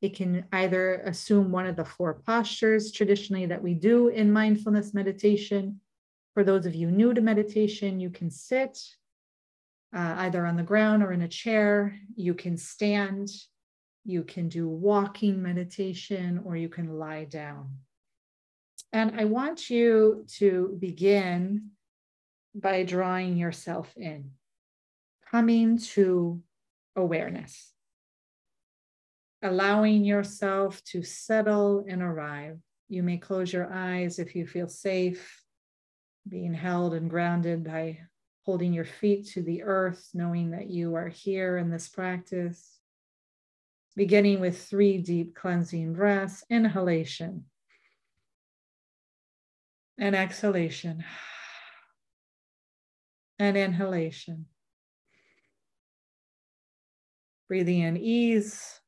It 0.04 0.14
can 0.18 0.44
either 0.52 0.96
assume 1.06 1.50
one 1.50 1.66
of 1.66 1.78
the 1.78 1.86
four 1.86 2.16
postures 2.26 2.92
traditionally 2.92 3.46
that 3.46 3.64
we 3.64 3.74
do 3.74 4.10
in 4.10 4.34
mindfulness 4.34 4.94
meditation. 4.94 5.80
For 6.34 6.44
those 6.44 6.66
of 6.66 6.76
you 6.76 6.92
new 6.92 7.14
to 7.14 7.22
meditation, 7.22 8.02
you 8.02 8.10
can 8.10 8.30
sit 8.30 8.78
uh, 9.96 10.16
either 10.18 10.46
on 10.46 10.58
the 10.58 10.62
ground 10.62 11.04
or 11.04 11.14
in 11.14 11.22
a 11.22 11.28
chair. 11.30 11.98
You 12.18 12.34
can 12.34 12.58
stand. 12.58 13.30
You 14.04 14.24
can 14.24 14.50
do 14.50 14.68
walking 14.68 15.42
meditation 15.42 16.42
or 16.44 16.58
you 16.58 16.68
can 16.68 17.00
lie 17.00 17.24
down. 17.24 17.70
And 18.92 19.18
I 19.18 19.24
want 19.24 19.70
you 19.70 20.26
to 20.40 20.76
begin 20.80 21.70
by 22.54 22.84
drawing 22.84 23.38
yourself 23.38 23.94
in, 23.96 24.32
coming 25.32 25.78
to 25.94 26.44
awareness 26.98 27.73
allowing 29.44 30.06
yourself 30.06 30.84
to 30.86 31.04
settle 31.04 31.86
and 31.88 32.02
arrive. 32.02 32.58
You 32.90 33.04
may 33.04 33.18
close 33.18 33.52
your 33.52 33.72
eyes 33.72 34.18
if 34.18 34.36
you 34.36 34.48
feel 34.48 34.70
safe, 34.70 35.44
being 36.28 36.54
held 36.54 36.94
and 36.94 37.10
grounded 37.10 37.64
by 37.64 38.00
holding 38.46 38.74
your 38.74 38.86
feet 38.86 39.28
to 39.28 39.42
the 39.42 39.64
earth, 39.64 40.10
knowing 40.14 40.52
that 40.52 40.70
you 40.70 40.96
are 40.96 41.10
here 41.10 41.58
in 41.58 41.70
this 41.70 41.90
practice. 41.90 42.80
Beginning 43.96 44.40
with 44.40 44.66
three 44.66 44.98
deep 44.98 45.36
cleansing 45.36 45.94
breaths, 45.94 46.44
inhalation 46.50 47.46
and 49.98 50.16
exhalation, 50.16 51.04
and 53.38 53.56
inhalation. 53.56 54.46
Breathing 57.48 57.82
in 57.82 57.98
ease 57.98 58.80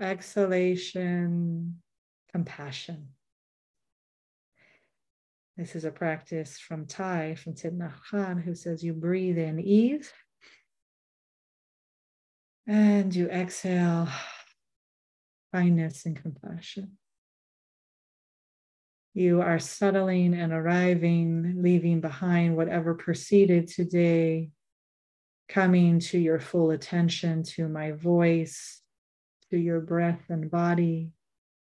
exhalation, 0.00 1.80
compassion. 2.32 3.08
This 5.56 5.76
is 5.76 5.84
a 5.84 5.90
practice 5.92 6.58
from 6.58 6.86
Thai, 6.86 7.36
from 7.36 7.54
Thich 7.54 7.92
Hanh, 8.10 8.42
who 8.42 8.54
says 8.54 8.82
you 8.82 8.92
breathe 8.92 9.38
in 9.38 9.60
ease 9.60 10.12
and 12.66 13.14
you 13.14 13.28
exhale 13.28 14.08
kindness 15.52 16.06
and 16.06 16.20
compassion. 16.20 16.98
You 19.12 19.42
are 19.42 19.60
settling 19.60 20.34
and 20.34 20.52
arriving, 20.52 21.62
leaving 21.62 22.00
behind 22.00 22.56
whatever 22.56 22.94
preceded 22.94 23.68
today, 23.68 24.50
coming 25.48 26.00
to 26.00 26.18
your 26.18 26.40
full 26.40 26.72
attention 26.72 27.44
to 27.44 27.68
my 27.68 27.92
voice, 27.92 28.80
to 29.54 29.60
your 29.60 29.80
breath 29.80 30.22
and 30.30 30.50
body, 30.50 31.12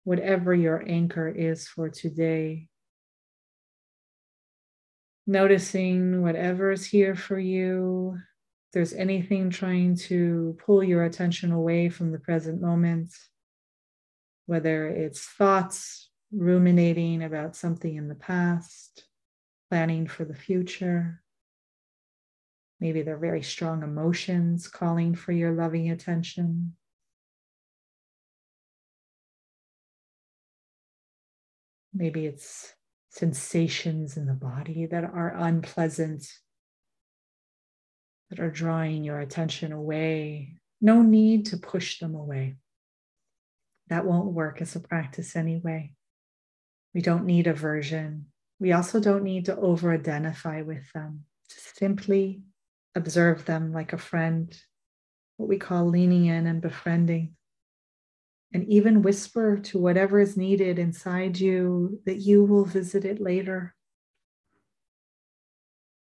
whatever 0.04 0.54
your 0.54 0.84
anchor 0.86 1.30
is 1.30 1.70
for 1.70 1.88
today. 1.88 2.68
Noticing 5.26 6.22
whatever 6.22 6.72
is 6.72 6.86
here 6.86 7.16
for 7.16 7.40
you. 7.40 8.18
If 8.18 8.74
there's 8.74 8.94
anything 8.94 9.50
trying 9.50 9.96
to 10.08 10.58
pull 10.66 10.84
your 10.84 11.06
attention 11.06 11.54
away 11.54 11.88
from 11.88 12.12
the 12.12 12.20
present 12.20 12.60
moment, 12.60 13.14
whether 14.48 14.88
it's 14.88 15.24
thoughts 15.24 16.10
ruminating 16.34 17.24
about 17.24 17.56
something 17.56 17.96
in 17.96 18.10
the 18.10 18.16
past, 18.16 19.06
planning 19.70 20.08
for 20.08 20.26
the 20.26 20.36
future. 20.36 21.22
Maybe 22.82 23.02
they're 23.02 23.18
very 23.18 23.44
strong 23.44 23.82
emotions 23.82 24.68
calling 24.68 25.16
for 25.16 25.32
your 25.32 25.54
loving 25.54 25.90
attention. 25.90 26.76
Maybe 31.98 32.28
it's 32.28 32.76
sensations 33.10 34.18
in 34.18 34.28
the 34.28 34.34
body 34.34 34.86
that 34.86 35.04
are 35.04 35.34
unpleasant, 35.36 36.28
that 38.30 38.40
are 38.40 38.52
drawing 38.52 39.04
your 39.04 39.20
attention 39.20 39.72
away. 39.72 40.60
No 40.80 41.02
need 41.02 41.48
to 41.48 41.58
push 41.58 41.98
them 41.98 42.14
away. 42.14 42.58
That 43.88 44.06
won't 44.06 44.34
work 44.34 44.62
as 44.62 44.76
a 44.76 44.80
practice 44.80 45.36
anyway. 45.36 45.94
We 46.94 47.02
don't 47.02 47.26
need 47.26 47.48
aversion. 47.48 48.28
We 48.60 48.74
also 48.74 49.00
don't 49.00 49.24
need 49.24 49.46
to 49.46 49.56
over 49.56 49.92
identify 49.92 50.62
with 50.62 50.92
them. 50.94 51.24
Just 51.50 51.78
simply 51.78 52.44
observe 52.94 53.46
them 53.46 53.74
like 53.74 53.94
a 53.94 53.98
friend, 53.98 54.56
what 55.38 55.50
we 55.50 55.58
call 55.58 55.88
leaning 55.88 56.26
in 56.26 56.46
and 56.46 56.62
befriending 56.62 57.37
and 58.54 58.68
even 58.70 59.02
whisper 59.02 59.58
to 59.58 59.78
whatever 59.78 60.20
is 60.20 60.38
needed 60.38 60.80
inside 60.80 61.40
you 61.40 62.00
that 62.06 62.18
you 62.18 62.44
will 62.44 62.66
visit 62.66 63.06
it 63.06 63.22
later. 63.22 63.76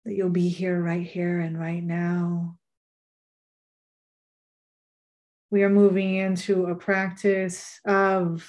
That 0.05 0.15
you'll 0.15 0.31
be 0.31 0.49
here, 0.49 0.81
right 0.81 1.07
here, 1.07 1.41
and 1.41 1.59
right 1.59 1.83
now. 1.83 2.59
We 5.51 5.63
are 5.65 5.71
moving 5.71 6.15
into 6.15 6.67
a 6.67 6.75
practice 6.75 7.81
of 7.85 8.49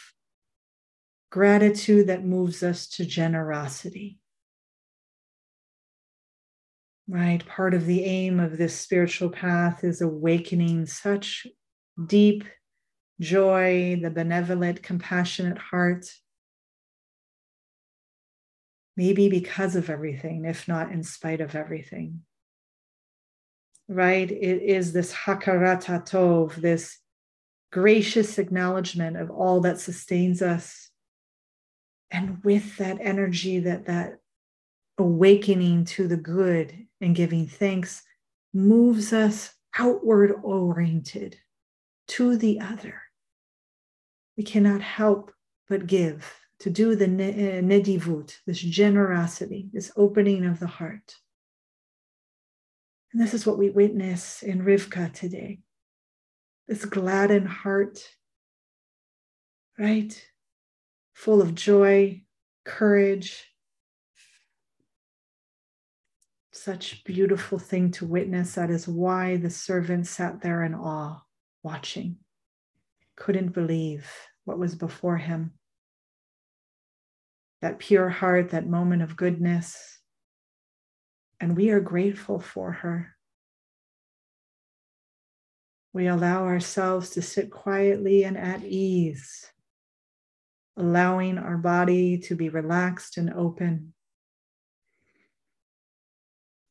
gratitude 1.32 2.08
that 2.08 2.26
moves 2.26 2.64
us 2.64 2.88
to 2.88 3.06
generosity. 3.06 4.20
Right? 7.08 7.43
Part 7.45 7.74
of 7.74 7.86
the 7.86 8.04
aim 8.04 8.39
of 8.39 8.58
this 8.58 8.76
spiritual 8.76 9.30
path 9.30 9.84
is 9.84 10.02
awakening 10.02 10.86
such 10.86 11.48
deep 12.06 12.43
joy, 13.20 13.99
the 14.01 14.11
benevolent, 14.11 14.84
compassionate 14.84 15.57
heart. 15.57 16.05
maybe 18.97 19.30
because 19.30 19.76
of 19.76 19.89
everything, 19.89 20.43
if 20.43 20.68
not 20.68 20.91
in 20.91 21.03
spite 21.03 21.39
of 21.39 21.55
everything. 21.55 22.22
Right? 23.88 24.30
It 24.30 24.63
is 24.63 24.91
this 24.91 25.13
hakarat 25.13 25.84
tov, 26.09 26.55
this 26.55 26.97
gracious 27.72 28.39
acknowledgement 28.39 29.15
of 29.15 29.30
all 29.30 29.61
that 29.61 29.80
sustains 29.80 30.41
us. 30.41 30.89
And 32.09 32.43
with 32.43 32.78
that 32.78 32.97
energy, 32.99 33.59
that 33.59 33.86
that 33.86 34.18
awakening 34.97 35.86
to 35.86 36.07
the 36.07 36.18
good 36.18 36.88
and 36.99 37.15
giving 37.15 37.45
thanks 37.45 38.01
moves 38.53 39.13
us 39.13 39.53
outward 39.78 40.34
oriented 40.41 41.38
to 42.07 42.36
the 42.36 42.59
other. 42.59 43.03
We 44.38 44.44
cannot 44.44 44.82
help 44.82 45.32
but 45.68 45.88
give 45.88 46.32
to 46.60 46.70
do 46.70 46.96
the 46.96 47.06
eh, 47.06 47.62
nedivut, 47.62 48.36
this 48.46 48.60
generosity, 48.60 49.70
this 49.74 49.92
opening 49.98 50.46
of 50.46 50.60
the 50.60 50.68
heart. 50.68 51.16
And 53.12 53.22
this 53.22 53.34
is 53.34 53.46
what 53.46 53.58
we 53.58 53.70
witness 53.70 54.44
in 54.44 54.64
Rivka 54.64 55.14
today 55.14 55.60
this 56.68 56.86
gladdened 56.86 57.48
heart, 57.48 58.00
right? 59.80 60.22
Full 61.14 61.42
of 61.42 61.56
joy, 61.56 62.24
courage. 62.66 63.46
Such 66.52 67.04
beautiful 67.06 67.58
thing 67.58 67.92
to 67.92 68.06
witness. 68.06 68.56
That 68.56 68.70
is 68.70 68.88
why 68.88 69.38
the 69.38 69.50
servant 69.50 70.08
sat 70.08 70.42
there 70.42 70.64
in 70.64 70.76
awe, 70.76 71.22
watching, 71.64 72.18
couldn't 73.18 73.53
believe 73.53 74.09
what 74.45 74.57
was 74.57 74.76
before 74.76 75.18
him 75.18 75.51
that 77.61 77.80
pure 77.80 78.09
heart, 78.09 78.49
that 78.49 78.68
moment 78.68 79.01
of 79.01 79.18
goodness. 79.18 79.99
And 81.39 81.55
we 81.55 81.70
are 81.70 81.80
grateful 81.80 82.39
for 82.39 82.72
her. 82.72 83.15
We 85.93 86.07
allow 86.07 86.45
ourselves 86.45 87.11
to 87.11 87.22
sit 87.22 87.49
quietly 87.49 88.24
and 88.24 88.38
at 88.38 88.63
ease, 88.63 89.51
allowing 90.76 91.38
our 91.38 91.57
body 91.57 92.20
to 92.20 92.36
be 92.36 92.49
relaxed 92.49 93.18
and 93.18 93.34
open. 93.34 93.93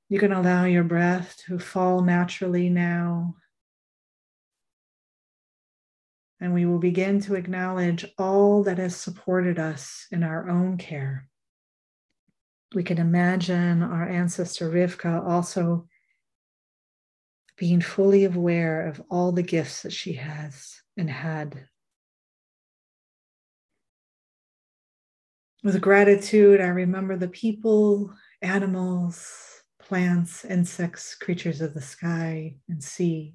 You 0.08 0.20
can 0.20 0.32
allow 0.32 0.64
your 0.66 0.84
breath 0.84 1.36
to 1.46 1.58
fall 1.58 2.02
naturally 2.02 2.68
now 2.68 3.34
and 6.40 6.52
we 6.52 6.66
will 6.66 6.78
begin 6.78 7.20
to 7.20 7.34
acknowledge 7.34 8.04
all 8.18 8.62
that 8.64 8.78
has 8.78 8.94
supported 8.96 9.58
us 9.58 10.06
in 10.10 10.22
our 10.22 10.48
own 10.48 10.76
care. 10.76 11.28
We 12.74 12.82
can 12.82 12.98
imagine 12.98 13.82
our 13.82 14.08
ancestor 14.08 14.70
Rivka 14.70 15.26
also 15.26 15.88
being 17.56 17.80
fully 17.80 18.24
aware 18.24 18.86
of 18.86 19.02
all 19.10 19.32
the 19.32 19.42
gifts 19.42 19.82
that 19.82 19.92
she 19.92 20.14
has 20.14 20.82
and 20.96 21.08
had. 21.08 21.68
With 25.64 25.80
gratitude, 25.80 26.60
I 26.60 26.66
remember 26.66 27.16
the 27.16 27.28
people, 27.28 28.12
animals, 28.42 29.62
plants, 29.80 30.44
insects, 30.44 31.14
creatures 31.14 31.62
of 31.62 31.72
the 31.72 31.80
sky 31.80 32.56
and 32.68 32.84
sea 32.84 33.34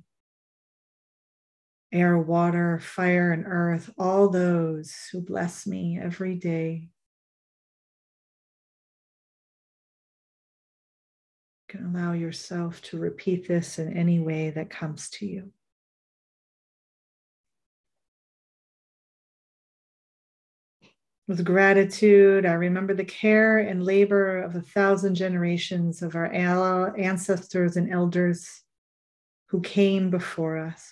air, 1.92 2.18
water, 2.18 2.80
fire, 2.80 3.32
and 3.32 3.46
earth, 3.46 3.90
all 3.98 4.30
those 4.30 4.96
who 5.12 5.22
bless 5.22 5.68
me 5.68 6.00
every 6.02 6.36
day. 6.36 6.90
You 11.70 11.80
can 11.80 11.86
allow 11.94 12.14
yourself 12.14 12.82
to 12.84 12.98
repeat 12.98 13.48
this 13.48 13.80
in 13.80 13.98
any 13.98 14.20
way 14.20 14.50
that 14.52 14.70
comes 14.70 15.10
to 15.12 15.26
you. 15.26 15.52
With 21.28 21.46
gratitude, 21.46 22.46
I 22.46 22.54
remember 22.54 22.94
the 22.94 23.06
care 23.06 23.60
and 23.60 23.86
labor 23.86 24.40
of 24.40 24.56
a 24.56 24.62
thousand 24.62 25.16
generations 25.16 26.02
of 26.02 26.16
our 26.16 26.26
ancestors 26.98 27.78
and 27.78 27.90
elders 27.90 28.64
who 29.48 29.62
came 29.62 30.10
before 30.10 30.58
us. 30.58 30.92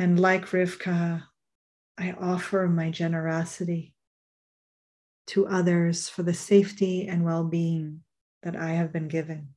And 0.00 0.18
like 0.18 0.46
Rivka, 0.46 1.24
I 1.98 2.12
offer 2.12 2.66
my 2.66 2.88
generosity 2.88 3.94
to 5.26 5.46
others 5.46 6.08
for 6.08 6.22
the 6.22 6.32
safety 6.32 7.06
and 7.06 7.22
well 7.22 7.44
being 7.44 8.00
that 8.42 8.56
I 8.56 8.70
have 8.70 8.94
been 8.94 9.08
given. 9.08 9.48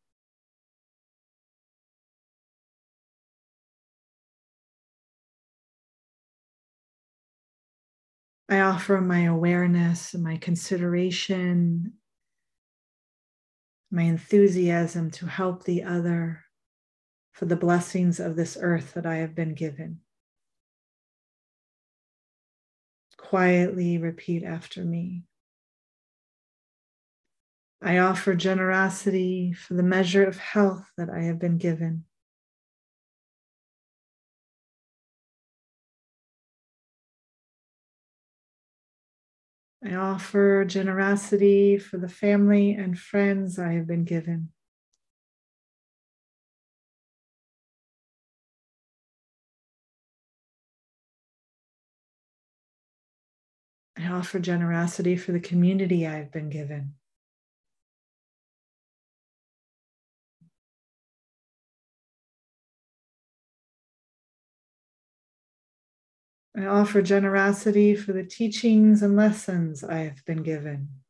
I 8.49 8.59
offer 8.59 8.99
my 8.99 9.21
awareness, 9.21 10.13
my 10.13 10.35
consideration, 10.35 11.93
my 13.89 14.03
enthusiasm 14.03 15.09
to 15.11 15.25
help 15.25 15.63
the 15.63 15.83
other 15.83 16.43
for 17.31 17.45
the 17.45 17.55
blessings 17.55 18.19
of 18.19 18.35
this 18.35 18.57
earth 18.59 18.93
that 18.95 19.05
I 19.05 19.15
have 19.15 19.35
been 19.35 19.53
given. 19.53 20.01
Quietly 23.34 23.97
repeat 23.97 24.43
after 24.43 24.86
me. 24.86 25.23
I 27.81 27.97
offer 27.97 28.36
generosity 28.36 29.53
for 29.53 29.73
the 29.73 29.81
measure 29.81 30.23
of 30.23 30.38
health 30.38 30.86
that 30.99 31.09
I 31.09 31.23
have 31.23 31.39
been 31.39 31.57
given. 31.57 32.05
I 39.84 39.95
offer 39.95 40.63
generosity 40.65 41.79
for 41.79 41.97
the 41.97 42.07
family 42.07 42.73
and 42.73 42.99
friends 42.99 43.57
I 43.57 43.71
have 43.73 43.88
been 43.88 44.03
given. 44.03 44.49
I 53.97 54.05
offer 54.07 54.37
generosity 54.39 55.15
for 55.17 55.31
the 55.31 55.39
community 55.39 56.05
I've 56.05 56.31
been 56.31 56.49
given. 56.49 56.93
I 66.57 66.65
offer 66.65 67.03
generosity 67.03 67.95
for 67.95 68.11
the 68.11 68.23
teachings 68.23 69.03
and 69.03 69.15
lessons 69.15 69.83
I 69.83 69.99
have 69.99 70.25
been 70.25 70.41
given. 70.41 71.02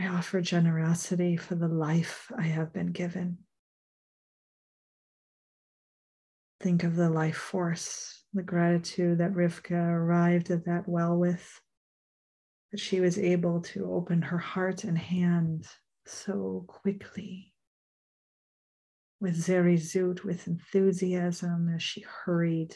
I 0.00 0.06
offer 0.06 0.40
generosity 0.40 1.36
for 1.36 1.56
the 1.56 1.68
life 1.68 2.32
I 2.34 2.44
have 2.44 2.72
been 2.72 2.92
given. 2.92 3.36
Think 6.58 6.84
of 6.84 6.96
the 6.96 7.10
life 7.10 7.36
force, 7.36 8.24
the 8.32 8.42
gratitude 8.42 9.18
that 9.18 9.34
Rivka 9.34 9.74
arrived 9.74 10.50
at 10.50 10.64
that 10.64 10.88
well 10.88 11.18
with, 11.18 11.60
that 12.70 12.80
she 12.80 13.00
was 13.00 13.18
able 13.18 13.60
to 13.60 13.92
open 13.92 14.22
her 14.22 14.38
heart 14.38 14.84
and 14.84 14.96
hand 14.96 15.66
so 16.06 16.64
quickly 16.66 17.52
with 19.20 19.36
zerizut, 19.36 20.24
with 20.24 20.46
enthusiasm 20.46 21.70
as 21.74 21.82
she 21.82 22.06
hurried 22.24 22.74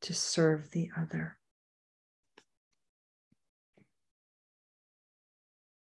to 0.00 0.12
serve 0.12 0.72
the 0.72 0.90
other. 0.98 1.37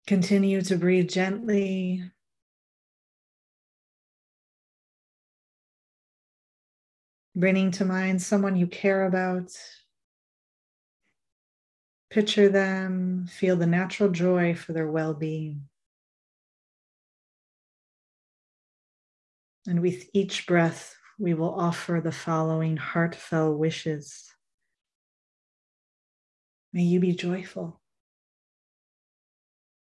Continue 0.09 0.63
to 0.63 0.77
breathe 0.77 1.11
gently. 1.11 2.03
Bringing 7.37 7.71
to 7.73 7.85
mind 7.85 8.23
someone 8.23 8.57
you 8.57 8.67
care 8.67 9.05
about. 9.05 9.51
Picture 12.09 12.49
them, 12.49 13.27
feel 13.29 13.57
the 13.57 13.67
natural 13.67 14.09
joy 14.09 14.55
for 14.55 14.73
their 14.73 14.91
well 14.91 15.13
being. 15.13 15.69
And 19.67 19.83
with 19.83 20.09
each 20.15 20.47
breath, 20.47 20.97
we 21.19 21.35
will 21.35 21.55
offer 21.55 22.01
the 22.03 22.13
following 22.13 22.79
heartfelt 22.79 23.59
wishes. 23.59 24.33
May 26.73 26.85
you 26.85 26.99
be 26.99 27.13
joyful. 27.13 27.83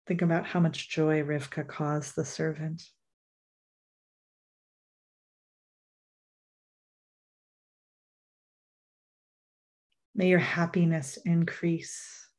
Think 0.08 0.22
about 0.22 0.46
how 0.46 0.60
much 0.60 0.90
joy 0.90 1.24
Rivka 1.24 1.68
caused 1.68 2.16
the 2.16 2.26
servant. 2.26 2.84
May 10.14 10.30
your 10.30 10.40
happiness 10.40 11.18
increase. 11.26 12.30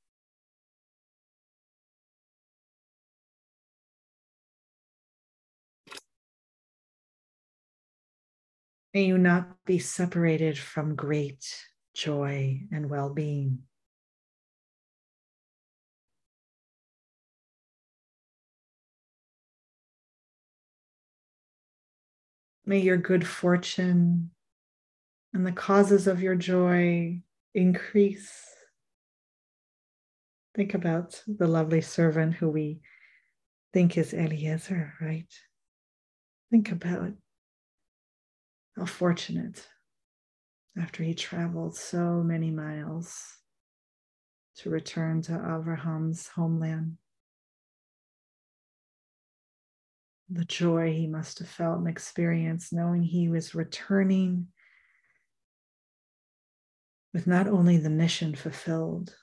May 8.94 9.04
you 9.04 9.18
not 9.18 9.62
be 9.66 9.78
separated 9.78 10.56
from 10.56 10.94
great 10.94 11.44
joy 11.92 12.62
and 12.72 12.88
well 12.88 13.12
being. 13.12 13.64
May 22.66 22.80
your 22.80 22.96
good 22.96 23.26
fortune 23.26 24.30
and 25.32 25.46
the 25.46 25.52
causes 25.52 26.08
of 26.08 26.20
your 26.20 26.34
joy 26.34 27.22
increase. 27.54 28.32
Think 30.56 30.74
about 30.74 31.22
the 31.28 31.46
lovely 31.46 31.80
servant 31.80 32.34
who 32.34 32.48
we 32.48 32.80
think 33.72 33.96
is 33.96 34.12
Eliezer, 34.12 34.94
right? 35.00 35.32
Think 36.50 36.72
about 36.72 37.12
how 38.76 38.86
fortunate 38.86 39.66
after 40.76 41.04
he 41.04 41.14
traveled 41.14 41.76
so 41.76 42.22
many 42.24 42.50
miles 42.50 43.22
to 44.56 44.70
return 44.70 45.22
to 45.22 45.34
Abraham's 45.34 46.28
homeland. 46.28 46.96
The 50.28 50.44
joy 50.44 50.92
he 50.92 51.06
must 51.06 51.38
have 51.38 51.48
felt 51.48 51.78
and 51.78 51.88
experienced 51.88 52.72
knowing 52.72 53.02
he 53.02 53.28
was 53.28 53.54
returning 53.54 54.48
with 57.14 57.28
not 57.28 57.46
only 57.46 57.76
the 57.76 57.90
mission 57.90 58.34
fulfilled, 58.34 59.14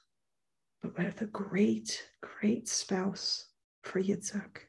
but 0.81 0.97
with 0.97 1.21
a 1.21 1.25
great, 1.25 2.07
great 2.21 2.69
spouse 2.69 3.47
for 3.81 4.01
Yitzhak. 4.01 4.59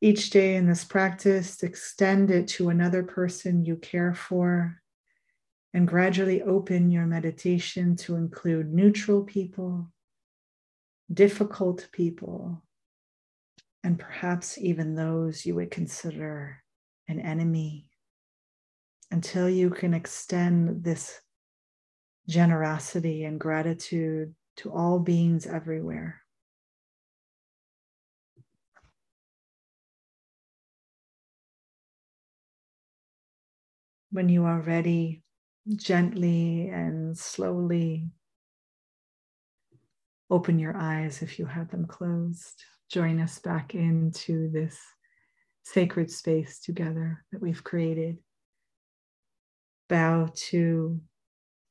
Each 0.00 0.30
day 0.30 0.56
in 0.56 0.66
this 0.66 0.84
practice, 0.84 1.62
extend 1.62 2.30
it 2.30 2.48
to 2.48 2.70
another 2.70 3.02
person 3.02 3.64
you 3.66 3.76
care 3.76 4.14
for 4.14 4.79
and 5.72 5.86
gradually 5.86 6.42
open 6.42 6.90
your 6.90 7.06
meditation 7.06 7.96
to 7.96 8.16
include 8.16 8.72
neutral 8.72 9.22
people, 9.22 9.90
difficult 11.12 11.88
people, 11.92 12.62
and 13.84 13.98
perhaps 13.98 14.58
even 14.58 14.94
those 14.94 15.46
you 15.46 15.54
would 15.54 15.70
consider 15.70 16.62
an 17.08 17.20
enemy 17.20 17.88
until 19.10 19.48
you 19.48 19.70
can 19.70 19.94
extend 19.94 20.84
this 20.84 21.20
generosity 22.28 23.24
and 23.24 23.40
gratitude 23.40 24.34
to 24.56 24.72
all 24.72 24.98
beings 24.98 25.46
everywhere. 25.46 26.20
When 34.12 34.28
you 34.28 34.44
are 34.44 34.60
ready, 34.60 35.22
gently 35.76 36.68
and 36.68 37.16
slowly 37.16 38.08
open 40.30 40.58
your 40.58 40.76
eyes 40.76 41.22
if 41.22 41.38
you 41.38 41.46
have 41.46 41.70
them 41.70 41.86
closed 41.86 42.64
join 42.90 43.20
us 43.20 43.38
back 43.38 43.74
into 43.74 44.50
this 44.50 44.78
sacred 45.62 46.10
space 46.10 46.58
together 46.58 47.24
that 47.30 47.40
we've 47.40 47.62
created. 47.62 48.18
Bow 49.88 50.30
to 50.34 51.00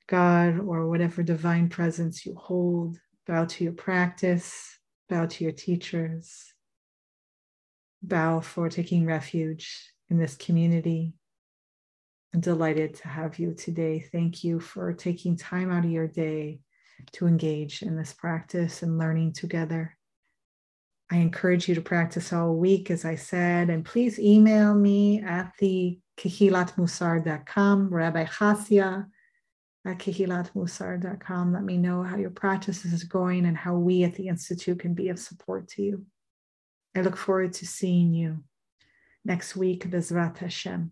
God 0.08 0.60
or 0.60 0.88
whatever 0.88 1.22
divine 1.22 1.70
presence 1.70 2.26
you 2.26 2.36
hold. 2.36 2.98
Bow 3.28 3.46
to 3.46 3.64
your 3.66 3.74
practice. 3.74 4.78
Bow 5.10 5.26
to 5.26 5.44
your 5.44 5.54
teachers. 5.54 6.54
Bow 8.02 8.40
for 8.40 8.70
taking 8.70 9.06
refuge 9.06 9.92
in 10.10 10.18
this 10.18 10.36
community. 10.36 11.14
I'm 12.34 12.42
delighted 12.42 12.94
to 12.96 13.08
have 13.08 13.40
you 13.40 13.54
today. 13.54 14.00
Thank 14.12 14.44
you 14.44 14.60
for 14.60 14.94
taking 14.94 15.36
time 15.36 15.72
out 15.72 15.86
of 15.86 15.92
your 15.92 16.08
day 16.08 16.60
to 17.14 17.28
engage 17.28 17.82
in 17.82 17.96
this 17.96 18.14
practice 18.14 18.84
and 18.84 18.98
learning 18.98 19.34
together. 19.34 19.98
I 21.12 21.18
encourage 21.18 21.68
you 21.68 21.76
to 21.76 21.82
practice 21.82 22.32
all 22.32 22.56
week, 22.56 22.92
as 22.92 23.04
I 23.04 23.16
said, 23.16 23.72
and 23.72 23.84
please 23.84 24.20
email 24.20 24.76
me 24.76 25.22
at 25.22 25.54
the 25.60 26.00
kehilatmusar.com, 26.20 27.90
Rabbi 27.90 28.26
Hasia 28.26 29.08
at 29.86 29.98
kehilatmusar.com. 29.98 31.54
Let 31.54 31.64
me 31.64 31.78
know 31.78 32.04
how 32.04 32.18
your 32.18 32.30
practice 32.30 32.86
is 32.86 33.04
going 33.06 33.46
and 33.46 33.58
how 33.58 33.76
we 33.76 34.04
at 34.04 34.14
the 34.14 34.28
Institute 34.28 34.80
can 34.80 34.94
be 34.94 35.10
of 35.10 35.18
support 35.18 35.68
to 35.70 35.82
you. 35.82 36.06
I 36.96 37.02
look 37.02 37.18
forward 37.18 37.54
to 37.54 37.66
seeing 37.66 38.14
you 38.14 38.44
next 39.26 39.56
week, 39.56 39.90
Bezrat 39.90 40.38
Hashem. 40.38 40.92